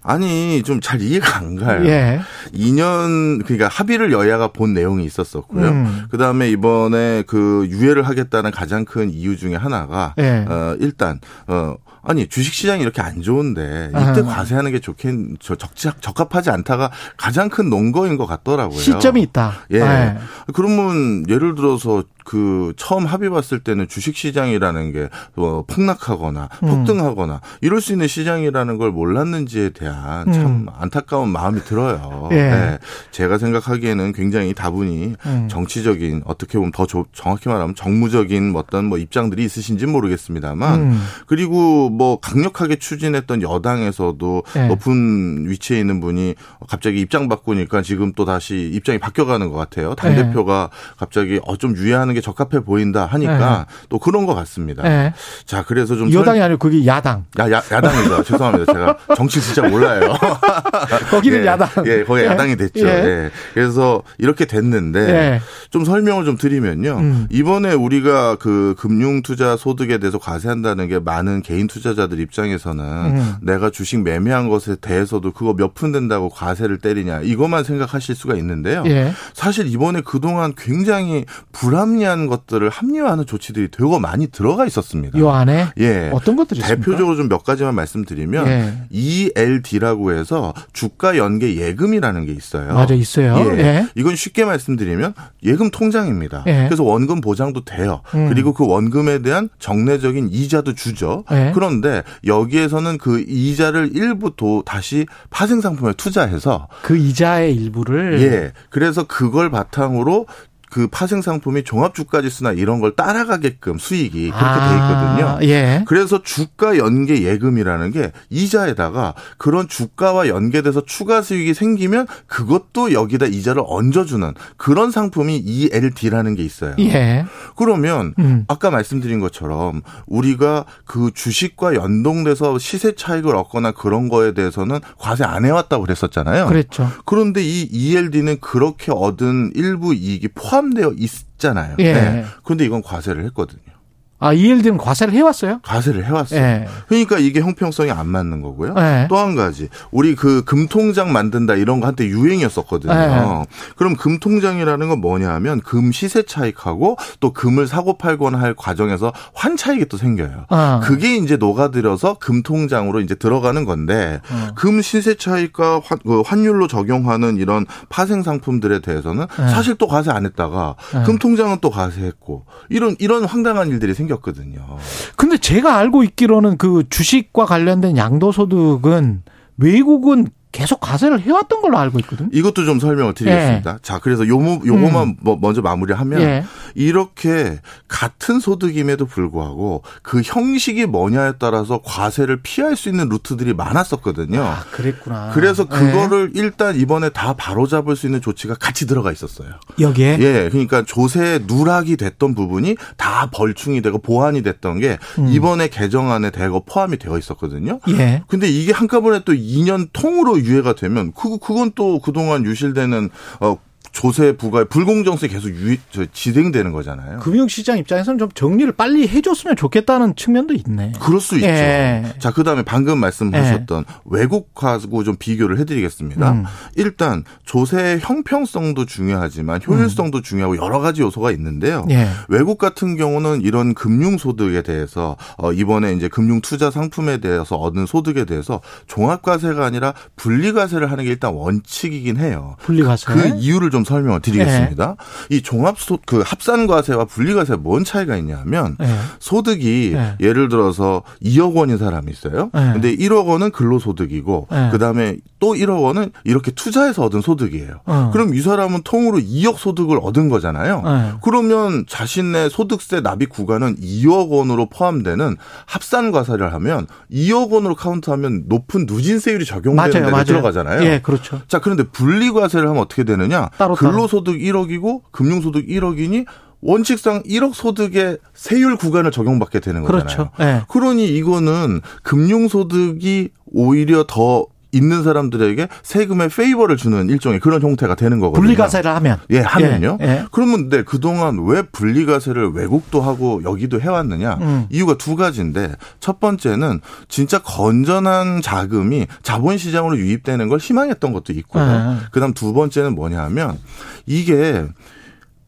[0.06, 1.84] 아니 좀 잘 이해가 안 가요.
[1.86, 2.20] 예.
[2.54, 5.66] 2년 그러니까 합의를 여야가 본 내용이 있었었고요.
[5.66, 6.04] 음.
[6.10, 10.44] 그다음에 이번에 그 유예를 하겠다는 가장 큰 이유 중에 하나가 예.
[10.48, 11.74] 어 일단 어
[12.06, 14.22] 아니 주식 시장이 이렇게 안 좋은데 이때 아.
[14.22, 15.58] 과세하는 게 좋겠 적
[16.00, 18.78] 적합하지 않다가 가장 큰 논거인 것 같더라고요.
[18.78, 19.52] 시점이 있다.
[19.72, 19.80] 예.
[19.80, 20.18] 네.
[20.54, 26.68] 그러면 예를 들어서 그 처음 합의 봤을 때는 주식 시장이라는 게뭐 폭락하거나 음.
[26.68, 30.66] 폭등하거나 이럴 수 있는 시장이라는 걸 몰랐는지에 대한 참 음.
[30.76, 32.28] 안타까운 마음이 들어요.
[32.32, 32.36] 예.
[32.36, 32.78] 네.
[33.12, 35.48] 제가 생각하기에는 굉장히 다분히 음.
[35.48, 41.02] 정치적인 어떻게 보면 더 정확히 말하면 정무적인 어떤 뭐 입장들이 있으신지 모르겠습니다만 음.
[41.26, 44.68] 그리고 뭐 강력하게 추진했던 여당에서도 네.
[44.68, 46.34] 높은 위치에 있는 분이
[46.68, 49.94] 갑자기 입장 바꾸니까 지금 또 다시 입장이 바뀌어가는 것 같아요.
[49.94, 50.94] 당 대표가 네.
[50.98, 53.74] 갑자기 어 좀 유예하는 게 적합해 보인다 하니까 네.
[53.88, 54.82] 또 그런 것 같습니다.
[54.82, 55.14] 네.
[55.46, 57.24] 자, 그래서 좀 여당이 아니고 그게 야당.
[57.38, 58.22] 야, 야 야당이죠.
[58.28, 58.72] 죄송합니다.
[58.72, 60.12] 제가 정치 진짜 몰라요.
[61.10, 61.68] 거기는 예, 야당.
[61.86, 62.26] 예, 거기 예.
[62.26, 62.86] 야당이 됐죠.
[62.86, 62.90] 예.
[62.90, 63.30] 예.
[63.54, 65.40] 그래서 이렇게 됐는데 예.
[65.70, 66.98] 좀 설명을 좀 드리면요.
[66.98, 67.26] 음.
[67.30, 73.34] 이번에 우리가 그 금융 투자 소득에 대해서 과세한다는 게 많은 개인 투자 자들 입장에서는 음.
[73.42, 78.82] 내가 주식 매매한 것에 대해서도 그거 몇 푼 된다고 과세를 때리냐 이것만 생각하실 수가 있는데요.
[78.86, 79.12] 예.
[79.34, 85.18] 사실 이번에 그동안 굉장히 불합리한 합리한 것들을 합리화하는 조치들이 되게 많이 들어가 있었습니다.
[85.18, 88.72] 이 안에 예 어떤 것들이 대표적으로 좀 몇 가지만 말씀드리면 예.
[88.90, 92.74] ELD라고 해서 주가 연계 예금이라는 게 있어요.
[92.74, 93.36] 맞아 있어요.
[93.56, 93.58] 예.
[93.58, 93.88] 예.
[93.96, 96.44] 이건 쉽게 말씀드리면 예금 통장입니다.
[96.46, 96.64] 예.
[96.66, 98.02] 그래서 원금 보장도 돼요.
[98.14, 98.28] 음.
[98.28, 101.24] 그리고 그 원금에 대한 정례적인 이자도 주죠.
[101.32, 101.50] 예.
[101.66, 108.52] 그런데 여기에서는 그 이자를 일부 도 다시 파생 상품에 투자해서 그 이자의 일부를 예.
[108.70, 110.26] 그래서 그걸 바탕으로
[110.70, 115.52] 그 파생 상품이 종합 주가 지수나 이런 걸 따라가게끔 수익이 그렇게 아, 돼 있거든요.
[115.52, 115.84] 예.
[115.86, 123.62] 그래서 주가 연계 예금이라는 게 이자에다가 그런 주가와 연계돼서 추가 수익이 생기면 그것도 여기다 이자를
[123.66, 126.74] 얹어주는 그런 상품이 ELD라는 게 있어요.
[126.78, 127.24] 예.
[127.56, 128.44] 그러면 음.
[128.48, 135.44] 아까 말씀드린 것처럼 우리가 그 주식과 연동돼서 시세 차익을 얻거나 그런 거에 대해서는 과세 안
[135.44, 136.46] 해왔다고 그랬었잖아요.
[136.46, 136.88] 그랬죠.
[137.04, 141.76] 그런데 이 ELD는 그렇게 얻은 일부 이익이 포함 포함되어 있잖아요.
[141.78, 141.92] 예.
[141.92, 142.24] 네.
[142.42, 143.75] 그런데 이건 과세를 했거든요.
[144.18, 145.60] 아, ELD는 과세를 해왔어요?
[145.62, 146.40] 과세를 해왔어요.
[146.40, 146.68] 예.
[146.88, 148.74] 그러니까 이게 형평성이 안 맞는 거고요.
[148.78, 149.06] 예.
[149.10, 152.94] 또한 가지, 우리 그 금통장 만든다 이런 거 한때 유행이었었거든요.
[152.94, 153.44] 예.
[153.76, 159.56] 그럼 금통장이라는 건 뭐냐 하면 금 시세 차익하고 또 금을 사고 팔거나 할 과정에서 환
[159.58, 160.46] 차익이 또 생겨요.
[160.48, 160.80] 어.
[160.82, 164.54] 그게 이제 녹아들여서 금통장으로 이제 들어가는 건데 어.
[164.54, 169.48] 금 시세 차익과 환, 그 환율로 적용하는 이런 파생 상품들에 대해서는 예.
[169.48, 171.02] 사실 또 과세 안 했다가 예.
[171.04, 174.78] 금통장은 또 과세했고 이런 이런 황당한 일들이 생 생겼거든요.
[175.16, 179.22] 근데 제가 알고 있기로는 그 주식과 관련된 양도소득은
[179.58, 182.30] 외국은 계속 과세를 해왔던 걸로 알고 있거든요.
[182.32, 183.72] 이것도 좀 설명을 드리겠습니다.
[183.74, 183.76] 예.
[183.82, 185.16] 자, 그래서 요, 요거만 음.
[185.20, 186.44] 뭐 먼저 마무리하면 예.
[186.74, 194.42] 이렇게 같은 소득임에도 불구하고 그 형식이 뭐냐에 따라서 과세를 피할 수 있는 루트들이 많았었거든요.
[194.42, 195.32] 아, 그랬구나.
[195.34, 195.76] 그래서 예.
[195.76, 196.40] 그거를 예.
[196.40, 199.50] 일단 이번에 다 바로잡을 수 있는 조치가 같이 들어가 있었어요.
[199.78, 200.16] 여기에?
[200.20, 200.48] 예.
[200.50, 205.28] 그러니까 조세 누락이 됐던 부분이 다 벌충이 되고 보완이 됐던 게 음.
[205.28, 207.78] 이번에 개정안에 대거 포함이 되어 있었거든요.
[207.90, 208.22] 예.
[208.26, 213.58] 근데 이게 한꺼번에 또 2년 통으로 유예가 되면 그 그건 또 그동안 유실되는 어
[213.96, 217.20] 조세 부과의 불공정성이 계속 유, 저, 진행되는 거잖아요.
[217.20, 220.92] 금융시장 입장에서는 좀 정리를 빨리 해줬으면 좋겠다는 측면도 있네.
[221.00, 221.46] 그럴 수 있죠.
[221.46, 222.04] 예.
[222.18, 223.94] 자, 그 다음에 방금 말씀하셨던 예.
[224.04, 226.30] 외국하고 좀 비교를 해드리겠습니다.
[226.30, 226.44] 음.
[226.74, 230.22] 일단 조세의 형평성도 중요하지만 효율성도 음.
[230.22, 231.86] 중요하고 여러 가지 요소가 있는데요.
[231.88, 232.06] 예.
[232.28, 238.60] 외국 같은 경우는 이런 금융소득에 대해서 어, 이번에 이제 금융투자 상품에 대해서 얻은 소득에 대해서
[238.88, 242.56] 종합과세가 아니라 분리과세를 하는 게 일단 원칙이긴 해요.
[242.58, 243.06] 분리과세.
[243.10, 244.96] 그 이유를 좀 설명을 드리겠습니다.
[245.28, 245.36] 네.
[245.36, 248.86] 이 종합 소 그 합산과세와 분리과세 뭔 차이가 있냐면 네.
[249.18, 250.14] 소득이 네.
[250.20, 252.50] 예를 들어서 2억 원인 사람이 있어요.
[252.52, 252.72] 네.
[252.72, 254.68] 근데 1억 원은 근로소득이고 네.
[254.70, 257.80] 그다음에 또 1억 원은 이렇게 투자해서 얻은 소득이에요.
[257.86, 258.10] 어.
[258.12, 260.82] 그럼 이 사람은 통으로 2억 소득을 얻은 거잖아요.
[260.82, 261.12] 네.
[261.22, 269.44] 그러면 자신의 소득세 납입 구간은 2억 원으로 포함되는 합산과세를 하면 2억 원으로 카운트하면 높은 누진세율이
[269.44, 270.82] 적용되는 데 들어가잖아요.
[270.84, 271.40] 예, 그렇죠.
[271.48, 273.50] 자, 그런데 분리과세를 하면 어떻게 되느냐?
[273.58, 276.26] 따로 근로소득 1억이고 금융소득 1억이니
[276.60, 280.04] 원칙상 1억 소득의 세율 구간을 적용받게 되는 거잖아요.
[280.04, 280.30] 그렇죠.
[280.38, 280.62] 네.
[280.68, 284.46] 그러니 이거는 금융소득이 오히려 더
[284.76, 288.42] 있는 사람들에게 세금의 페이버를 주는 일종의 그런 형태가 되는 거거든요.
[288.42, 289.18] 분리과세를 하면.
[289.30, 289.98] 예, 하면요.
[290.00, 290.24] 예, 예.
[290.32, 294.38] 그러면 네, 그동안 왜 분리과세를 외국도 하고 여기도 해왔느냐?
[294.40, 294.66] 음.
[294.70, 301.64] 이유가 두 가지인데 첫 번째는 진짜 건전한 자금이 자본시장으로 유입되는 걸 희망했던 것도 있고요.
[301.64, 302.06] 예.
[302.10, 303.58] 그다음 두 번째는 뭐냐 하면
[304.06, 304.66] 이게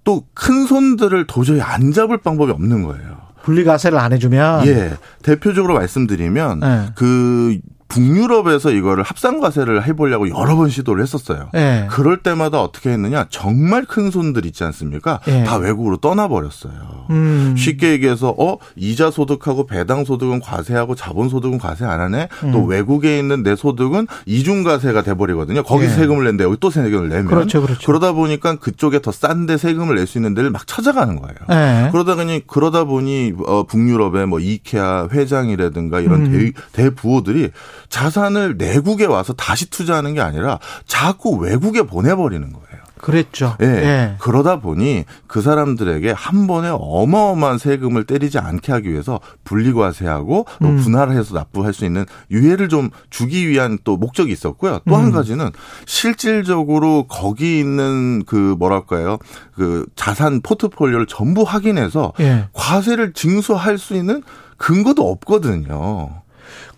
[0.05, 3.19] 또 큰 손들을 도저히 안 잡을 방법이 없는 거예요.
[3.43, 6.87] 분리과세를 안 해주면 예 대표적으로 말씀드리면 네.
[6.95, 7.59] 그
[7.89, 11.49] 북유럽에서 이거를 합산 과세를 해보려고 여러 번 시도를 했었어요.
[11.53, 11.87] 네.
[11.91, 15.21] 그럴 때마다 어떻게 했느냐 정말 큰 손들 있지 않습니까?
[15.27, 15.45] 네.
[15.45, 17.07] 다 외국으로 떠나버렸어요.
[17.11, 17.55] 음.
[17.57, 22.29] 쉽게 얘기해서 어 이자 소득하고 배당 소득은 과세하고 자본 소득은 과세 안 하네.
[22.45, 22.53] 음.
[22.53, 25.63] 또 외국에 있는 내 소득은 이중 과세가 돼버리거든요.
[25.63, 25.97] 거기서 네.
[26.03, 27.87] 세금을 낸데 여기 또 세금을 내면 그렇죠, 그렇죠.
[27.87, 31.35] 그러다 보니까 그쪽에 더 싼데 세금을 낼 수 있는 데를 막 찾아가는 거예요.
[31.51, 31.89] 네.
[31.93, 36.53] 그러다 보니 그러다 보니 어, 북유럽의 뭐 이케아 회장이라든가 이런 음.
[36.73, 37.51] 대, 대부호들이
[37.89, 42.69] 자산을 내국에 와서 다시 투자하는 게 아니라 자꾸 외국에 보내버리는 거예요.
[42.99, 43.57] 그랬죠.
[43.63, 43.67] 예.
[43.67, 44.15] 예.
[44.19, 50.77] 그러다 보니 그 사람들에게 한 번에 어마어마한 세금을 때리지 않게 하기 위해서 분리과세하고 또 음.
[50.79, 54.81] 분할해서 납부할 수 있는 유예를 좀 주기 위한 또 목적이 있었고요.
[54.87, 55.13] 또한 음.
[55.13, 55.51] 가지는
[55.87, 59.19] 실질적으로 거기 있는 그 뭐랄까요?
[59.55, 62.49] 그 자산 포트폴리오를 전부 확인해서 예.
[62.53, 64.23] 과세를 징수할 수 있는
[64.57, 66.23] 근거도 없거든요.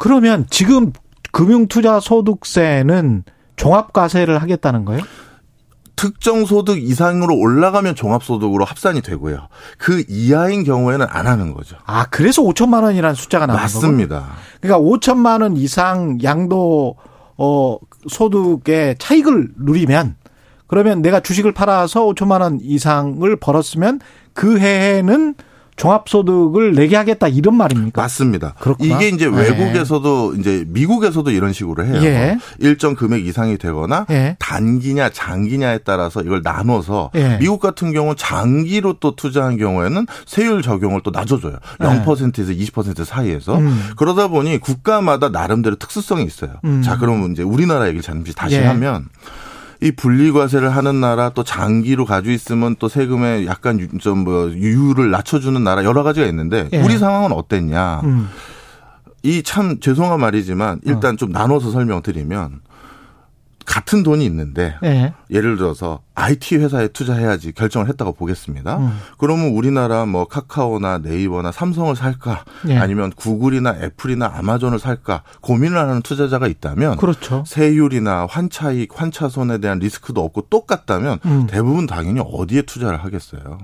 [0.01, 0.93] 그러면 지금
[1.33, 3.23] 금융투자소득세는
[3.57, 5.03] 종합과세를 하겠다는 거예요?
[5.95, 9.49] 특정 소득 이상으로 올라가면 종합소득으로 합산이 되고요.
[9.77, 11.77] 그 이하인 경우에는 안 하는 거죠.
[11.85, 13.81] 아, 그래서 5천만 원이라는 숫자가 나온 거죠?
[13.81, 14.29] 맞습니다.
[14.63, 16.97] 그러니까 5천만 원 이상 양도
[17.37, 17.77] 어
[18.09, 20.17] 소득의 차익을 누리면
[20.67, 24.01] 그러면 내가 주식을 팔아서 5천만 원 이상을 벌었으면
[24.33, 25.35] 그 해에는
[25.77, 28.03] 종합소득을 내게 하겠다 이런 말입니까?
[28.03, 28.55] 맞습니다.
[28.61, 28.97] 그렇구나.
[28.97, 29.37] 이게 이제 네.
[29.37, 32.01] 외국에서도 이제 미국에서도 이런 식으로 해요.
[32.03, 32.39] 예.
[32.59, 34.37] 일정 금액 이상이 되거나 예.
[34.39, 37.39] 단기냐 장기냐에 따라서 이걸 나눠서 예.
[37.39, 41.57] 미국 같은 경우 장기로 또 투자한 경우에는 세율 적용을 또 낮춰줘요.
[41.79, 43.91] 0%에서 20% 사이에서 음.
[43.97, 46.53] 그러다 보니 국가마다 나름대로 특수성이 있어요.
[46.65, 46.83] 음.
[46.83, 48.65] 자 그러면 이제 우리나라 얘기를 잠시 다시 예.
[48.65, 49.07] 하면.
[49.83, 55.85] 이 분리과세를 하는 나라 또 장기로 가지고 있으면 또 세금에 약간 좀뭐 유율을 낮춰주는 나라
[55.85, 56.83] 여러 가지가 있는데 예.
[56.83, 58.01] 우리 상황은 어땠냐.
[58.05, 58.29] 음.
[59.23, 61.17] 이참 죄송한 말이지만 일단 어.
[61.17, 62.61] 좀 나눠서 설명드리면
[63.71, 65.15] 같은 돈이 있는데 네.
[65.31, 68.79] 예를 들어서 IT 회사에 투자해야지 결정을 했다고 보겠습니다.
[68.79, 68.99] 음.
[69.17, 72.77] 그러면 우리나라 뭐 카카오나 네이버나 삼성을 살까 네.
[72.77, 77.45] 아니면 구글이나 애플이나 아마존을 살까 고민을 하는 투자자가 있다면 그렇죠.
[77.47, 81.47] 세율이나 환차익, 환차손에 대한 리스크도 없고 똑같다면 음.
[81.49, 83.59] 대부분 당연히 어디에 투자를 하겠어요.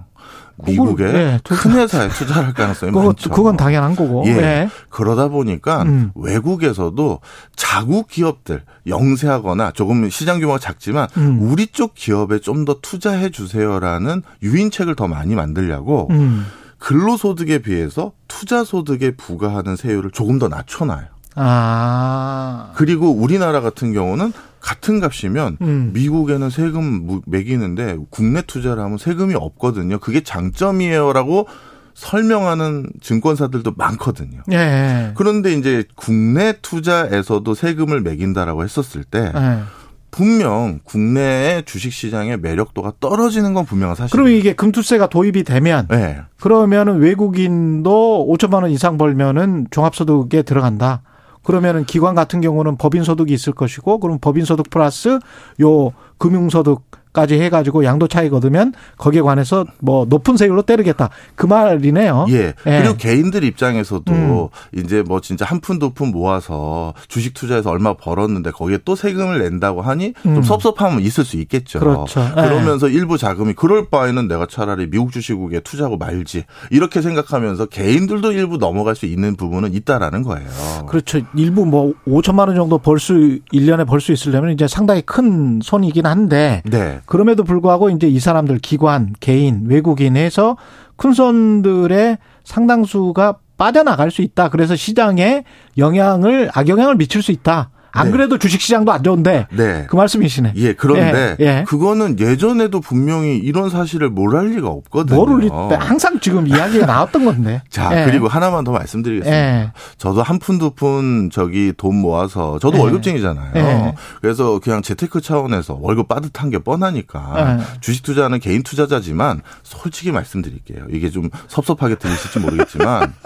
[0.65, 3.31] 미국의 네, 큰 회사에 투자할 가능성이 그거, 많죠.
[3.31, 4.25] 그건 당연한 거고.
[4.27, 4.33] 예.
[4.33, 4.69] 네.
[4.89, 6.11] 그러다 보니까 음.
[6.15, 7.21] 외국에서도
[7.57, 11.39] 자국 기업들 영세하거나 조금 시장 규모가 작지만 음.
[11.41, 16.47] 우리 쪽 기업에 좀 더 투자해 주세요라는 유인책을 더 많이 만들려고 음.
[16.79, 21.07] 근로소득에 비해서 투자소득에 부과하는 세율을 조금 더 낮춰놔요.
[21.37, 22.73] 아.
[22.75, 25.91] 그리고 우리나라 같은 경우는 같은 값이면 음.
[25.95, 29.99] 미국에는 세금 매기는데 국내 투자를 하면 세금이 없거든요.
[29.99, 31.47] 그게 장점이에요라고
[31.95, 34.43] 설명하는 증권사들도 많거든요.
[34.53, 35.13] 예.
[35.15, 39.63] 그런데 이제 국내 투자에서도 세금을 매긴다라고 했었을 때 예.
[40.11, 44.13] 분명 국내의 주식 시장의 매력도가 떨어지는 건 분명한 사실.
[44.13, 46.21] 그럼 이게 금투세가 도입이 되면 네.
[46.41, 51.03] 그러면은 외국인도 5천만 원 이상 벌면은 종합소득에 들어간다.
[51.47, 55.21] 그러면은 기관 같은 경우는 법인 소득이 있을 것이고 그럼 법인 소득 플러스
[55.61, 56.83] 요 금융 소득
[57.17, 62.27] 까지 해가지고 양도 차익 얻으면 거기에 관해서 뭐 높은 세율로 때리겠다 그 말이네요.
[62.29, 62.53] 예.
[62.67, 62.79] 예.
[62.83, 64.79] 그리고 개인들 입장에서도 음.
[64.79, 69.39] 이제 뭐 진짜 한 푼 두 푼 모아서 주식 투자해서 얼마 벌었는데 거기에 또 세금을
[69.39, 70.43] 낸다고 하니 좀 음.
[70.43, 71.79] 섭섭함은 있을 수 있겠죠.
[71.81, 72.21] 그렇죠.
[72.37, 72.43] 예.
[72.43, 78.59] 그러면서 일부 자금이 그럴 바에는 내가 차라리 미국 주식국에 투자하고 말지 이렇게 생각하면서 개인들도 일부
[78.59, 80.49] 넘어갈 수 있는 부분은 있다라는 거예요.
[80.87, 81.21] 그렇죠.
[81.35, 86.05] 일부 뭐 5천만 원 정도 벌 수 1년에 벌 수 있으려면 이제 상당히 큰 손이긴
[86.07, 87.01] 한데 네.
[87.07, 90.57] 그럼에도 불구하고 이제 이 사람들 기관, 개인, 외국인에서
[90.97, 94.51] 큰 손들의 상당수가 빠져나갈 수 있다.
[94.51, 95.45] 그래서 시장에
[95.79, 97.71] 영향을 악영향을 미칠 수 있다.
[97.97, 98.13] 안 네.
[98.13, 99.87] 그래도 주식시장도 안 좋은데 네.
[99.89, 100.53] 그 말씀이시네.
[100.57, 101.65] 예, 그런데 예, 예.
[101.67, 105.17] 그거는 예전에도 분명히 이런 사실을 모를 리가 없거든요.
[105.19, 107.63] 모를 리 항상 지금 이야기가 나왔던 건데.
[107.71, 108.05] 자, 예.
[108.05, 109.37] 그리고 하나만 더 말씀드리겠습니다.
[109.37, 109.73] 예.
[109.99, 112.83] 저도 한 푼 두푼 저기 돈 모아서 저도 예.
[112.83, 113.53] 월급쟁이잖아요.
[113.57, 113.95] 예.
[114.21, 120.85] 그래서 그냥 재테크 차원에서 월급 빠듯한 게 뻔하니까 주식 투자는 개인 투자자지만 솔직히 말씀드릴게요.
[120.91, 123.15] 이게 좀 섭섭하게 들리실지 모르겠지만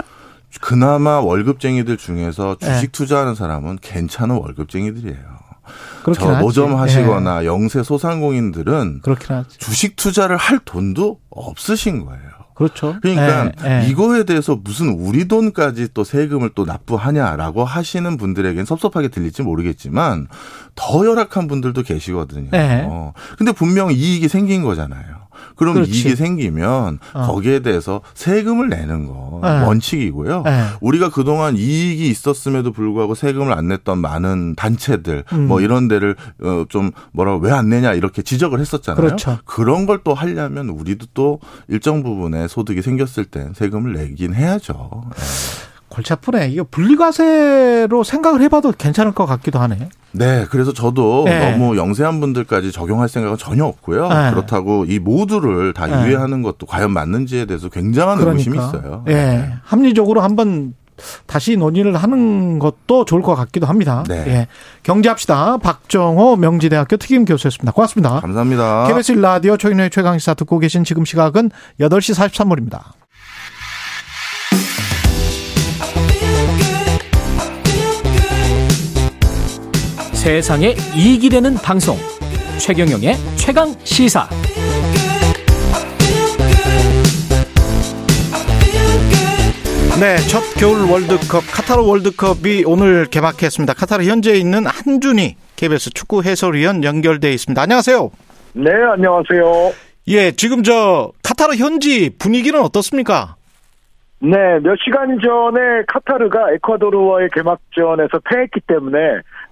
[0.61, 2.87] 그나마 월급쟁이들 중에서 주식 네.
[2.93, 5.41] 투자하는 사람은 괜찮은 월급쟁이들이에요.
[6.15, 7.47] 저 노점 하시거나 네.
[7.47, 9.03] 영세 소상공인들은
[9.59, 12.31] 주식 투자를 할 돈도 없으신 거예요.
[12.55, 12.97] 그렇죠.
[13.01, 13.89] 그러니까 네, 네.
[13.89, 20.27] 이거에 대해서 무슨 우리 돈까지 또 세금을 또 납부하냐라고 하시는 분들에겐 섭섭하게 들릴지 모르겠지만
[20.75, 22.51] 더 열악한 분들도 계시거든요.
[22.51, 22.87] 네.
[23.39, 25.20] 근데 분명 이익이 생긴 거잖아요.
[25.57, 25.91] 그럼 그렇지.
[25.93, 27.27] 이익이 생기면 어.
[27.27, 29.49] 거기에 대해서 세금을 내는 거 네.
[29.65, 30.43] 원칙이고요.
[30.43, 30.65] 네.
[30.81, 35.47] 우리가 그동안 이익이 있었음에도 불구하고 세금을 안 냈던 많은 단체들 음.
[35.49, 39.01] 뭐 이런 데를 어, 좀 뭐라 왜 안 내냐 이렇게 지적을 했었잖아요.
[39.05, 39.39] 그렇죠.
[39.45, 45.05] 그런 걸 또 하려면 우리도 또 일정 부분의 소득이 생겼을 때 세금을 내긴 해야죠.
[45.15, 45.23] 네.
[45.91, 46.49] 골치 아프네.
[46.49, 49.89] 이거 분리과세로 생각을 해봐도 괜찮을 것 같기도 하네.
[50.13, 51.51] 네, 그래서 저도 네.
[51.51, 54.09] 너무 영세한 분들까지 적용할 생각은 전혀 없고요.
[54.09, 54.31] 네.
[54.31, 56.07] 그렇다고 이 모두를 다 네.
[56.07, 58.39] 유예하는 것도 과연 맞는지에 대해서 굉장한 그러니까.
[58.39, 59.05] 의구심이 있어요.
[59.09, 59.13] 예.
[59.13, 59.53] 네.
[59.63, 60.75] 합리적으로 한번
[61.27, 64.05] 다시 논의를 하는 것도 좋을 것 같기도 합니다.
[64.09, 64.25] 네.
[64.27, 64.47] 예.
[64.83, 65.59] 경제합시다.
[65.59, 67.73] 박정호 명지대학교 특임 교수였습니다.
[67.73, 68.21] 고맙습니다.
[68.21, 68.87] 감사합니다.
[68.89, 71.51] KBS 라디오 최인의 최강시사 듣고 계신 지금 시각은
[71.81, 73.00] 8시 43분입니다.
[80.31, 81.97] 세상에 이익이 되는 방송
[82.61, 84.29] 최경영의 최강 시사
[89.99, 93.75] 네, 첫 겨울 월드컵 카타르 월드컵이 오늘 개막했습니다.
[93.75, 97.61] 카타르 현재 있는 한준희 KBS 축구 해설위원 연결돼 있습니다.
[97.61, 98.11] 안녕하세요.
[98.53, 99.73] 네, 안녕하세요.
[100.07, 103.35] 예, 지금 저 카타르 현지 분위기는 어떻습니까?
[104.23, 108.99] 네, 몇 시간 전에 카타르가 에콰도르와의 개막전에서 패했기 때문에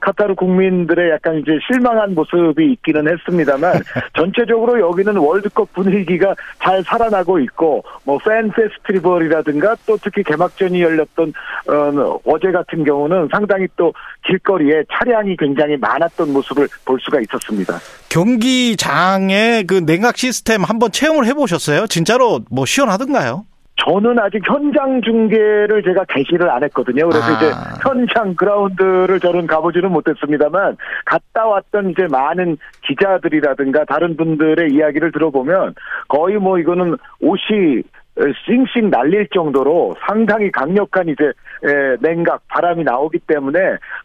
[0.00, 3.82] 카타르 국민들의 약간 이제 실망한 모습이 있기는 했습니다만
[4.14, 11.32] 전체적으로 여기는 월드컵 분위기가 잘 살아나고 있고 뭐 팬 페스티벌이라든가 또 특히 개막전이 열렸던
[11.68, 13.92] 어, 어제 같은 경우는 상당히 또
[14.26, 17.78] 길거리에 차량이 굉장히 많았던 모습을 볼 수가 있었습니다.
[18.10, 21.86] 경기장의 그 냉각 시스템 한번 체험을 해보셨어요?
[21.86, 23.46] 진짜로 뭐 시원하던가요?
[23.84, 27.08] 저는 아직 현장 중계를 제가 개시를 안 했거든요.
[27.08, 27.36] 그래서 아.
[27.36, 27.50] 이제
[27.82, 35.74] 현장 그라운드를 저는 가보지는 못했습니다만 갔다 왔던 이제 많은 기자들이라든가 다른 분들의 이야기를 들어보면
[36.08, 37.82] 거의 뭐 이거는 옷이
[38.46, 41.32] 싱싱 날릴 정도로 상당히 강력한 이제
[42.00, 43.58] 냉각 바람이 나오기 때문에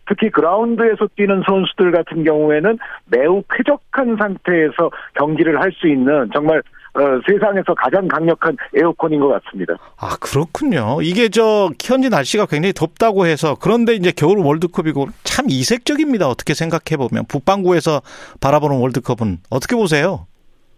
[0.08, 2.78] 특히 그라운드에서 뛰는 선수들 같은 경우에는
[3.08, 6.83] 매우 쾌적한 상태에서 경기를 할 수 있는 정말 어,
[7.28, 9.74] 세상에서 가장 강력한 에어컨인 것 같습니다.
[9.98, 11.00] 아 그렇군요.
[11.02, 16.28] 이게 저 현지 날씨가 굉장히 덥다고 해서 그런데 이제 겨울 월드컵이고 참 이색적입니다.
[16.30, 18.02] 어떻게 생각해 보면 북반구에서
[18.42, 20.28] 바라보는 월드컵은 어떻게 보세요?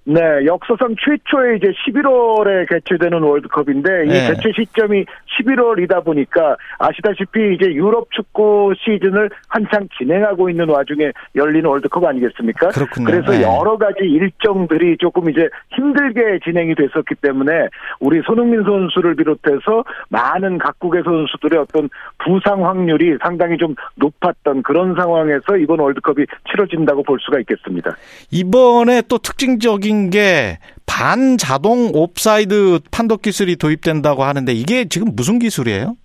[0.07, 4.27] 네, 역사상 최초의 이제 11월에 개최되는 월드컵인데 이 네.
[4.27, 5.03] 개최 시점이
[5.39, 12.69] 11월이다 보니까 아시다시피 이제 유럽 축구 시즌을 한창 진행하고 있는 와중에 열리는 월드컵 아니겠습니까?
[12.69, 13.05] 그렇군요.
[13.05, 13.41] 그래서 네.
[13.41, 17.69] 여러 가지 일정들이 조금 이제 힘들게 진행이 됐었기 때문에
[17.99, 25.57] 우리 손흥민 선수를 비롯해서 많은 각국의 선수들의 어떤 부상 확률이 상당히 좀 높았던 그런 상황에서
[25.57, 27.95] 이번 월드컵이 치러진다고 볼 수가 있겠습니다.
[28.29, 35.95] 이번에 또 특징적인 게 반자동 옵사이드 판독 기술이 도입된다고 하는데 이게 지금 무슨 기술이에요?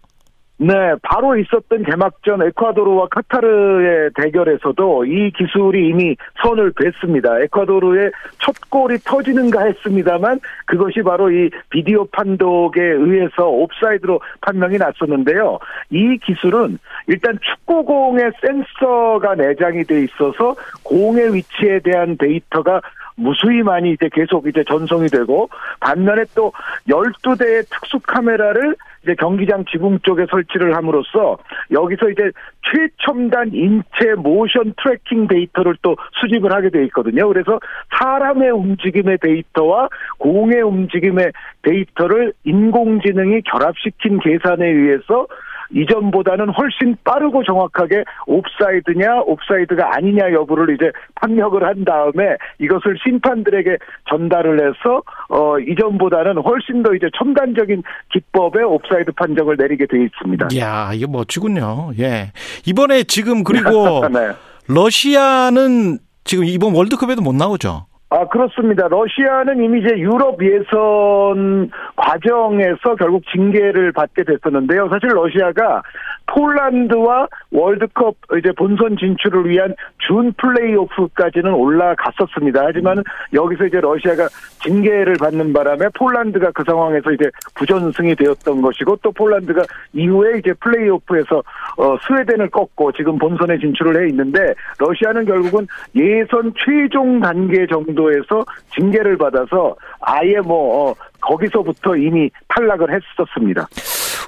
[0.62, 7.40] 네, 바로 있었던 개막전 에콰도르와 카타르의 대결에서도 이 기술이 이미 선을 뵀습니다.
[7.40, 8.10] 에콰도르의
[8.40, 15.60] 첫 골이 터지는가 했습니다만 그것이 바로 이 비디오 판독에 의해서 옵사이드로 판명이 났었는데요.
[15.88, 22.82] 이 기술은 일단 축구공에 센서가 내장이 돼 있어서 공의 위치에 대한 데이터가
[23.20, 25.48] 무수히 많이 이제 계속 이제 전송이 되고
[25.80, 26.52] 반면에 또
[26.88, 31.38] 12대의 특수 카메라를 이제 경기장 지붕 쪽에 설치를 함으로써
[31.70, 32.30] 여기서 이제
[32.62, 37.28] 최첨단 인체 motion tracking 데이터를 또 수집을 하게 돼 있거든요.
[37.28, 37.58] 그래서
[37.98, 39.88] 사람의 움직임의 데이터와
[40.18, 41.32] 공의 움직임의
[41.62, 45.26] 데이터를 인공지능이 결합시킨 계산에 의해서
[45.72, 53.78] 이전보다는 훨씬 빠르고 정확하게 옵사이드냐 옵사이드가 아니냐 여부를 이제 판명을 한 다음에 이것을 심판들에게
[54.08, 57.82] 전달을 해서 어 이전보다는 훨씬 더 이제 첨단적인
[58.12, 60.48] 기법의 옵사이드 판정을 내리게 돼 있습니다.
[60.58, 61.92] 야, 이거 멋지군요.
[61.98, 62.32] 예.
[62.66, 64.32] 이번에 지금 그리고 네.
[64.68, 67.86] 러시아는 지금 이번 월드컵에도 못 나오죠.
[68.12, 68.88] 아, 그렇습니다.
[68.88, 74.88] 러시아는 이미 이제 유럽 예선 과정에서 결국 징계를 받게 됐었는데요.
[74.88, 75.82] 사실 러시아가
[76.30, 82.62] 폴란드와 월드컵 이제 본선 진출을 위한 준 플레이오프까지는 올라갔었습니다.
[82.64, 83.02] 하지만
[83.32, 84.28] 여기서 이제 러시아가
[84.62, 89.62] 징계를 받는 바람에 폴란드가 그 상황에서 이제 부전승이 되었던 것이고 또 폴란드가
[89.92, 91.42] 이후에 이제 플레이오프에서
[91.78, 98.44] 어 스웨덴을 꺾고 지금 본선에 진출을 해 있는데 러시아는 결국은 예선 최종 단계 정도에서
[98.74, 103.66] 징계를 받아서 아예 뭐 어, 거기서부터 이미 탈락을 했었습니다.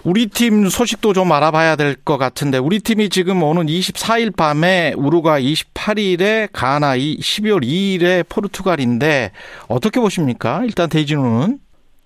[0.04, 5.40] 우리 팀 소식도 좀 알아봐야 될 것 같은데 우리 팀이 지금 오는 24일 밤에 우루과
[5.40, 9.30] 28일에 가나, 12월 2일에 포르투갈인데
[9.68, 10.62] 어떻게 보십니까?
[10.64, 11.58] 일단 대진우는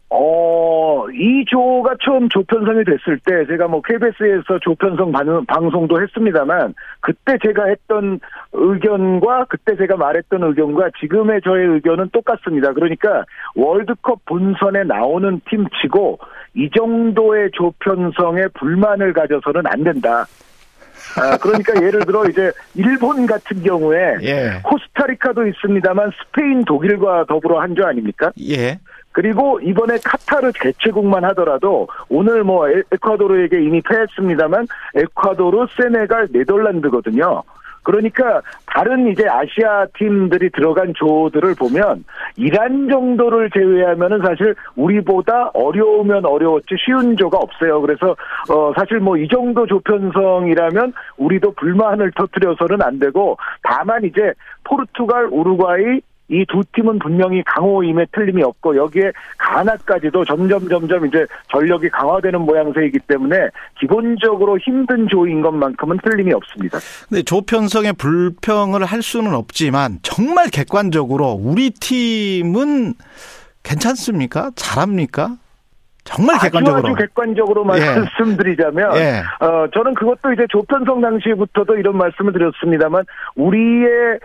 [0.08, 5.10] 어, 이 조가 처음 조편성이 됐을 때 제가 뭐 KBS에서 조편성
[5.46, 8.20] 방송도 했습니다만 그때 제가 했던
[8.52, 12.72] 의견과 그때 제가 말했던 의견과 지금의 저의 의견은 똑같습니다.
[12.72, 13.24] 그러니까
[13.56, 16.18] 월드컵 본선에 나오는 팀 치고
[16.56, 20.26] 이 정도의 조편성에 불만을 가져서는 안 된다.
[21.16, 24.60] 아, 그러니까 예를 들어 이제 일본 같은 경우에 예.
[24.64, 28.32] 코스타리카도 있습니다만 스페인, 독일과 더불어 한조 아닙니까?
[28.48, 28.78] 예.
[29.12, 37.42] 그리고 이번에 카타르 개최국만 하더라도 오늘 뭐 에콰도르에게 이미 패했습니다만 에콰도르, 세네갈, 네덜란드거든요.
[37.86, 42.04] 그러니까 다른 이제 아시아 팀들이 들어간 조들을 보면
[42.36, 47.80] 이란 정도를 제외하면은 사실 우리보다 어려우면 어려웠지 쉬운 조가 없어요.
[47.80, 48.16] 그래서
[48.50, 54.32] 어 사실 뭐 이 정도 조편성이라면 우리도 불만을 터뜨려서는 안 되고 다만 이제
[54.64, 61.88] 포르투갈, 우루과이 이 두 팀은 분명히 강호임에 틀림이 없고 여기에 가나까지도 점점 점점 이제 전력이
[61.90, 63.48] 강화되는 모양새이기 때문에
[63.78, 66.78] 기본적으로 힘든 조인 것만큼은 틀림이 없습니다.
[67.08, 72.94] 근데 조편성의 불평을 할 수는 없지만 정말 객관적으로 우리 팀은
[73.62, 74.50] 괜찮습니까?
[74.56, 75.36] 잘합니까?
[76.04, 76.78] 정말 객관적으로.
[76.78, 77.80] 아주, 아주 객관적으로 예.
[77.80, 79.22] 말씀드리자면, 예.
[79.44, 83.04] 어, 저는 그것도 이제 조편성 당시부터도 이런 말씀을 드렸습니다만,
[83.34, 84.18] 우리의 에,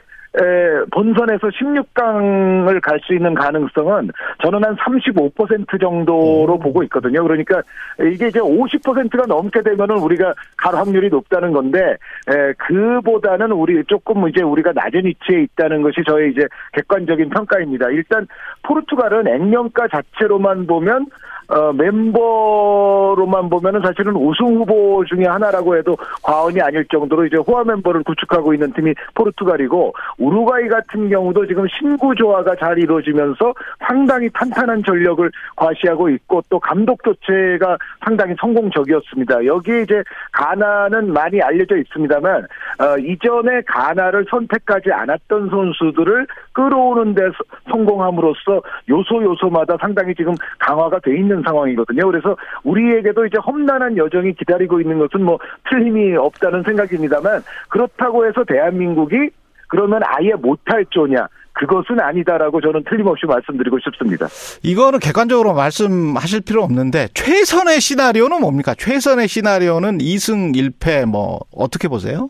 [0.91, 4.11] 본선에서 16강을 갈 수 있는 가능성은
[4.43, 6.59] 저는 한 35% 정도로 오.
[6.59, 7.23] 보고 있거든요.
[7.23, 7.61] 그러니까
[7.99, 11.97] 이게 이제 50%가 넘게 되면은 우리가 갈 확률이 높다는 건데
[12.29, 17.89] 에, 그보다는 우리 조금 이제 우리가 낮은 위치에 있다는 것이 저의 이제 객관적인 평가입니다.
[17.89, 18.27] 일단
[18.63, 21.07] 포르투갈은 액면가 자체로만 보면
[21.51, 28.03] 어, 멤버로만 보면은 사실은 우승 후보 중에 하나라고 해도 과언이 아닐 정도로 이제 호화 멤버를
[28.03, 33.53] 구축하고 있는 팀이 포르투갈이고 우루과이 같은 경우도 지금 신구 조화가 잘 이루어지면서
[33.85, 39.45] 상당히 탄탄한 전력을 과시하고 있고 또 감독 교체가 상당히 성공적이었습니다.
[39.45, 42.47] 여기에 이제 가나는 많이 알려져 있습니다만
[42.79, 47.23] 어, 이전에 가나를 선택하지 않았던 선수들을 끌어오는 데
[47.69, 52.05] 성공함으로써 요소 요소마다 상당히 지금 강화가 돼 있는 상황이거든요.
[52.07, 55.39] 그래서 우리에게도 이제 험난한 여정이 기다리고 있는 것은 뭐
[55.69, 59.29] 틀림이 없다는 생각입니다만 그렇다고 해서 대한민국이
[59.67, 64.27] 그러면 아예 못할 조냐 그것은 아니다라고 저는 틀림없이 말씀드리고 싶습니다.
[64.63, 68.73] 이거는 객관적으로 말씀하실 필요 없는데 최선의 시나리오는 뭡니까?
[68.73, 72.29] 최선의 시나리오는 2승 1패 뭐 어떻게 보세요?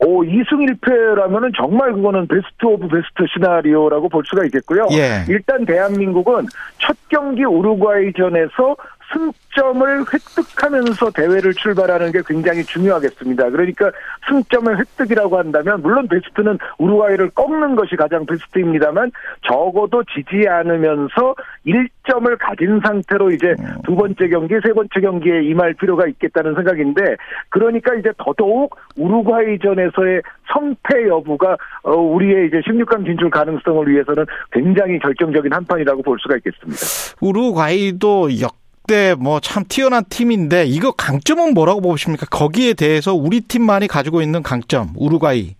[0.00, 4.88] 오, 2승 1패라면은 정말 그거는 best of best 시나리오라고 볼 수가 있겠고요.
[4.92, 5.24] 예.
[5.28, 6.46] 일단 대한민국은
[6.78, 8.76] 첫 경기 우루과이전에서
[9.14, 13.50] 승점을 획득하면서 대회를 출발하는 게 굉장히 중요하겠습니다.
[13.50, 13.90] 그러니까
[14.28, 19.12] 승점의 획득이라고 한다면 물론 베스트는 우루과이를 꺾는 것이 가장 베스트입니다만
[19.42, 21.34] 적어도 지지 않으면서
[21.66, 23.54] 1점을 가진 상태로 이제
[23.84, 27.16] 두 번째 경기, 세 번째 경기에 임할 필요가 있겠다는 생각인데
[27.50, 30.22] 그러니까 이제 더더욱 우루과이전에서의
[30.52, 36.36] 성패 여부가 어, 우리의 이제 16강 진출 가능성을 위해서는 굉장히 결정적인 한 판이라고 볼 수가
[36.36, 36.80] 있겠습니다.
[37.20, 42.26] 우루과이도 역 역대 뭐참 뛰어난 팀인데 이거 강점은 뭐라고 보십니까?
[42.26, 45.54] 거기에 대해서 우리 팀만이 가지고 있는 강점 우루과이.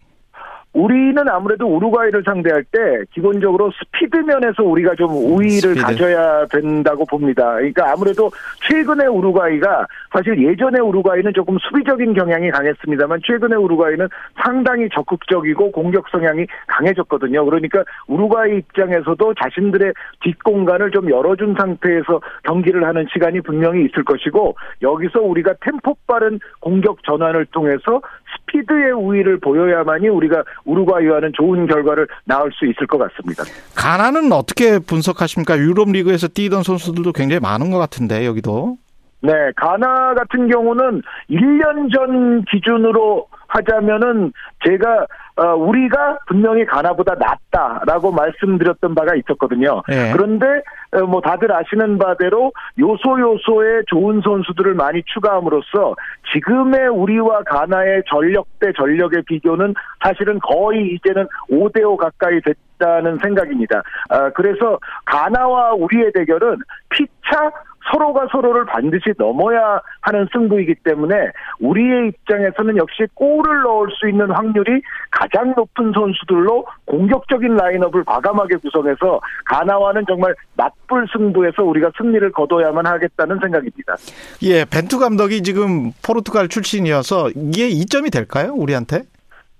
[0.75, 2.79] 우리는 아무래도 우루과이를 상대할 때
[3.13, 5.81] 기본적으로 스피드 면에서 우리가 좀 우위를 스피드.
[5.81, 7.55] 가져야 된다고 봅니다.
[7.55, 8.29] 그러니까 아무래도
[8.69, 14.09] 최근의 우루과이가 사실 예전의 우루과이는 조금 수비적인 경향이 강했습니다만 최근의 우루과이는
[14.43, 17.45] 상당히 적극적이고 공격 성향이 강해졌거든요.
[17.45, 19.93] 그러니까 우루과이 입장에서도 자신들의
[20.23, 27.03] 뒷공간을 좀 열어준 상태에서 경기를 하는 시간이 분명히 있을 것이고 여기서 우리가 템포 빠른 공격
[27.05, 28.01] 전환을 통해서
[28.37, 33.45] 스피드의 우위를 보여야만이 우리가 우루과이와는 좋은 결과를 낳을 수 있을 것 같습니다.
[33.75, 35.59] 가나는 어떻게 분석하십니까?
[35.59, 38.77] 유럽 리그에서 뛰던 선수들도 굉장히 많은 것 같은데 여기도.
[39.21, 41.01] 네, 가나 같은 경우는
[41.31, 44.33] 1년 전 기준으로 하자면은
[44.67, 45.07] 제가
[45.37, 49.83] 어, 우리가 분명히 가나보다 낫다라고 말씀드렸던 바가 있었거든요.
[49.89, 50.13] 네.
[50.13, 55.95] 그런데 어, 뭐 다들 아시는 바대로 요소 요소의 좋은 선수들을 많이 추가함으로써
[56.33, 63.83] 지금의 우리와 가나의 전력 대 전력의 비교는 사실은 거의 이제는 5대5 가까이 됐다는 생각입니다.
[64.11, 66.59] 아, 그래서 가나와 우리의 대결은
[66.91, 67.51] 피차
[67.93, 71.15] 서로가 서로를 반드시 넘어야 하는 승부이기 때문에
[71.61, 74.81] 우리의 입장에서는 역시 골을 넣을 수 있는 확률이
[75.11, 83.39] 가장 높은 선수들로 공격적인 라인업을 과감하게 구성해서 가나와는 정말 맞불 승부에서 우리가 승리를 거둬야만 하겠다는
[83.41, 83.97] 생각입니다.
[84.43, 88.53] 예, 벤투 감독이 지금 포르투갈 출신이어서 이게 이점이 될까요?
[88.55, 89.03] 우리한테?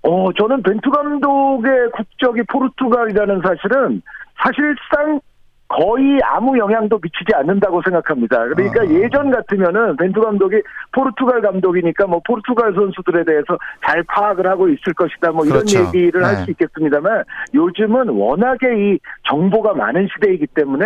[0.03, 4.01] 어, 저는 벤투 감독의 국적이 포르투갈이라는 사실은
[4.37, 5.19] 사실상
[5.67, 8.45] 거의 아무 영향도 미치지 않는다고 생각합니다.
[8.49, 8.85] 그러니까 아.
[8.85, 10.61] 예전 같으면은 벤투 감독이
[10.91, 15.85] 포르투갈 감독이니까 뭐 포르투갈 선수들에 대해서 잘 파악을 하고 있을 것이다 뭐 이런 그렇죠.
[15.87, 16.27] 얘기를 네.
[16.27, 17.23] 할수 있겠습니다만
[17.53, 20.85] 요즘은 워낙에 이 정보가 많은 시대이기 때문에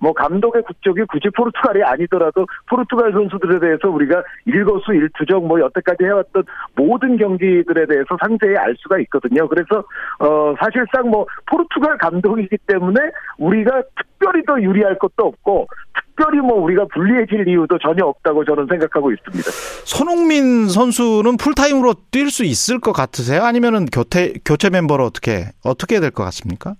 [0.00, 6.42] 뭐 감독의 국적이 굳이 포르투갈이 아니더라도 포르투갈 선수들에 대해서 우리가 일거수 일투족 뭐 여태까지 해왔던
[6.74, 9.46] 모든 경기들에 대해서 상세히 알 수가 있거든요.
[9.48, 9.84] 그래서
[10.18, 12.98] 어 사실상 뭐 포르투갈 감독이기 때문에
[13.38, 19.12] 우리가 특별히 더 유리할 것도 없고 특별히 뭐 우리가 불리해질 이유도 전혀 없다고 저는 생각하고
[19.12, 19.50] 있습니다.
[19.84, 23.42] 손흥민 선수는 풀타임으로 뛸 수 있을 것 같으세요?
[23.44, 26.74] 아니면은 교체 교체 멤버로 어떻게 어떻게 될 것 같습니까?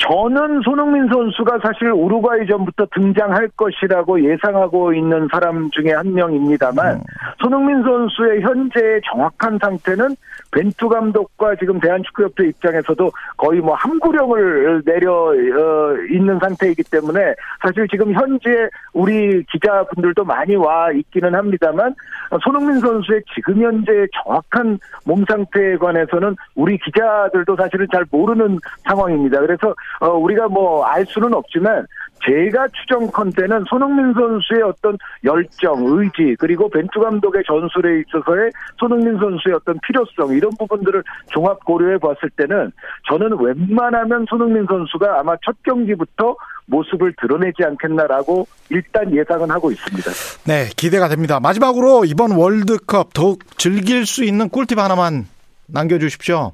[0.00, 7.00] 저는 손흥민 선수가 사실 우루과이전부터 등장할 것이라고 예상하고 있는 사람 중에 한 명입니다만 음.
[7.38, 10.16] 손흥민 선수의 현재의 정확한 상태는
[10.52, 18.12] 벤투 감독과 지금 대한축구협회 입장에서도 거의 뭐 함구령을 내려 어, 있는 상태이기 때문에 사실 지금
[18.14, 21.94] 현재 우리 기자분들도 많이 와 있기는 합니다만
[22.42, 29.40] 손흥민 선수의 지금 현재 정확한 몸 상태에 관해서는 우리 기자들도 사실은 잘 모르는 상황입니다.
[29.40, 31.86] 그래서 어, 우리가 뭐 알 수는 없지만
[32.24, 39.78] 제가 추정컨대는 손흥민 선수의 어떤 열정, 의지 그리고 벤투 감독의 전술에 있어서의 손흥민 선수의 어떤
[39.80, 41.02] 필요성 이런 부분들을
[41.32, 42.72] 종합 고려해 봤을 때는
[43.08, 46.36] 저는 웬만하면 손흥민 선수가 아마 첫 경기부터
[46.66, 50.10] 모습을 드러내지 않겠나라고 일단 예상은 하고 있습니다.
[50.46, 51.40] 네, 기대가 됩니다.
[51.40, 55.26] 마지막으로 이번 월드컵 더욱 즐길 수 있는 꿀팁 하나만
[55.68, 56.52] 남겨주십시오.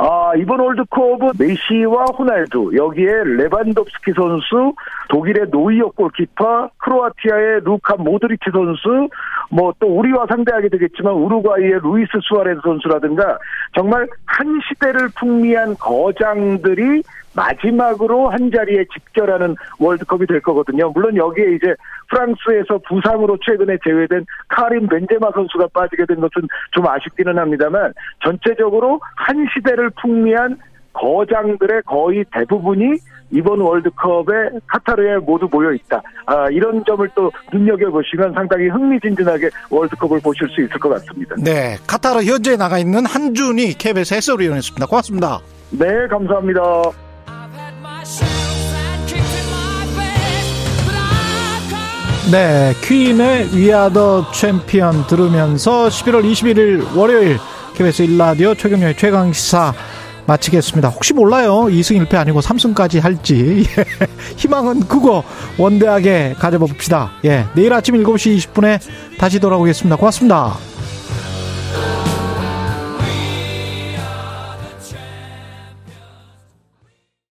[0.00, 4.72] 아, 이번 월드컵은 메시와 호날두, 여기에 레반덥스키 선수,
[5.08, 9.08] 독일의 노이어 골키퍼, 크로아티아의 루카 모드리치 선수,
[9.50, 13.38] 뭐 또 우리와 상대하게 되겠지만 우루과이의 루이스 수아레스 선수라든가
[13.74, 17.02] 정말 한 시대를 풍미한 거장들이
[17.38, 20.90] 마지막으로 한 자리에 집결하는 월드컵이 될 거거든요.
[20.90, 21.74] 물론 여기에 이제
[22.10, 27.92] 프랑스에서 부상으로 최근에 제외된 카린 벤제마 선수가 빠지게 된 것은 좀 아쉽기는 합니다만
[28.24, 30.58] 전체적으로 한 시대를 풍미한
[30.92, 32.96] 거장들의 거의 대부분이
[33.30, 36.02] 이번 월드컵에 카타르에 모두 모여 있다.
[36.26, 41.36] 아, 이런 점을 또 눈여겨 보시면 상당히 흥미진진하게 월드컵을 보실 수 있을 것 같습니다.
[41.38, 44.86] 네, 카타르 현재 나가 있는 한준이 KBS 해설위원이었습니다.
[44.86, 45.38] 고맙습니다.
[45.70, 46.62] 네, 감사합니다.
[52.30, 57.38] 네, 퀸의 위아더 챔피언 들으면서 11월 21일 월요일
[57.74, 59.72] KBS 1라디오 최경련의 최강시사
[60.26, 60.90] 마치겠습니다.
[60.90, 61.62] 혹시 몰라요.
[61.70, 63.64] 2승 1패 아니고 3승까지 할지.
[63.78, 64.06] 예,
[64.36, 65.24] 희망은 크고
[65.56, 67.12] 원대하게 가져봅시다.
[67.24, 68.78] 예, 내일 아침 7시 20분에
[69.18, 69.96] 다시 돌아오겠습니다.
[69.96, 70.77] 고맙습니다.